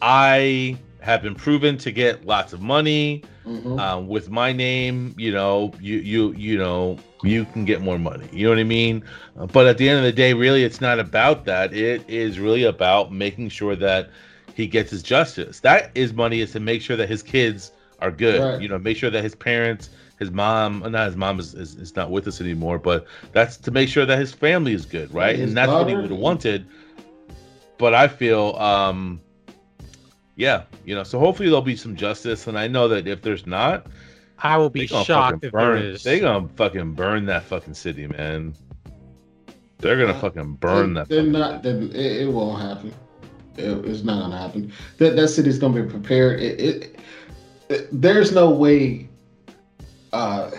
I 0.00 0.78
have 1.00 1.22
been 1.22 1.34
proven 1.34 1.78
to 1.78 1.92
get 1.92 2.26
lots 2.26 2.52
of 2.52 2.60
money 2.60 3.22
mhm. 3.46 3.78
um, 3.78 4.08
with 4.08 4.30
my 4.30 4.52
name. 4.52 5.14
You 5.16 5.32
know, 5.32 5.72
you 5.80 5.98
you 5.98 6.32
you 6.32 6.58
know, 6.58 6.98
you 7.22 7.44
can 7.46 7.64
get 7.64 7.80
more 7.80 7.98
money. 7.98 8.28
You 8.32 8.44
know 8.44 8.50
what 8.50 8.58
I 8.58 8.64
mean? 8.64 9.04
Uh, 9.38 9.46
but 9.46 9.66
at 9.66 9.78
the 9.78 9.88
end 9.88 9.98
of 9.98 10.04
the 10.04 10.12
day, 10.12 10.34
really, 10.34 10.64
it's 10.64 10.80
not 10.80 10.98
about 10.98 11.44
that. 11.46 11.72
It 11.72 12.08
is 12.08 12.38
really 12.38 12.64
about 12.64 13.12
making 13.12 13.50
sure 13.50 13.76
that 13.76 14.10
he 14.54 14.66
gets 14.66 14.90
his 14.90 15.02
justice. 15.02 15.60
That 15.60 15.90
is 15.94 16.12
money 16.12 16.40
is 16.40 16.52
to 16.52 16.60
make 16.60 16.82
sure 16.82 16.96
that 16.96 17.08
his 17.08 17.22
kids 17.22 17.72
are 18.00 18.10
good. 18.10 18.40
Right. 18.40 18.60
You 18.60 18.68
know, 18.68 18.78
make 18.78 18.96
sure 18.96 19.10
that 19.10 19.22
his 19.22 19.34
parents, 19.34 19.90
his 20.18 20.30
mom, 20.30 20.80
not 20.90 21.06
his 21.06 21.16
mom 21.16 21.38
is, 21.38 21.54
is, 21.54 21.76
is 21.76 21.96
not 21.96 22.10
with 22.10 22.26
us 22.26 22.40
anymore, 22.40 22.78
but 22.78 23.06
that's 23.32 23.56
to 23.58 23.70
make 23.70 23.88
sure 23.88 24.04
that 24.04 24.18
his 24.18 24.32
family 24.32 24.72
is 24.72 24.84
good, 24.84 25.12
right? 25.14 25.36
His 25.36 25.50
and 25.50 25.56
that's 25.56 25.70
what 25.70 25.88
he 25.88 25.94
would 25.94 26.10
have 26.10 26.18
wanted. 26.18 26.66
But 27.78 27.94
I 27.94 28.08
feel, 28.08 28.56
um, 28.56 29.20
yeah, 30.38 30.62
you 30.86 30.94
know, 30.94 31.02
so 31.02 31.18
hopefully 31.18 31.48
there'll 31.48 31.60
be 31.62 31.76
some 31.76 31.94
justice. 31.96 32.46
And 32.46 32.56
I 32.58 32.68
know 32.68 32.86
that 32.88 33.06
if 33.08 33.20
there's 33.22 33.46
not, 33.46 33.88
I 34.38 34.56
will 34.56 34.70
be 34.70 34.86
shocked 34.86 35.08
fucking 35.08 35.34
if 35.36 35.40
there 35.40 35.50
burn. 35.50 35.82
is. 35.82 36.02
They 36.04 36.20
gonna 36.20 36.48
fucking 36.56 36.94
burn 36.94 37.26
that 37.26 37.42
fucking 37.42 37.74
city, 37.74 38.06
man. 38.06 38.54
They're 39.78 39.96
gonna 39.98 40.16
Uh, 40.16 40.20
fucking 40.20 40.54
burn 40.54 40.94
They- 40.94 41.00
that. 41.00 41.08
They're 41.08 41.18
fucking- 41.22 41.32
not. 41.32 41.62
They're, 41.64 41.82
it, 41.82 41.94
it 42.22 42.32
won't 42.32 42.62
happen. 42.62 42.92
It- 43.56 43.84
it's 43.84 44.04
not 44.04 44.20
gonna 44.20 44.38
happen. 44.38 44.72
That 44.98 45.16
that 45.16 45.28
city's 45.28 45.58
gonna 45.58 45.82
be 45.82 45.90
prepared. 45.90 46.40
It, 46.40 46.60
it, 46.60 47.00
it- 47.68 47.88
there's 47.90 48.30
no 48.32 48.48
way. 48.50 49.08
Uh, 50.12 50.52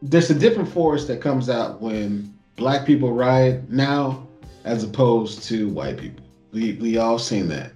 there's 0.00 0.30
a 0.30 0.34
different 0.34 0.68
force 0.68 1.06
that 1.06 1.20
comes 1.20 1.48
out 1.48 1.80
when 1.82 2.32
black 2.56 2.86
people 2.86 3.12
riot 3.12 3.68
now, 3.70 4.26
as 4.64 4.82
opposed 4.84 5.42
to 5.44 5.68
white 5.68 5.98
people. 5.98 6.21
We 6.52 6.74
we 6.74 6.98
all 6.98 7.18
seen 7.18 7.48
that. 7.48 7.72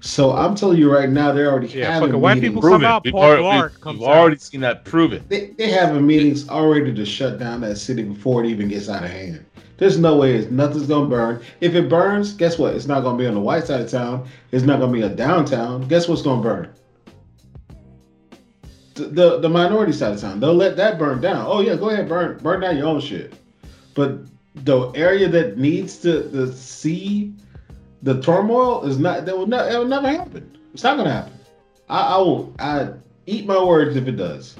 So 0.00 0.32
I'm 0.32 0.54
telling 0.56 0.78
you 0.78 0.92
right 0.92 1.08
now, 1.08 1.30
they're 1.32 1.50
already 1.50 1.68
Yeah, 1.68 1.92
having 1.92 2.08
fucking 2.08 2.20
white 2.20 2.34
meetings. 2.34 2.54
people 2.56 2.68
come 2.70 2.84
out, 2.84 3.04
We've 3.04 3.12
Paul 3.12 3.22
already, 3.22 3.42
Blart 3.44 3.70
we've- 3.70 3.80
comes 3.82 4.00
we've 4.00 4.08
out. 4.08 4.16
already 4.16 4.36
seen 4.38 4.60
that 4.62 4.84
proven. 4.84 5.22
They 5.28 5.50
they 5.58 5.70
having 5.70 6.04
meetings 6.06 6.48
already 6.48 6.92
to 6.94 7.04
shut 7.04 7.38
down 7.38 7.60
that 7.60 7.76
city 7.78 8.02
before 8.02 8.44
it 8.44 8.48
even 8.48 8.68
gets 8.68 8.88
out 8.88 9.04
of 9.04 9.10
hand. 9.10 9.44
There's 9.78 9.98
no 9.98 10.16
way 10.16 10.34
it's, 10.36 10.50
nothing's 10.50 10.86
gonna 10.86 11.08
burn. 11.08 11.40
If 11.60 11.74
it 11.74 11.88
burns, 11.88 12.32
guess 12.34 12.58
what? 12.58 12.74
It's 12.74 12.86
not 12.86 13.02
gonna 13.02 13.18
be 13.18 13.26
on 13.26 13.34
the 13.34 13.40
white 13.40 13.64
side 13.66 13.80
of 13.80 13.90
town. 13.90 14.26
It's 14.52 14.64
not 14.64 14.80
gonna 14.80 14.92
be 14.92 15.02
a 15.02 15.08
downtown. 15.08 15.86
Guess 15.88 16.08
what's 16.08 16.22
gonna 16.22 16.42
burn? 16.42 16.68
The, 18.94 19.04
the 19.06 19.38
the 19.40 19.48
minority 19.48 19.92
side 19.92 20.12
of 20.14 20.20
town. 20.20 20.38
They'll 20.40 20.52
let 20.54 20.76
that 20.76 20.98
burn 20.98 21.20
down. 21.20 21.46
Oh 21.48 21.60
yeah, 21.60 21.76
go 21.76 21.90
ahead, 21.90 22.08
burn 22.08 22.38
burn 22.42 22.60
down 22.60 22.76
your 22.76 22.86
own 22.88 23.00
shit. 23.00 23.34
But 23.94 24.18
the 24.64 24.88
area 24.90 25.28
that 25.28 25.58
needs 25.58 25.96
to, 25.98 26.28
to 26.30 26.52
see 26.52 27.32
the 28.02 28.20
turmoil 28.20 28.84
is 28.84 28.98
not 28.98 29.24
that 29.26 29.36
will 29.36 29.46
not 29.46 29.70
it 29.70 29.78
will 29.78 29.86
never 29.86 30.08
happen. 30.08 30.58
It's 30.74 30.82
not 30.82 30.96
gonna 30.96 31.12
happen. 31.12 31.32
I, 31.88 32.14
I 32.14 32.18
will 32.18 32.54
I 32.58 32.88
eat 33.26 33.46
my 33.46 33.62
words 33.62 33.96
if 33.96 34.06
it 34.08 34.16
does. 34.16 34.56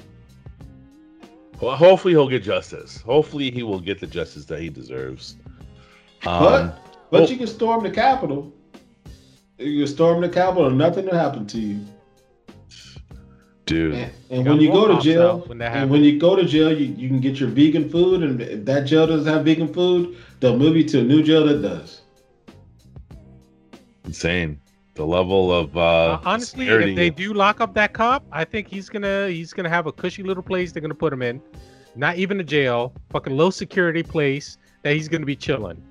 Well, 1.61 1.75
hopefully 1.75 2.13
he'll 2.13 2.29
get 2.29 2.43
justice. 2.43 3.01
Hopefully 3.01 3.51
he 3.51 3.63
will 3.63 3.79
get 3.79 3.99
the 3.99 4.07
justice 4.07 4.45
that 4.45 4.59
he 4.59 4.69
deserves. 4.69 5.35
Um, 6.25 6.39
But 6.39 6.79
but 7.09 7.21
oh. 7.21 7.27
you 7.27 7.37
can 7.37 7.47
storm 7.47 7.83
the 7.83 7.91
Capitol. 7.91 8.51
You 9.57 9.85
can 9.85 9.87
storm 9.87 10.21
the 10.21 10.29
Capitol, 10.29 10.67
and 10.67 10.77
nothing 10.77 11.05
will 11.05 11.13
happen 11.15 11.45
to 11.47 11.59
you. 11.59 11.85
dude, 13.65 13.93
And, 13.93 14.11
and 14.29 14.47
when 14.47 14.59
you 14.59 14.71
go 14.71 14.87
to 14.87 15.01
jail, 15.01 15.39
when 15.45 15.61
and 15.61 15.89
when 15.89 16.03
you 16.03 16.19
go 16.19 16.35
to 16.35 16.43
jail, 16.43 16.71
you, 16.71 16.87
you 16.95 17.07
can 17.07 17.19
get 17.19 17.39
your 17.39 17.49
vegan 17.49 17.89
food. 17.89 18.23
And 18.23 18.41
if 18.41 18.65
that 18.65 18.85
jail 18.85 19.05
doesn't 19.05 19.31
have 19.31 19.45
vegan 19.45 19.71
food, 19.71 20.17
they'll 20.39 20.57
move 20.57 20.75
you 20.75 20.83
to 20.85 20.99
a 21.01 21.03
new 21.03 21.21
jail 21.23 21.45
that 21.45 21.61
does. 21.61 22.02
Insane. 24.05 24.59
The 24.95 25.05
level 25.05 25.51
of 25.51 25.75
uh, 25.75 25.81
Uh, 25.81 26.21
honestly, 26.25 26.67
if 26.69 26.95
they 26.95 27.09
do 27.09 27.33
lock 27.33 27.59
up 27.61 27.73
that 27.73 27.93
cop, 27.93 28.23
I 28.31 28.43
think 28.43 28.67
he's 28.67 28.89
gonna 28.89 29.27
he's 29.29 29.51
gonna 29.53 29.69
have 29.69 29.87
a 29.87 29.91
cushy 29.91 30.21
little 30.23 30.43
place 30.43 30.71
they're 30.71 30.81
gonna 30.81 30.93
put 30.93 31.11
him 31.11 31.21
in, 31.23 31.41
not 31.95 32.17
even 32.17 32.39
a 32.39 32.43
jail, 32.43 32.93
fucking 33.09 33.35
low 33.35 33.49
security 33.49 34.03
place 34.03 34.57
that 34.83 34.93
he's 34.93 35.07
gonna 35.07 35.25
be 35.25 35.35
chilling. 35.35 35.81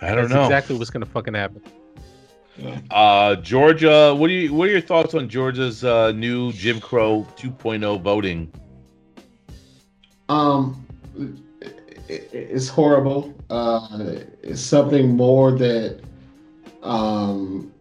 I 0.00 0.08
don't 0.14 0.22
That's 0.24 0.32
know. 0.34 0.42
exactly 0.44 0.76
what's 0.78 0.90
gonna 0.90 1.06
fucking 1.06 1.34
happen. 1.34 1.62
Uh, 2.90 3.36
Georgia, 3.36 4.14
what 4.14 4.28
do 4.28 4.32
you 4.32 4.54
what 4.54 4.68
are 4.68 4.72
your 4.72 4.80
thoughts 4.80 5.14
on 5.14 5.28
Georgia's 5.28 5.84
uh, 5.84 6.12
new 6.12 6.52
Jim 6.52 6.80
Crow 6.80 7.26
2.0 7.36 8.00
voting? 8.00 8.50
Um, 10.30 10.86
it, 12.08 12.30
it's 12.32 12.68
horrible. 12.68 13.34
Uh, 13.50 14.16
it's 14.42 14.60
something 14.60 15.16
more 15.16 15.52
that 15.52 16.00
um, 16.82 17.72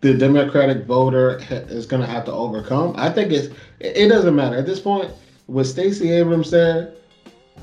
the 0.00 0.14
Democratic 0.14 0.84
voter 0.86 1.40
ha- 1.42 1.64
is 1.68 1.86
going 1.86 2.02
to 2.02 2.08
have 2.08 2.24
to 2.26 2.32
overcome. 2.32 2.94
I 2.96 3.10
think 3.10 3.32
it's 3.32 3.46
it 3.80 3.96
it 3.96 4.08
doesn't 4.08 4.34
matter 4.34 4.56
at 4.56 4.66
this 4.66 4.80
point. 4.80 5.10
With 5.48 5.66
Stacey 5.66 6.10
Abrams 6.10 6.50
there, 6.50 6.92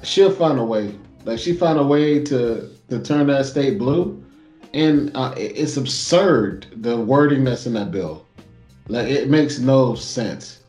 she'll 0.03 0.31
find 0.31 0.59
a 0.59 0.63
way. 0.63 0.93
Like 1.25 1.39
she 1.39 1.53
found 1.53 1.79
a 1.79 1.83
way 1.83 2.23
to 2.25 2.69
to 2.89 2.99
turn 3.01 3.27
that 3.27 3.45
state 3.45 3.77
blue, 3.77 4.23
and 4.73 5.11
uh, 5.15 5.33
it- 5.37 5.57
it's 5.57 5.77
absurd 5.77 6.67
the 6.77 6.97
wording 6.97 7.43
that's 7.43 7.65
in 7.65 7.73
that 7.73 7.91
bill. 7.91 8.25
Like 8.87 9.07
it 9.07 9.29
makes 9.29 9.59
no 9.59 9.95
sense. 9.95 10.59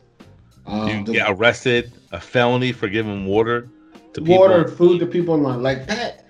Um, 0.65 0.87
you 0.89 1.03
the- 1.03 1.13
get 1.13 1.29
arrested, 1.29 1.91
a 2.11 2.19
felony 2.19 2.71
for 2.71 2.87
giving 2.89 3.25
water 3.25 3.69
to 4.15 4.21
people. 4.21 4.39
water, 4.39 4.67
food 4.67 4.99
to 4.99 5.05
people 5.05 5.35
in 5.35 5.43
line. 5.43 5.61
Like 5.63 5.85
that, 5.87 6.25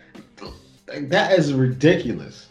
like 0.87 1.09
that 1.09 1.31
is 1.39 1.53
ridiculous. 1.53 2.47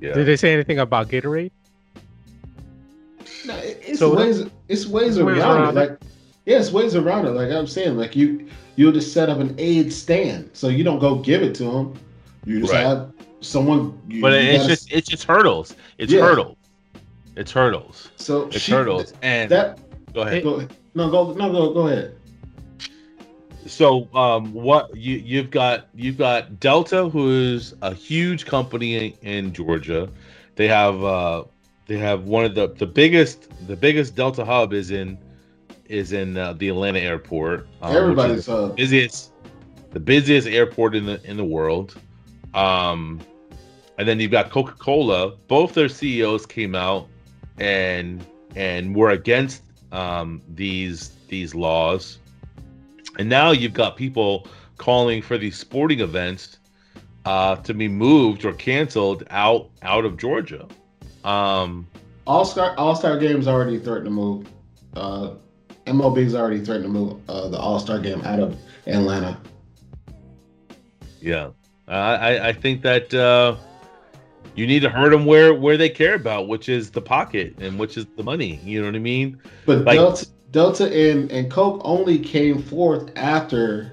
Yeah. 0.00 0.14
Did 0.14 0.26
they 0.26 0.36
say 0.36 0.52
anything 0.52 0.78
about 0.78 1.08
Gatorade? 1.08 1.50
No, 3.46 3.56
it- 3.56 3.82
it's 3.86 3.98
So- 3.98 4.14
ways, 4.16 4.44
it's 4.68 4.86
ways 4.86 5.18
Ways 5.18 5.18
around, 5.18 5.38
around 5.62 5.76
it. 5.76 5.80
it. 5.82 5.90
Like, 5.90 5.98
yeah, 6.46 6.58
it's 6.58 6.72
ways 6.72 6.94
around 6.94 7.26
it. 7.26 7.30
Like 7.30 7.50
I'm 7.50 7.66
saying, 7.66 7.96
like 7.96 8.16
you, 8.16 8.46
you'll 8.76 8.92
just 8.92 9.12
set 9.12 9.28
up 9.28 9.38
an 9.38 9.54
aid 9.58 9.92
stand, 9.92 10.50
so 10.52 10.68
you 10.68 10.84
don't 10.84 10.98
go 10.98 11.16
give 11.16 11.42
it 11.42 11.54
to 11.56 11.64
them. 11.64 11.94
You 12.46 12.60
just 12.60 12.72
Right. 12.72 12.80
have 12.86 13.10
someone. 13.40 13.98
You, 14.08 14.22
but 14.22 14.32
you 14.32 14.38
it's 14.50 14.58
gotta- 14.62 14.68
just 14.68 14.92
it's 14.92 15.08
just 15.08 15.24
hurdles. 15.24 15.74
It's 15.98 16.12
Yeah. 16.12 16.22
hurdles. 16.22 16.56
It's 17.36 17.52
hurdles. 17.52 18.08
so 18.16 18.46
It's 18.48 18.60
she- 18.60 18.72
hurdles. 18.72 19.12
And 19.22 19.50
That 19.50 19.78
go 20.14 20.22
ahead. 20.22 20.42
go 20.42 20.66
no 20.94 21.10
go 21.10 21.32
no 21.34 21.52
go 21.52 21.72
go 21.72 21.86
ahead. 21.88 22.12
So 23.66 24.08
um, 24.14 24.52
what 24.52 24.96
you 24.96 25.16
you've 25.16 25.50
got 25.50 25.88
you've 25.94 26.18
got 26.18 26.60
Delta, 26.60 27.08
who's 27.08 27.74
a 27.82 27.94
huge 27.94 28.46
company 28.46 29.14
in, 29.22 29.28
in 29.28 29.52
Georgia. 29.52 30.08
They 30.56 30.68
have 30.68 31.02
uh, 31.04 31.44
they 31.86 31.98
have 31.98 32.24
one 32.24 32.44
of 32.44 32.54
the 32.54 32.68
the 32.68 32.86
biggest 32.86 33.48
the 33.66 33.76
biggest 33.76 34.14
Delta 34.14 34.44
hub 34.44 34.72
is 34.72 34.90
in 34.90 35.18
is 35.88 36.12
in 36.12 36.36
uh, 36.36 36.52
the 36.54 36.68
Atlanta 36.68 37.00
airport. 37.00 37.66
um, 37.82 37.90
is 37.90 37.96
Everybody's 37.96 38.48
uh, 38.48 38.68
the 38.68 38.74
busiest 38.74 39.32
the 39.90 40.00
busiest 40.00 40.46
airport 40.46 40.94
in 40.94 41.06
the 41.06 41.20
in 41.24 41.36
the 41.36 41.44
world. 41.44 41.96
Um, 42.54 43.20
and 43.98 44.08
then 44.08 44.18
you've 44.18 44.30
got 44.30 44.50
Coca 44.50 44.72
Cola. 44.78 45.36
Both 45.48 45.74
their 45.74 45.88
CEOs 45.88 46.46
came 46.46 46.74
out 46.74 47.08
and 47.58 48.24
and 48.56 48.96
were 48.96 49.10
against 49.10 49.62
um, 49.92 50.40
these 50.54 51.10
these 51.28 51.54
laws. 51.54 52.19
And 53.18 53.28
now 53.28 53.50
you've 53.50 53.74
got 53.74 53.96
people 53.96 54.46
calling 54.78 55.20
for 55.20 55.36
these 55.36 55.58
sporting 55.58 56.00
events 56.00 56.58
uh, 57.24 57.56
to 57.56 57.74
be 57.74 57.88
moved 57.88 58.44
or 58.44 58.52
canceled 58.54 59.24
out 59.30 59.70
out 59.82 60.04
of 60.04 60.16
Georgia. 60.16 60.66
Um, 61.24 61.86
All 62.26 62.44
Star 62.44 62.74
All 62.76 62.94
Star 62.96 63.18
Games 63.18 63.46
already 63.46 63.78
threatened 63.78 64.06
to 64.06 64.10
move. 64.10 64.46
Uh, 64.94 65.34
MLB's 65.86 66.34
already 66.34 66.64
threatened 66.64 66.86
to 66.86 66.90
move 66.90 67.20
uh, 67.28 67.48
the 67.48 67.58
All 67.58 67.78
Star 67.78 67.98
game 67.98 68.22
out 68.22 68.40
of 68.40 68.56
Atlanta. 68.86 69.38
Yeah, 71.20 71.50
I 71.86 72.48
I, 72.48 72.52
think 72.54 72.80
that 72.82 73.12
uh, 73.12 73.56
you 74.54 74.66
need 74.66 74.80
to 74.80 74.88
hurt 74.88 75.10
them 75.10 75.26
where 75.26 75.52
where 75.52 75.76
they 75.76 75.90
care 75.90 76.14
about, 76.14 76.48
which 76.48 76.70
is 76.70 76.90
the 76.90 77.02
pocket 77.02 77.54
and 77.60 77.78
which 77.78 77.98
is 77.98 78.06
the 78.16 78.22
money. 78.22 78.58
You 78.64 78.80
know 78.80 78.86
what 78.86 78.94
I 78.94 79.00
mean? 79.00 79.38
But 79.66 79.84
Like- 79.84 79.98
Delta 80.50 80.84
and, 80.86 81.30
and 81.30 81.50
Coke 81.50 81.80
only 81.84 82.18
came 82.18 82.60
forth 82.60 83.10
after 83.16 83.92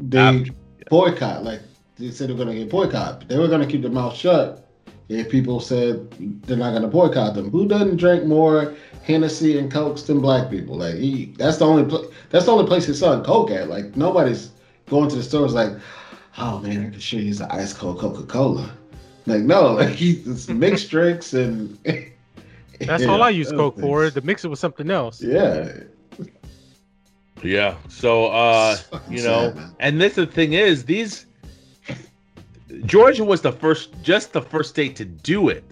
they 0.00 0.18
After, 0.18 0.52
boycott. 0.88 1.44
Like 1.44 1.60
they 1.98 2.10
said 2.10 2.28
they're 2.28 2.36
going 2.36 2.48
to 2.48 2.54
get 2.54 2.70
boycott. 2.70 3.28
They 3.28 3.38
were 3.38 3.48
going 3.48 3.60
to 3.60 3.66
keep 3.66 3.82
their 3.82 3.90
mouth 3.90 4.16
shut 4.16 4.68
if 5.08 5.28
people 5.28 5.60
said 5.60 6.10
they're 6.46 6.56
not 6.56 6.70
going 6.70 6.82
to 6.82 6.88
boycott 6.88 7.34
them. 7.34 7.50
Who 7.50 7.68
doesn't 7.68 7.96
drink 7.96 8.24
more 8.24 8.74
Hennessy 9.02 9.58
and 9.58 9.70
Cokes 9.70 10.02
than 10.02 10.20
black 10.20 10.50
people? 10.50 10.76
Like 10.76 10.94
he, 10.94 11.34
that's 11.36 11.58
the 11.58 11.66
only 11.66 11.84
pl- 11.84 12.10
that's 12.30 12.46
the 12.46 12.52
only 12.52 12.66
place 12.66 12.86
he's 12.86 12.98
selling 12.98 13.24
Coke 13.24 13.50
at. 13.50 13.68
Like 13.68 13.96
nobody's 13.96 14.50
going 14.88 15.10
to 15.10 15.16
the 15.16 15.22
stores 15.22 15.54
like, 15.54 15.72
oh 16.38 16.58
man, 16.60 16.86
I 16.86 16.90
can 16.90 17.00
sure 17.00 17.20
use 17.20 17.40
an 17.40 17.50
ice 17.50 17.74
cold 17.74 17.98
Coca 17.98 18.22
Cola. 18.24 18.72
Like 19.26 19.42
no, 19.42 19.72
like 19.74 19.90
he's 19.90 20.26
it's 20.26 20.48
mixed 20.48 20.90
drinks 20.90 21.34
and. 21.34 21.78
That's 22.86 23.06
all 23.06 23.22
I 23.22 23.30
use 23.30 23.50
Coke 23.50 23.78
for 23.78 24.10
to 24.10 24.20
mix 24.20 24.44
it 24.44 24.48
with 24.48 24.58
something 24.58 24.90
else. 24.90 25.22
Yeah. 25.22 25.72
yeah. 27.42 27.76
So 27.88 28.26
uh, 28.26 28.72
It's 28.78 28.82
fucking 28.82 29.12
you 29.16 29.22
know, 29.22 29.48
sad, 29.48 29.56
man. 29.56 29.76
and 29.80 30.00
this 30.00 30.14
the 30.14 30.26
thing 30.26 30.52
is 30.54 30.84
these 30.84 31.26
Georgia 32.86 33.24
was 33.24 33.42
the 33.42 33.52
first, 33.52 33.90
just 34.02 34.32
the 34.32 34.42
first 34.42 34.70
state 34.70 34.96
to 34.96 35.04
do 35.04 35.48
it. 35.48 35.64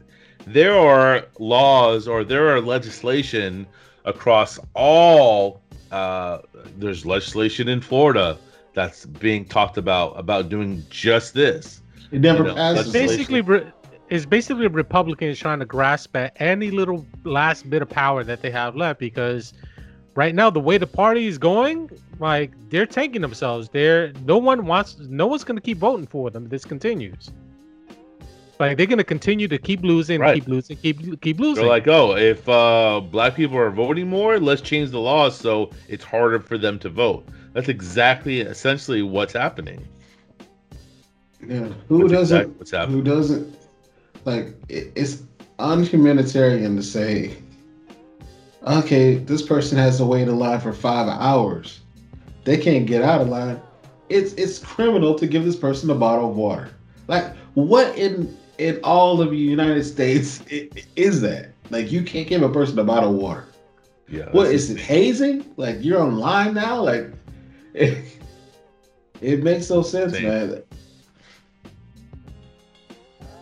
There 0.46 0.76
are 0.76 1.26
laws 1.38 2.08
or 2.08 2.24
there 2.24 2.48
are 2.54 2.60
legislation 2.60 3.66
across 4.04 4.58
all. 4.74 5.62
Uh, 5.90 6.38
there's 6.78 7.04
legislation 7.04 7.68
in 7.68 7.80
Florida 7.80 8.38
that's 8.74 9.06
being 9.06 9.44
talked 9.44 9.76
about 9.76 10.18
about 10.18 10.48
doing 10.48 10.84
just 10.90 11.34
this. 11.34 11.80
It 12.12 12.20
never 12.20 12.42
you 12.42 12.48
know, 12.48 12.54
passes. 12.54 12.92
Basically, 12.92 13.40
re- 13.40 13.72
it's 14.10 14.26
basically 14.26 14.66
Republicans 14.66 15.38
trying 15.38 15.60
to 15.60 15.64
grasp 15.64 16.16
at 16.16 16.32
any 16.40 16.70
little 16.70 17.06
last 17.24 17.70
bit 17.70 17.80
of 17.82 17.88
power 17.88 18.24
that 18.24 18.42
they 18.42 18.50
have 18.50 18.76
left 18.76 18.98
because 19.00 19.54
right 20.16 20.34
now 20.34 20.50
the 20.50 20.60
way 20.60 20.78
the 20.78 20.86
party 20.86 21.26
is 21.26 21.38
going, 21.38 21.88
like 22.18 22.50
they're 22.70 22.86
tanking 22.86 23.22
themselves. 23.22 23.68
They're 23.68 24.12
no 24.26 24.36
one 24.38 24.66
wants, 24.66 24.98
no 24.98 25.26
one's 25.26 25.44
gonna 25.44 25.60
keep 25.60 25.78
voting 25.78 26.06
for 26.06 26.30
them. 26.30 26.48
This 26.48 26.64
continues. 26.64 27.30
Like 28.58 28.76
they're 28.76 28.86
gonna 28.86 29.04
continue 29.04 29.48
to 29.48 29.56
keep 29.58 29.82
losing, 29.82 30.20
Right. 30.20 30.34
keep 30.34 30.48
losing, 30.48 30.76
keep 30.76 31.20
keep 31.22 31.38
losing. 31.40 31.62
They're 31.62 31.70
like, 31.70 31.88
oh, 31.88 32.16
if 32.16 32.46
uh, 32.48 33.00
black 33.00 33.34
people 33.36 33.56
are 33.56 33.70
voting 33.70 34.08
more, 34.08 34.38
let's 34.38 34.60
change 34.60 34.90
the 34.90 35.00
laws 35.00 35.36
so 35.36 35.70
it's 35.88 36.04
harder 36.04 36.40
for 36.40 36.58
them 36.58 36.78
to 36.80 36.90
vote. 36.90 37.26
That's 37.54 37.68
exactly, 37.68 38.40
essentially, 38.40 39.02
what's 39.02 39.32
happening. 39.32 39.86
Yeah. 41.46 41.68
Who 41.88 42.00
That's 42.08 42.12
doesn't? 42.12 42.36
exactly 42.36 42.54
what's 42.58 42.70
happening. 42.72 42.98
Who 42.98 43.02
doesn't? 43.04 43.56
Like 44.24 44.54
it, 44.68 44.92
it's 44.94 45.22
unhumanitarian 45.58 46.76
to 46.76 46.82
say, 46.82 47.36
okay, 48.66 49.16
this 49.16 49.42
person 49.42 49.78
has 49.78 49.98
to 49.98 50.04
wait 50.04 50.28
in 50.28 50.38
line 50.38 50.60
for 50.60 50.72
five 50.72 51.08
hours. 51.08 51.80
They 52.44 52.56
can't 52.56 52.86
get 52.86 53.02
out 53.02 53.20
of 53.20 53.28
line. 53.28 53.60
It's 54.08 54.32
it's 54.34 54.58
criminal 54.58 55.14
to 55.14 55.26
give 55.26 55.44
this 55.44 55.56
person 55.56 55.90
a 55.90 55.94
bottle 55.94 56.30
of 56.30 56.36
water. 56.36 56.70
Like 57.06 57.34
what 57.54 57.96
in 57.96 58.36
in 58.58 58.80
all 58.84 59.20
of 59.20 59.30
the 59.30 59.36
United 59.36 59.84
States 59.84 60.42
is 60.96 61.20
that? 61.20 61.52
Like 61.70 61.92
you 61.92 62.02
can't 62.02 62.28
give 62.28 62.42
a 62.42 62.48
person 62.48 62.78
a 62.78 62.84
bottle 62.84 63.10
of 63.10 63.16
water. 63.16 63.46
Yeah. 64.08 64.28
What 64.32 64.48
is 64.48 64.70
it 64.70 64.78
hazing? 64.78 65.44
Like 65.56 65.78
you're 65.80 66.02
online 66.02 66.54
now? 66.54 66.82
Like 66.82 67.12
it, 67.74 68.04
it 69.20 69.42
makes 69.42 69.70
no 69.70 69.82
sense, 69.82 70.12
man. 70.20 70.62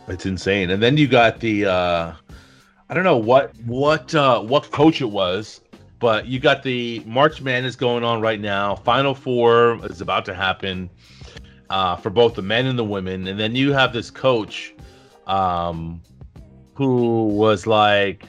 It's 0.09 0.24
insane. 0.24 0.70
And 0.70 0.82
then 0.82 0.96
you 0.96 1.06
got 1.06 1.40
the 1.40 1.66
uh 1.66 2.12
I 2.88 2.94
don't 2.94 3.04
know 3.04 3.16
what 3.16 3.54
what 3.66 4.14
uh 4.14 4.40
what 4.40 4.70
coach 4.70 5.00
it 5.00 5.11
was, 5.11 5.61
but 5.98 6.26
you 6.26 6.40
got 6.40 6.62
the 6.62 7.02
March 7.06 7.42
Madness 7.42 7.76
going 7.76 8.04
on 8.04 8.20
right 8.20 8.40
now. 8.40 8.74
Final 8.74 9.14
Four 9.14 9.84
is 9.86 10.00
about 10.00 10.24
to 10.26 10.34
happen 10.34 10.88
uh 11.70 11.96
for 11.96 12.11
both 12.11 12.34
the 12.34 12.42
men 12.42 12.66
and 12.66 12.78
the 12.78 12.84
women. 12.84 13.26
And 13.26 13.38
then 13.38 13.54
you 13.54 13.72
have 13.72 13.92
this 13.92 14.11
coach 14.11 14.74
um 15.26 16.00
who 16.74 17.26
was 17.26 17.66
like 17.66 18.24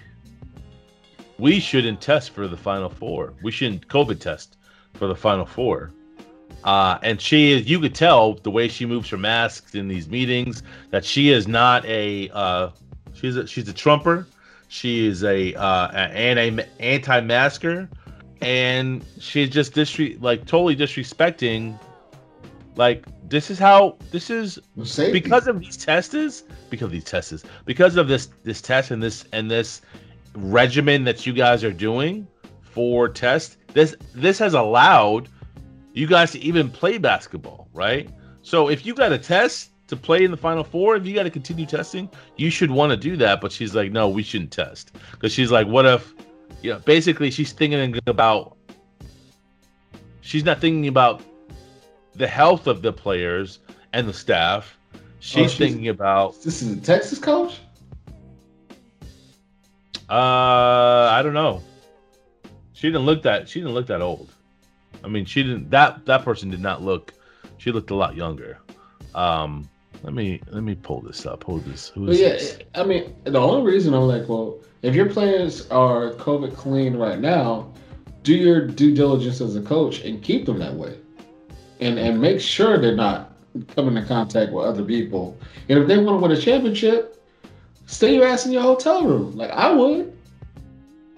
we 1.38 1.62
shouldn't 1.62 2.02
test 2.02 2.32
for 2.32 2.50
the 2.50 2.58
final 2.58 2.90
four. 2.90 3.34
We 3.42 3.52
shouldn't 3.52 3.88
COVID 3.88 4.20
test 4.20 4.58
for 4.96 5.08
the 5.08 5.16
final 5.16 5.46
four. 5.46 5.94
Uh, 6.64 7.00
and 7.04 7.22
she 7.22 7.52
is, 7.52 7.70
you 7.70 7.80
could 7.80 7.96
tell 7.96 8.34
the 8.34 8.52
way 8.52 8.68
she 8.68 8.86
moves 8.86 9.10
her 9.10 9.18
masks 9.18 9.76
in 9.76 9.88
these 9.88 10.08
meetings 10.10 10.64
that 10.92 11.06
she 11.06 11.30
is 11.30 11.48
not 11.48 11.86
a, 11.86 12.30
uh, 12.32 12.70
she's 13.14 13.36
a, 13.38 13.48
she's 13.48 13.68
a 13.70 13.74
trumper. 13.74 14.28
She 14.68 15.08
is 15.08 15.24
a, 15.24 15.56
uh, 15.56 15.88
an 15.92 16.38
anti, 16.38 16.64
anti-masker 16.80 17.90
and 18.42 19.04
she's 19.20 19.50
just 19.50 19.74
disre- 19.74 20.22
like 20.22 20.46
totally 20.46 20.76
disrespecting, 20.76 21.78
like, 22.76 23.06
this 23.30 23.52
is 23.52 23.60
how, 23.60 23.98
this 24.12 24.30
is 24.30 24.60
Safety. 24.84 25.12
because 25.12 25.48
of 25.48 25.60
these 25.60 25.78
tests 25.78 26.44
because 26.70 26.86
of 26.86 26.92
these 26.92 27.04
tests 27.04 27.44
because 27.66 27.96
of 27.96 28.08
this 28.08 28.30
this 28.44 28.62
test 28.62 28.92
and 28.92 29.02
this 29.02 29.26
and 29.34 29.50
this 29.50 29.82
regimen 30.36 31.04
that 31.04 31.26
you 31.26 31.34
guys 31.34 31.64
are 31.64 31.72
doing 31.72 32.28
for 32.62 33.10
test 33.10 33.58
this 33.74 33.96
this 34.14 34.40
has 34.40 34.54
allowed 34.54 35.30
you 35.94 36.08
guys 36.08 36.32
to 36.32 36.40
even 36.40 36.70
play 36.70 36.98
basketball 36.98 37.68
right? 37.74 38.10
So 38.42 38.70
if 38.70 38.86
you 38.86 38.94
got 38.94 39.12
a 39.12 39.18
test 39.18 39.72
to 39.88 39.96
play 39.96 40.24
in 40.24 40.32
the 40.32 40.38
final 40.38 40.64
four 40.64 40.96
if 40.96 41.06
you 41.06 41.14
got 41.16 41.24
to 41.24 41.30
continue 41.30 41.66
testing 41.66 42.10
you 42.38 42.50
should 42.50 42.72
want 42.72 42.92
to 42.92 42.98
do 42.98 43.18
that. 43.18 43.42
But 43.42 43.52
she's 43.52 43.74
like 43.76 43.92
no 43.92 44.08
we 44.10 44.24
shouldn't 44.24 44.52
test. 44.52 44.92
Because 45.12 45.32
she's 45.34 45.52
like 45.52 45.68
what 45.68 45.86
if 45.86 46.14
you 46.62 46.72
know 46.74 46.80
basically 46.80 47.32
she's 47.32 47.52
thinking 47.52 47.98
about 48.08 48.56
she's 50.22 50.44
not 50.44 50.60
thinking 50.62 50.88
about 50.88 51.22
the 52.14 52.28
health 52.28 52.68
of 52.68 52.82
the 52.82 52.92
players 52.94 53.60
and 53.94 54.08
the 54.08 54.14
staff. 54.14 54.78
She's, 55.22 55.52
she's- 55.52 55.58
thinking 55.58 55.88
about 55.90 56.42
This 56.44 56.62
is 56.62 56.78
a 56.78 56.82
Texas 56.82 57.18
coach. 57.20 57.60
uh 60.10 61.10
i 61.12 61.22
don't 61.24 61.34
know. 61.34 61.62
She 62.74 62.88
didn't 62.88 63.06
look 63.06 63.22
that 63.24 63.48
she 63.50 63.60
didn't 63.60 63.74
look 63.74 63.88
that 63.88 64.02
old 64.02 64.32
i 65.04 65.08
mean 65.08 65.26
she 65.26 65.44
didn't 65.44 65.70
that 65.70 66.06
that 66.06 66.24
person 66.24 66.50
did 66.50 66.62
not 66.62 66.82
look 66.82 67.14
she 67.58 67.72
looked 67.72 67.92
a 67.92 67.96
lot 67.96 68.16
younger 68.16 68.58
um 69.16 69.70
let 70.04 70.14
me 70.14 70.42
let 70.52 70.64
me 70.64 70.76
pull 70.76 71.02
this 71.02 71.26
up 71.26 71.44
who 71.44 71.60
this 71.62 71.90
who 71.90 72.08
is 72.08 72.20
yeah, 72.20 72.30
this 72.30 72.60
I 72.76 72.84
mean, 72.84 73.14
the 73.26 73.40
only 73.40 73.70
reason 73.70 73.94
I'm 73.94 74.04
like, 74.04 74.30
well, 74.30 74.60
if 74.82 74.96
your 74.96 75.10
players 75.10 75.70
are 75.70 76.12
COVID 76.14 76.56
clean 76.56 76.96
right 76.96 77.20
now, 77.20 77.72
do 78.24 78.34
your 78.34 78.66
due 78.66 78.96
diligence 78.96 79.42
as 79.42 79.56
a 79.56 79.62
coach 79.62 80.02
and 80.02 80.22
keep 80.22 80.46
them 80.46 80.60
that 80.60 80.74
way, 80.74 80.98
and 81.82 82.00
and 82.00 82.22
make 82.22 82.40
sure 82.40 82.78
they're 82.78 82.96
not 82.96 83.34
coming 83.76 83.98
in 83.98 84.06
contact 84.06 84.54
with 84.54 84.66
other 84.66 84.84
people. 84.84 85.38
And 85.68 85.80
if 85.80 85.88
they 85.88 85.98
want 85.98 86.20
to 86.20 86.28
win 86.28 86.32
a 86.32 86.40
championship, 86.40 87.22
stay 87.86 88.16
your 88.16 88.26
ass 88.26 88.46
in 88.46 88.54
your 88.54 88.62
hotel 88.62 89.06
room, 89.06 89.36
like 89.36 89.52
I 89.52 89.72
would. 89.72 90.16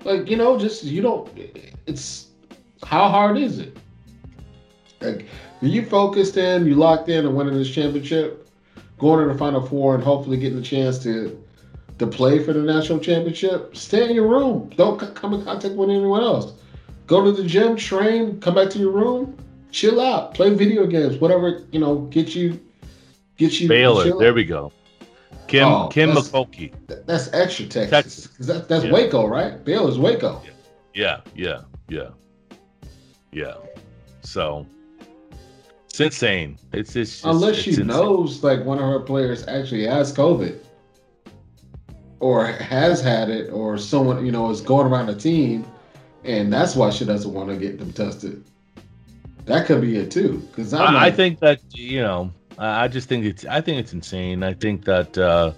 Like 0.04 0.28
you 0.28 0.38
know, 0.38 0.58
just 0.58 0.84
you 0.84 1.04
don't. 1.04 1.30
It's 1.86 2.31
how 2.86 3.10
hard 3.10 3.38
is 3.38 3.60
it? 3.60 3.78
Like, 5.02 5.26
are 5.62 5.68
you 5.68 5.86
focused 5.86 6.38
in, 6.38 6.66
you 6.66 6.76
locked 6.76 7.10
in, 7.10 7.26
and 7.26 7.36
winning 7.36 7.54
this 7.56 7.70
championship? 7.70 8.38
going 8.98 9.26
to 9.28 9.34
the 9.34 9.40
final 9.40 9.66
four 9.66 9.96
and 9.96 10.04
hopefully 10.04 10.38
getting 10.38 10.60
a 10.60 10.62
chance 10.62 11.00
to 11.00 11.36
to 11.98 12.06
play 12.06 12.38
for 12.44 12.54
the 12.54 12.60
national 12.62 13.00
championship, 13.00 13.76
stay 13.76 14.08
in 14.08 14.16
your 14.16 14.28
room. 14.28 14.70
Don't 14.76 15.02
c- 15.02 15.08
come 15.16 15.34
in 15.34 15.44
contact 15.44 15.74
with 15.74 15.90
anyone 15.90 16.22
else. 16.22 16.54
Go 17.08 17.24
to 17.26 17.32
the 17.32 17.44
gym, 17.44 17.76
train, 17.76 18.40
come 18.40 18.54
back 18.56 18.70
to 18.72 18.78
your 18.80 18.92
room, 18.92 19.36
chill 19.72 20.00
out, 20.00 20.36
play 20.36 20.54
video 20.54 20.86
games, 20.86 21.18
whatever 21.18 21.64
you 21.72 21.80
know, 21.80 22.02
get 22.12 22.36
you 22.36 22.60
get 23.38 23.60
you. 23.60 23.68
baylor 23.68 24.04
chill 24.06 24.20
there 24.20 24.30
out. 24.30 24.36
we 24.36 24.44
go 24.46 24.72
kim 25.48 25.68
Oh, 25.68 25.88
kim 25.88 26.10
that's- 26.10 26.30
mcculkey 26.30 26.72
That's 27.08 27.34
extra 27.34 27.66
Texas. 27.66 27.90
Texas. 27.90 28.28
'Cause 28.28 28.46
That, 28.48 28.68
that's 28.70 28.86
Yeah. 28.86 28.92
Waco, 28.94 29.26
right? 29.26 29.64
Baylor's 29.66 29.98
Waco. 29.98 30.42
Yeah, 30.46 30.52
yeah, 30.94 31.22
yeah, 31.36 31.62
yeah. 31.90 32.10
So 34.22 34.66
it's 35.86 36.00
insane. 36.00 36.58
It's 36.74 36.96
it's 36.96 37.22
just, 37.22 37.26
Unless 37.26 37.56
it's 37.56 37.62
she 37.64 37.70
insane. 37.72 37.88
knows 37.88 38.44
like 38.44 38.64
one 38.66 38.78
of 38.78 38.86
her 38.86 39.00
players 39.00 39.48
actually 39.48 39.86
has 39.88 40.14
COVID 40.14 40.58
or 42.20 42.46
has 42.46 43.02
had 43.02 43.30
it, 43.30 43.50
or 43.52 43.78
someone 43.78 44.26
you 44.26 44.32
know 44.32 44.50
is 44.50 44.62
going 44.62 44.88
around 44.88 45.08
the 45.08 45.16
team, 45.16 45.66
and 46.24 46.54
that's 46.54 46.76
why 46.76 46.90
she 46.90 47.04
doesn't 47.04 47.34
want 47.34 47.50
to 47.50 47.58
get 47.58 47.80
them 47.80 47.92
tested. 47.92 48.44
That 49.46 49.66
could 49.66 49.82
be 49.82 49.98
it 49.98 50.12
too. 50.12 50.38
Because 50.52 50.74
I, 50.74 51.08
I 51.08 51.12
think 51.12 51.40
that 51.40 51.60
you 51.74 52.02
know, 52.02 52.32
I 52.58 52.86
I 52.86 52.88
just 52.88 53.10
think 53.10 53.26
it's 53.26 53.46
I 53.46 53.60
think 53.60 53.80
it's 53.80 53.92
insane. 53.92 54.44
I 54.44 54.54
think 54.54 54.86
that 54.86 55.18
uh, 55.18 55.52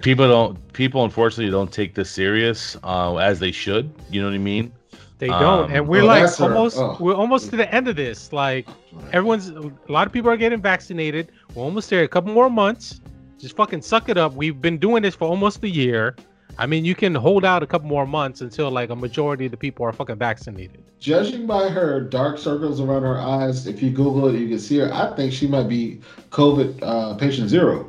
people 0.00 0.28
don't 0.28 0.72
people 0.72 1.04
unfortunately 1.04 1.50
don't 1.50 1.72
take 1.72 1.94
this 1.94 2.10
serious 2.10 2.76
uh, 2.84 3.16
as 3.16 3.40
they 3.40 3.50
should. 3.50 3.90
You 4.10 4.20
know 4.20 4.28
what 4.28 4.34
I 4.34 4.38
mean? 4.38 4.72
They 5.18 5.28
Um, 5.28 5.40
don't, 5.42 5.72
and 5.72 5.88
we're 5.88 6.02
Oh, 6.02 6.06
like 6.06 6.40
almost 6.40 6.78
oh. 6.78 6.96
we're 7.00 7.14
almost 7.14 7.50
to 7.50 7.56
the 7.56 7.72
end 7.74 7.88
of 7.88 7.96
this. 7.96 8.32
Like 8.32 8.68
everyone's 9.12 9.48
a 9.50 9.72
lot 9.88 10.06
of 10.06 10.12
people 10.12 10.30
are 10.30 10.36
getting 10.36 10.60
vaccinated. 10.62 11.32
We're 11.54 11.64
almost 11.64 11.90
there. 11.90 12.02
A 12.04 12.08
couple 12.08 12.32
more 12.32 12.48
months. 12.50 13.00
Just 13.38 13.56
fucking 13.56 13.82
suck 13.82 14.08
it 14.08 14.16
up. 14.16 14.34
We've 14.34 14.60
been 14.60 14.78
doing 14.78 15.02
this 15.02 15.14
for 15.14 15.28
almost 15.28 15.62
a 15.64 15.68
year. 15.68 16.16
I 16.60 16.66
mean, 16.66 16.84
you 16.84 16.96
can 16.96 17.14
hold 17.14 17.44
out 17.44 17.62
a 17.62 17.66
couple 17.68 17.86
more 17.88 18.04
months 18.06 18.40
until 18.40 18.68
like 18.70 18.90
a 18.90 18.96
majority 18.96 19.44
of 19.46 19.52
the 19.52 19.56
people 19.56 19.84
are 19.86 19.92
fucking 19.92 20.16
vaccinated. 20.16 20.82
Judging 20.98 21.46
by 21.46 21.68
her 21.68 22.00
dark 22.00 22.36
circles 22.38 22.80
around 22.80 23.02
her 23.02 23.18
eyes, 23.18 23.68
if 23.68 23.80
you 23.80 23.90
Google 23.90 24.26
it, 24.28 24.38
you 24.40 24.48
can 24.48 24.58
see 24.58 24.78
her. 24.78 24.92
I 24.92 25.14
think 25.14 25.32
she 25.32 25.46
might 25.46 25.68
be 25.68 26.00
COVID 26.30 26.78
uh, 26.82 27.14
patient 27.14 27.48
zero. 27.48 27.88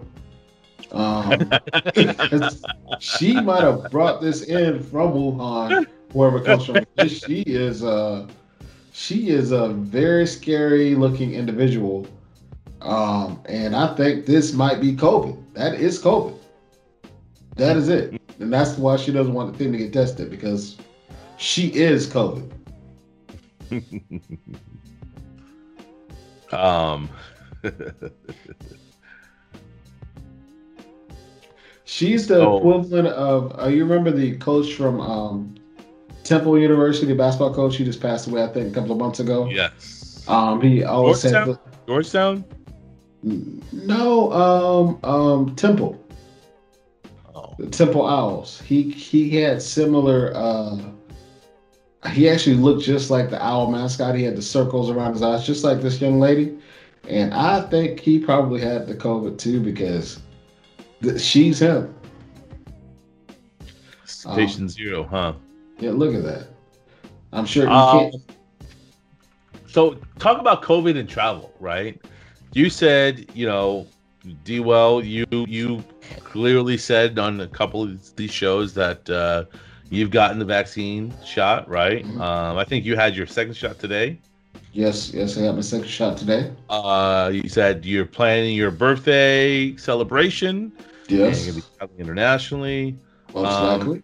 Um, 0.92 1.52
she 3.00 3.40
might 3.42 3.62
have 3.62 3.90
brought 3.92 4.22
this 4.22 4.44
in 4.44 4.82
from 4.84 5.14
Wuhan, 5.14 5.88
wherever 6.14 6.38
it 6.40 6.46
comes 6.46 6.66
from. 6.66 6.86
She 7.08 7.42
is 7.42 7.84
a 7.84 8.28
she 8.92 9.30
is 9.30 9.52
a 9.52 9.70
very 9.70 10.26
scary 10.28 10.96
looking 10.96 11.34
individual, 11.34 12.08
um, 12.82 13.40
and 13.46 13.76
I 13.76 13.96
think 13.96 14.26
this 14.26 14.54
might 14.54 14.82
be 14.82 14.94
COVID. 14.96 15.38
That 15.54 15.76
is 15.76 16.02
COVID. 16.02 16.36
That 17.56 17.78
is 17.78 17.90
it, 17.90 18.20
and 18.40 18.52
that's 18.52 18.78
why 18.78 18.96
she 18.98 19.12
doesn't 19.12 19.34
want 19.34 19.52
the 19.52 19.58
thing 19.58 19.72
to 19.72 19.78
get 19.78 19.94
tested 19.94 20.30
because 20.30 20.78
she 21.38 21.68
is 21.74 22.08
COVID. 22.08 22.50
um, 26.52 27.10
She's 31.86 32.28
the 32.28 32.42
Oh. 32.42 32.58
equivalent 32.58 33.08
of. 33.10 33.60
Uh, 33.60 33.68
you 33.68 33.84
remember 33.86 34.12
the 34.12 34.38
coach 34.38 34.74
from 34.74 35.00
um, 35.02 35.56
Temple 36.24 36.58
University, 36.60 37.14
basketball 37.14 37.54
coach? 37.54 37.76
He 37.78 37.84
just 37.86 38.02
passed 38.02 38.28
away, 38.28 38.44
I 38.44 38.48
think, 38.48 38.72
a 38.72 38.74
couple 38.76 38.92
of 38.92 38.98
months 38.98 39.20
ago. 39.20 39.50
yes. 39.50 40.24
Um, 40.28 40.62
he 40.62 40.84
always 40.84 41.22
said, 41.22 41.32
Georgetown? 41.34 41.60
Georgetown. 41.88 42.46
"No, 43.72 44.32
um, 44.32 45.00
um, 45.04 45.56
Temple, 45.56 46.00
Oh. 47.36 47.54
the 47.58 47.68
Temple 47.68 48.06
Owls." 48.06 48.62
He 48.62 48.84
he 48.92 49.36
had 49.42 49.62
similar. 49.62 50.32
Uh, 50.36 50.78
he 52.12 52.30
actually 52.30 52.56
looked 52.56 52.84
just 52.84 53.10
like 53.10 53.30
the 53.30 53.44
owl 53.44 53.70
mascot. 53.72 54.16
He 54.16 54.24
had 54.24 54.36
the 54.38 54.42
circles 54.42 54.90
around 54.90 55.14
his 55.14 55.22
eyes, 55.22 55.46
just 55.46 55.64
like 55.66 55.82
this 55.82 56.00
young 56.00 56.20
lady. 56.20 56.58
And 57.10 57.34
I 57.34 57.62
think 57.62 58.00
he 58.00 58.20
probably 58.20 58.62
had 58.62 58.88
the 58.88 58.94
COVID 58.96 59.38
too 59.38 59.60
because 59.60 60.20
th- 61.02 61.20
she's 61.20 61.60
him. 61.60 61.94
Um, 64.26 64.68
zero, 64.70 65.04
huh? 65.04 65.34
Yeah, 65.80 65.92
look 65.92 66.14
at 66.16 66.24
that. 66.24 66.48
I'm 67.32 67.46
sure 67.46 67.68
you 67.68 67.84
Um, 67.84 67.86
can't. 67.86 68.16
so 69.68 69.96
talk 70.20 70.40
about 70.40 70.64
COVID 70.64 70.98
and 70.98 71.08
travel, 71.10 71.54
right? 71.60 72.00
You 72.54 72.70
said, 72.70 73.26
you 73.34 73.46
know, 73.46 73.88
D 74.44 74.60
well, 74.60 75.04
you 75.04 75.26
you 75.32 75.84
clearly 76.24 76.78
said 76.78 77.18
on 77.20 77.40
a 77.42 77.48
couple 77.48 77.84
of 77.84 78.16
these 78.16 78.32
shows 78.32 78.74
that 78.76 79.10
uh, 79.10 79.46
you've 79.90 80.12
gotten 80.12 80.40
the 80.40 80.46
vaccine 80.46 81.14
shot, 81.24 81.68
right? 81.70 82.06
Mhm. 82.06 82.20
Um, 82.20 82.58
I 82.58 82.64
think 82.64 82.86
you 82.86 82.96
had 82.96 83.16
your 83.16 83.28
second 83.28 83.56
shot 83.56 83.80
today. 83.80 84.20
Yes, 84.74 85.14
yes, 85.14 85.38
I 85.38 85.44
got 85.44 85.56
my 85.56 85.62
second 85.62 85.88
shot 85.88 86.18
today. 86.18 86.52
Uh, 86.70 87.32
you 87.34 87.48
said 87.48 87.86
you're 87.86 88.06
planning 88.06 88.56
your 88.56 88.72
birthday 88.72 89.76
celebration. 89.78 90.72
And 91.24 91.38
you're 91.38 91.46
Yes, 91.46 91.48
gonna 91.48 91.56
be 91.56 91.64
traveling 91.78 92.00
internationally. 92.00 93.00
most 93.34 93.60
um, 93.62 93.80
likely. 93.80 94.02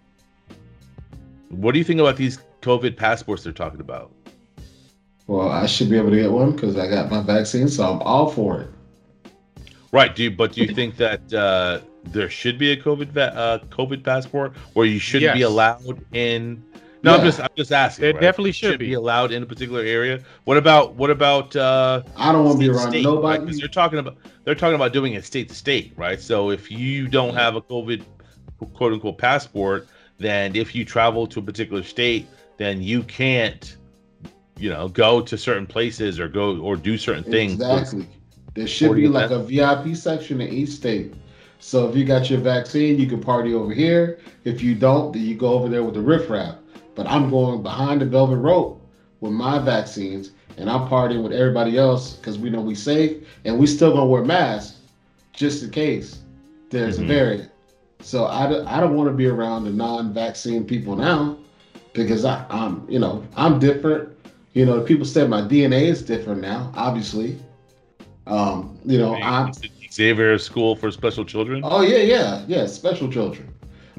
What 1.50 1.74
do 1.74 1.78
you 1.80 1.84
think 1.86 2.00
about 2.00 2.18
these 2.18 2.40
COVID 2.62 2.98
passports 2.98 3.44
they're 3.44 3.54
talking 3.54 3.80
about? 3.80 4.12
Well, 5.28 5.50
I 5.50 5.66
should 5.66 5.90
be 5.90 5.98
able 5.98 6.12
to 6.12 6.18
get 6.18 6.32
one 6.32 6.52
because 6.52 6.78
I 6.78 6.88
got 6.88 7.10
my 7.10 7.22
vaccine, 7.22 7.68
so 7.68 7.84
I'm 7.94 8.02
all 8.02 8.30
for 8.30 8.62
it. 8.62 8.70
Right. 9.92 10.16
Do 10.16 10.24
you, 10.24 10.32
but 10.32 10.52
do 10.54 10.62
you 10.62 10.74
think 10.74 10.98
that 10.98 11.34
uh, 11.34 11.80
there 12.04 12.30
should 12.30 12.58
be 12.58 12.72
a 12.72 12.78
COVID 12.78 13.08
va- 13.08 13.34
uh, 13.36 13.60
COVID 13.70 14.04
passport, 14.04 14.54
or 14.76 14.86
you 14.86 15.00
shouldn't 15.00 15.34
be 15.34 15.44
allowed 15.44 16.04
in? 16.14 16.64
No, 17.02 17.16
I'm 17.16 17.24
just 17.24 17.40
I'm 17.40 17.50
just 17.56 17.72
asking. 17.72 18.06
It 18.06 18.14
right? 18.16 18.22
definitely 18.22 18.52
should 18.52 18.72
Should 18.72 18.80
be 18.80 18.88
be. 18.88 18.94
allowed 18.94 19.32
in 19.32 19.42
a 19.44 19.46
particular 19.46 19.82
area. 19.82 20.22
What 20.46 20.58
about 20.58 20.96
what 20.96 21.12
about 21.12 21.56
uh, 21.56 22.02
I 22.18 22.32
don't 22.32 22.46
want 22.46 22.60
to 22.60 22.68
be 22.68 22.74
state 22.74 22.74
to 22.74 22.78
around 22.80 22.90
state, 22.92 23.06
right? 23.06 23.14
nobody. 23.14 23.46
'Cause 23.46 23.60
they're 23.60 23.68
talking 23.70 24.00
about 24.00 24.18
they're 24.44 24.56
talking 24.56 24.76
about 24.76 24.92
doing 24.92 25.14
it 25.14 25.24
state 25.24 25.48
to 25.50 25.56
state, 25.56 25.94
right? 25.96 26.20
So 26.20 26.50
if 26.50 26.70
you 26.72 27.08
don't 27.08 27.34
have 27.36 27.56
a 27.56 27.62
COVID 27.62 28.04
quote 28.74 28.94
unquote 28.94 29.18
passport, 29.20 29.88
then 30.18 30.56
if 30.56 30.74
you 30.76 30.86
travel 30.86 31.28
to 31.28 31.40
a 31.40 31.44
particular 31.44 31.84
state, 31.84 32.28
then 32.58 32.82
you 32.82 33.04
can't, 33.04 33.76
you 34.58 34.70
know, 34.70 34.88
go 34.88 35.22
to 35.22 35.38
certain 35.38 35.68
places 35.68 36.20
or 36.20 36.28
go 36.28 36.58
or 36.60 36.76
do 36.76 36.98
certain 36.98 37.24
things. 37.24 37.54
Exactly. 37.54 38.08
There 38.54 38.68
should 38.68 38.96
be 38.96 39.08
like 39.08 39.32
a 39.32 39.40
VIP 39.40 39.96
section 39.96 40.40
in 40.40 40.50
each 40.50 40.70
state. 40.70 41.14
So 41.60 41.90
if 41.90 41.96
you 41.96 42.06
got 42.06 42.30
your 42.30 42.40
vaccine, 42.40 43.00
you 43.00 43.08
can 43.08 43.20
party 43.20 43.54
over 43.54 43.74
here. 43.74 44.20
If 44.44 44.62
you 44.62 44.76
don't, 44.76 45.12
then 45.12 45.24
you 45.24 45.36
go 45.36 45.54
over 45.54 45.68
there 45.68 45.84
with 45.84 45.96
the 45.96 46.02
riffraff. 46.02 46.56
But 46.96 47.08
I'm 47.08 47.30
going 47.30 47.64
behind 47.64 48.02
the 48.02 48.06
velvet 48.06 48.38
rope 48.38 48.82
with 49.20 49.34
my 49.34 49.60
vaccines, 49.60 50.32
and 50.58 50.70
I'm 50.70 50.88
partying 50.88 51.24
with 51.24 51.34
everybody 51.34 51.78
else 51.78 52.14
because 52.14 52.38
we 52.38 52.50
know 52.50 52.62
we 52.62 52.76
safe, 52.76 53.18
and 53.44 53.60
we 53.60 53.68
still 53.68 53.92
gonna 53.92 54.06
wear 54.06 54.24
masks 54.24 54.78
just 55.34 55.64
in 55.64 55.72
case 55.72 56.20
there's 56.70 56.98
Mhm. 56.98 57.04
a 57.04 57.06
variant. 57.08 57.50
So 58.06 58.28
I, 58.28 58.48
don't- 58.48 58.68
I 58.68 58.80
don't 58.80 58.94
want 58.96 59.10
to 59.10 59.16
be 59.16 59.26
around 59.26 59.64
the 59.64 59.72
non-vaccine 59.72 60.64
people 60.66 60.96
now 60.96 61.40
because 61.94 62.24
I, 62.24 62.46
I'm 62.52 62.86
you 62.88 63.00
know 63.00 63.24
I'm 63.36 63.58
different. 63.58 64.10
You 64.54 64.66
know, 64.68 64.80
people 64.82 65.06
say 65.06 65.26
my 65.28 65.42
DNA 65.42 65.82
is 65.94 66.04
different 66.04 66.40
now. 66.40 66.72
Obviously, 66.76 67.36
um, 68.28 68.78
you 68.86 69.00
know 69.00 69.16
I'm 69.16 69.52
Xavier 69.92 70.38
School 70.38 70.76
for 70.76 70.92
Special 70.92 71.26
Children. 71.26 71.62
Oh 71.66 71.82
yeah, 71.82 71.98
yeah, 71.98 72.46
yeah. 72.48 72.68
Special 72.68 73.12
children. 73.12 73.52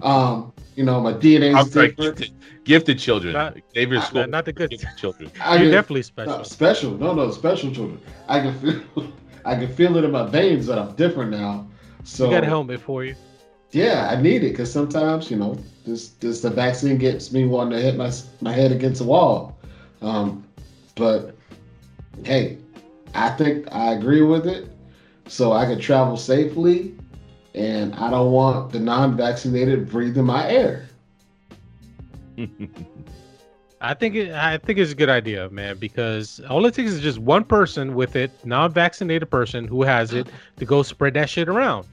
Um, 0.02 0.52
you 0.76 0.84
know, 0.84 1.00
my 1.00 1.12
DNA 1.12 1.58
is 1.58 1.70
different. 1.70 1.96
gifted, 2.18 2.30
gifted 2.62 2.98
children. 3.00 3.32
Not- 3.32 3.56
Xavier 3.74 4.00
School. 4.02 4.20
Not, 4.20 4.30
not 4.30 4.44
the 4.44 4.52
good. 4.52 4.70
gifted 4.70 4.96
children. 4.96 5.32
I 5.42 5.54
You're 5.56 5.64
can, 5.64 5.70
definitely 5.72 6.02
special. 6.02 6.36
no, 6.38 6.42
special. 6.44 6.90
No, 6.92 7.12
no, 7.12 7.30
special 7.32 7.72
children. 7.72 8.00
I 8.28 8.38
can 8.40 8.54
feel, 8.60 9.12
I 9.44 9.56
can 9.56 9.74
feel 9.74 9.96
it 9.96 10.04
in 10.04 10.12
my 10.12 10.26
veins 10.28 10.66
that 10.66 10.78
I'm 10.78 10.94
different 10.94 11.32
now. 11.32 11.66
So 12.04 12.28
we 12.28 12.34
got 12.34 12.44
a 12.44 12.46
helmet 12.46 12.80
for 12.80 13.04
you. 13.04 13.16
Yeah, 13.72 14.08
I 14.10 14.20
need 14.20 14.44
it 14.44 14.50
because 14.50 14.72
sometimes 14.72 15.30
you 15.30 15.36
know 15.36 15.58
this 15.84 16.10
this 16.20 16.40
the 16.40 16.50
vaccine 16.50 16.98
gets 16.98 17.32
me 17.32 17.46
wanting 17.46 17.78
to 17.78 17.82
hit 17.82 17.96
my 17.96 18.10
my 18.40 18.52
head 18.52 18.72
against 18.72 19.00
the 19.00 19.06
wall. 19.06 19.58
Um, 20.02 20.44
but 20.94 21.36
hey, 22.24 22.58
I 23.14 23.30
think 23.30 23.66
I 23.72 23.92
agree 23.92 24.22
with 24.22 24.46
it, 24.46 24.68
so 25.26 25.52
I 25.52 25.66
can 25.66 25.80
travel 25.80 26.16
safely, 26.16 26.94
and 27.54 27.94
I 27.94 28.10
don't 28.10 28.32
want 28.32 28.72
the 28.72 28.80
non-vaccinated 28.80 29.90
breathing 29.90 30.24
my 30.24 30.48
air. 30.48 30.88
I 33.80 33.92
think 33.94 34.14
it, 34.14 34.32
I 34.32 34.56
think 34.58 34.78
it's 34.78 34.92
a 34.92 34.94
good 34.94 35.10
idea, 35.10 35.50
man, 35.50 35.76
because 35.76 36.40
all 36.48 36.64
it 36.64 36.74
takes 36.74 36.92
is 36.92 37.00
just 37.00 37.18
one 37.18 37.44
person 37.44 37.94
with 37.94 38.16
it, 38.16 38.30
non-vaccinated 38.44 39.30
person 39.30 39.68
who 39.68 39.82
has 39.82 40.14
it, 40.14 40.28
to 40.56 40.64
go 40.64 40.82
spread 40.82 41.14
that 41.14 41.28
shit 41.28 41.48
around. 41.48 41.86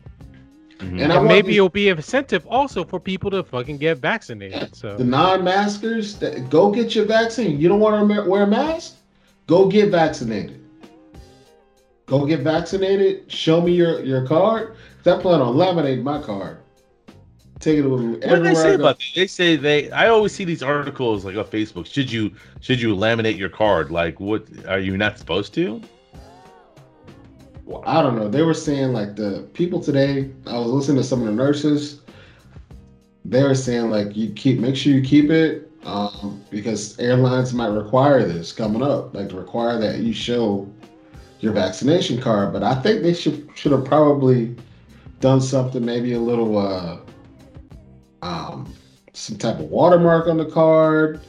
Mhm. 0.79 1.01
And 1.01 1.11
And 1.11 1.27
maybe 1.27 1.47
these- 1.49 1.57
it'll 1.57 1.69
be 1.69 1.89
an 1.89 1.97
incentive 1.97 2.45
also 2.47 2.83
for 2.83 2.99
people 2.99 3.31
to 3.31 3.43
fucking 3.43 3.77
get 3.77 3.99
vaccinated. 3.99 4.75
So 4.75 4.97
The 4.97 5.03
non-maskers, 5.03 6.15
that, 6.15 6.49
go 6.49 6.71
get 6.71 6.95
your 6.95 7.05
vaccine. 7.05 7.59
You 7.59 7.69
don't 7.69 7.79
want 7.79 8.09
to 8.09 8.29
wear 8.29 8.43
a 8.43 8.47
mask? 8.47 8.95
Go 9.47 9.67
get 9.67 9.89
vaccinated. 9.89 10.59
Go 12.05 12.25
get 12.25 12.41
vaccinated. 12.41 13.31
Show 13.31 13.61
me 13.61 13.73
your 13.73 14.03
your 14.03 14.25
card. 14.27 14.73
'Cause 15.03 15.17
I 15.17 15.21
plan 15.21 15.41
on 15.41 15.55
laminating 15.55 16.03
my 16.03 16.21
card. 16.21 16.57
Take 17.59 17.77
it 17.79 17.87
with 17.87 18.01
me 18.01 18.13
What 18.15 18.35
do 18.37 18.43
they 18.43 18.53
say 18.55 18.73
about 18.73 18.97
that? 18.97 19.05
They 19.15 19.27
say 19.27 19.55
they. 19.55 19.89
I 19.91 20.09
always 20.09 20.33
see 20.33 20.43
these 20.43 20.61
articles 20.61 21.23
like 21.23 21.37
on 21.37 21.45
Facebook. 21.45 21.85
Should 21.85 22.11
you 22.11 22.31
should 22.59 22.81
you 22.81 22.93
laminate 22.95 23.37
your 23.37 23.49
card? 23.49 23.89
Like, 23.89 24.19
what 24.19 24.43
are 24.67 24.79
you 24.79 24.97
not 24.97 25.17
supposed 25.17 25.53
to? 25.55 25.81
I 27.85 28.01
don't 28.01 28.15
know. 28.15 28.27
They 28.27 28.41
were 28.43 28.53
saying 28.53 28.93
like 28.93 29.15
the 29.15 29.47
people 29.53 29.81
today. 29.81 30.29
I 30.47 30.57
was 30.57 30.67
listening 30.67 30.97
to 30.97 31.03
some 31.03 31.21
of 31.21 31.27
the 31.27 31.33
nurses. 31.33 32.01
They 33.25 33.43
were 33.43 33.55
saying 33.55 33.89
like 33.89 34.15
you 34.15 34.31
keep 34.33 34.59
make 34.59 34.75
sure 34.75 34.93
you 34.93 35.01
keep 35.01 35.29
it 35.29 35.71
um, 35.85 36.43
because 36.49 36.99
airlines 36.99 37.53
might 37.53 37.67
require 37.67 38.25
this 38.25 38.51
coming 38.51 38.81
up, 38.81 39.13
like 39.13 39.29
to 39.29 39.35
require 39.35 39.79
that 39.79 39.99
you 39.99 40.13
show 40.13 40.69
your 41.39 41.53
vaccination 41.53 42.21
card. 42.21 42.53
But 42.53 42.63
I 42.63 42.75
think 42.75 43.03
they 43.03 43.13
should 43.13 43.49
should 43.55 43.71
have 43.71 43.85
probably 43.85 44.55
done 45.19 45.41
something, 45.41 45.83
maybe 45.83 46.13
a 46.13 46.19
little 46.19 46.57
uh, 46.57 46.99
um, 48.21 48.73
some 49.13 49.37
type 49.37 49.59
of 49.59 49.65
watermark 49.65 50.27
on 50.27 50.37
the 50.37 50.45
card, 50.45 51.21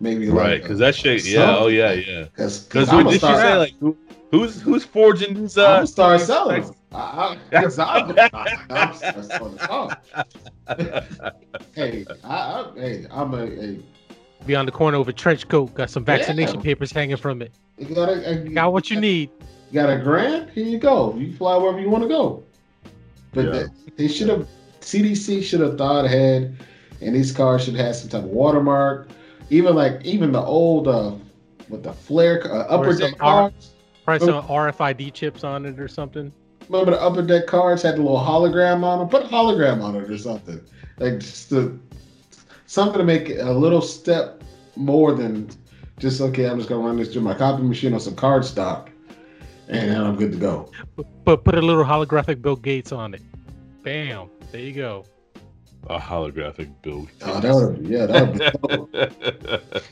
maybe 0.00 0.28
Right, 0.28 0.52
like 0.52 0.62
because 0.62 0.78
that 0.78 0.94
shit. 0.94 1.24
Yeah. 1.26 1.56
Oh 1.56 1.68
yeah, 1.68 1.92
yeah. 1.92 2.24
Because 2.24 2.64
Because 2.64 2.88
did 2.90 3.12
she 3.12 3.18
say? 3.20 3.56
Like, 3.56 3.74
who, 3.80 3.96
who's 4.30 4.60
who's 4.60 4.84
forging 4.84 5.34
these? 5.34 5.56
I'm 5.58 5.64
Uh, 5.64 5.74
gonna 5.76 5.86
start 5.86 6.18
these 6.18 6.26
selling. 6.26 6.62
specs? 6.62 6.76
them. 6.76 6.76
I, 6.92 7.38
I, 7.52 7.60
'cause 7.60 7.78
I'm, 7.78 8.16
I'm 8.70 8.92
start 8.94 9.24
selling 9.26 9.56
them. 10.76 11.04
hey, 11.74 12.06
I, 12.24 12.34
I, 12.36 12.66
hey, 12.76 13.06
I'm 13.10 13.34
a, 13.34 13.44
a 13.44 13.78
Be 14.46 14.54
on 14.56 14.66
the 14.66 14.72
corner 14.72 14.98
with 14.98 15.08
a 15.08 15.12
trench 15.12 15.48
coat, 15.48 15.74
got 15.74 15.90
some 15.90 16.04
vaccination 16.04 16.56
Yeah. 16.56 16.62
papers 16.62 16.90
hanging 16.92 17.16
from 17.16 17.42
it. 17.42 17.52
You 17.78 17.94
got 17.94 18.08
a, 18.08 18.34
Got 18.52 18.72
what 18.72 18.90
you 18.90 19.00
need. 19.00 19.30
You 19.70 19.74
got 19.80 19.90
a 19.90 19.98
grant? 19.98 20.50
Here 20.50 20.66
you 20.66 20.78
go. 20.78 21.14
You 21.16 21.32
fly 21.34 21.56
wherever 21.56 21.78
you 21.80 21.88
want 21.88 22.02
to 22.02 22.08
go. 22.08 22.42
But 23.32 23.44
Yeah. 23.46 23.50
they, 23.50 23.66
they 23.96 24.08
should 24.08 24.28
have 24.28 24.48
CDC 24.80 25.42
should 25.42 25.60
have 25.60 25.78
thought 25.78 26.04
ahead, 26.06 26.56
and 27.00 27.14
these 27.14 27.30
cars 27.32 27.64
should 27.64 27.76
have 27.76 27.94
some 27.94 28.08
type 28.08 28.24
of 28.24 28.30
watermark. 28.30 29.08
Even 29.50 29.74
like 29.76 30.00
even 30.04 30.32
the 30.32 30.40
old 30.42 30.88
uh, 30.88 31.12
with 31.68 31.82
the 31.84 31.92
flare 31.92 32.42
uh, 32.52 32.62
upper 32.68 32.92
some 32.92 33.10
deck 33.12 33.14
R- 33.20 33.50
cars. 33.50 33.70
Probably 34.18 34.26
some 34.26 34.46
RFID 34.48 35.14
chips 35.14 35.44
on 35.44 35.66
it 35.66 35.78
or 35.78 35.88
something. 35.88 36.32
Remember 36.68 36.92
the 36.92 37.00
upper 37.00 37.22
deck 37.22 37.46
cards 37.46 37.82
had 37.82 37.94
a 37.94 38.02
little 38.02 38.18
hologram 38.18 38.84
on 38.84 39.00
them? 39.00 39.08
Put 39.08 39.24
a 39.24 39.28
hologram 39.28 39.82
on 39.82 39.96
it 39.96 40.08
or 40.10 40.18
something. 40.18 40.60
Like 40.98 41.18
just 41.18 41.48
to, 41.50 41.80
something 42.66 42.98
to 42.98 43.04
make 43.04 43.28
it 43.28 43.38
a 43.38 43.52
little 43.52 43.82
step 43.82 44.42
more 44.76 45.14
than 45.14 45.50
just 45.98 46.20
okay. 46.20 46.48
I'm 46.48 46.58
just 46.58 46.68
gonna 46.68 46.86
run 46.86 46.96
this 46.96 47.12
through 47.12 47.22
my 47.22 47.34
copy 47.34 47.62
machine 47.62 47.92
on 47.92 48.00
some 48.00 48.14
card 48.14 48.44
stock, 48.44 48.90
and 49.68 49.90
then 49.90 50.00
I'm 50.00 50.16
good 50.16 50.32
to 50.32 50.38
go. 50.38 50.70
But 51.24 51.44
put 51.44 51.54
a 51.54 51.62
little 51.62 51.84
holographic 51.84 52.40
Bill 52.40 52.56
Gates 52.56 52.92
on 52.92 53.14
it. 53.14 53.22
Bam. 53.82 54.30
There 54.52 54.60
you 54.60 54.72
go. 54.72 55.04
A 55.88 55.98
holographic 55.98 56.70
build. 56.82 57.08
Oh, 57.22 57.40
that 57.40 57.54
would 57.54 57.86
yeah, 57.86 58.06
that 58.06 58.28
would 58.28 58.92
be. 58.92 59.06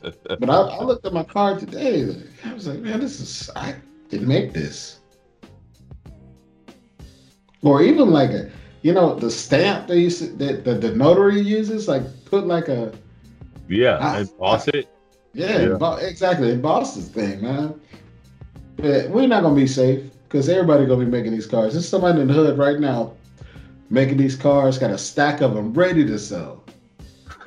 Dope. 0.04 0.38
But 0.38 0.50
I, 0.50 0.60
I 0.60 0.84
looked 0.84 1.06
at 1.06 1.12
my 1.12 1.24
card 1.24 1.58
today. 1.58 2.14
I 2.44 2.52
was 2.52 2.68
like, 2.68 2.80
man, 2.80 3.00
this 3.00 3.20
is 3.20 3.50
I 3.56 3.74
didn't 4.08 4.28
make 4.28 4.52
this. 4.52 5.00
Or 7.62 7.82
even 7.82 8.10
like 8.10 8.30
a, 8.30 8.50
you 8.82 8.92
know, 8.92 9.14
the 9.14 9.30
stamp 9.30 9.88
they 9.88 9.98
used 10.00 10.18
to, 10.20 10.26
that 10.36 10.64
the, 10.64 10.74
the 10.74 10.94
notary 10.94 11.40
uses, 11.40 11.88
like 11.88 12.02
put 12.24 12.46
like 12.46 12.68
a 12.68 12.92
yeah, 13.68 13.98
Ah, 14.00 14.16
and 14.18 14.28
boss 14.38 14.68
it. 14.68 14.88
yeah, 15.34 15.68
Yeah. 15.78 15.96
exactly 16.00 16.50
emboss 16.52 16.94
this 16.94 17.08
thing, 17.08 17.42
man. 17.42 17.80
But 18.76 19.10
we're 19.10 19.26
not 19.26 19.42
gonna 19.42 19.54
be 19.54 19.66
safe 19.66 20.04
because 20.24 20.48
everybody 20.48 20.86
gonna 20.86 21.04
be 21.04 21.10
making 21.10 21.32
these 21.32 21.46
cars. 21.46 21.72
There's 21.74 21.88
somebody 21.88 22.20
in 22.20 22.28
the 22.28 22.34
hood 22.34 22.58
right 22.58 22.78
now 22.78 23.12
making 23.90 24.18
these 24.18 24.36
cars, 24.36 24.78
got 24.78 24.90
a 24.90 24.98
stack 24.98 25.40
of 25.40 25.54
them 25.54 25.72
ready 25.72 26.04
to 26.06 26.18
sell. 26.18 26.64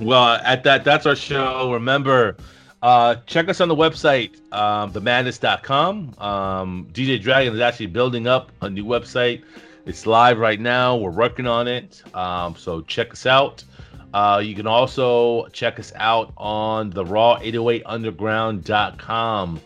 well, 0.00 0.40
at 0.44 0.62
that, 0.64 0.84
that's 0.84 1.06
our 1.06 1.16
show. 1.16 1.72
Remember, 1.72 2.36
uh, 2.82 3.16
check 3.26 3.48
us 3.48 3.60
on 3.60 3.68
the 3.68 3.74
website, 3.74 4.36
um, 4.52 4.92
themaddness.com. 4.92 6.14
Um, 6.18 6.88
DJ 6.92 7.20
Dragon 7.20 7.54
is 7.54 7.60
actually 7.60 7.86
building 7.86 8.26
up 8.26 8.52
a 8.60 8.70
new 8.70 8.84
website. 8.84 9.42
It's 9.86 10.06
live 10.06 10.38
right 10.38 10.60
now. 10.60 10.96
We're 10.96 11.10
working 11.10 11.46
on 11.46 11.68
it. 11.68 12.02
Um, 12.14 12.54
so 12.56 12.82
check 12.82 13.12
us 13.12 13.24
out. 13.24 13.64
Uh, 14.12 14.42
you 14.44 14.54
can 14.54 14.66
also 14.66 15.46
check 15.48 15.78
us 15.78 15.92
out 15.96 16.34
on 16.36 16.90
the 16.90 17.04
raw808underground.com. 17.04 19.60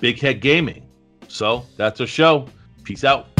Big 0.00 0.20
Hec 0.20 0.40
Gaming. 0.40 0.86
So 1.28 1.66
that's 1.76 2.00
our 2.00 2.06
show. 2.06 2.46
Peace 2.84 3.04
out. 3.04 3.31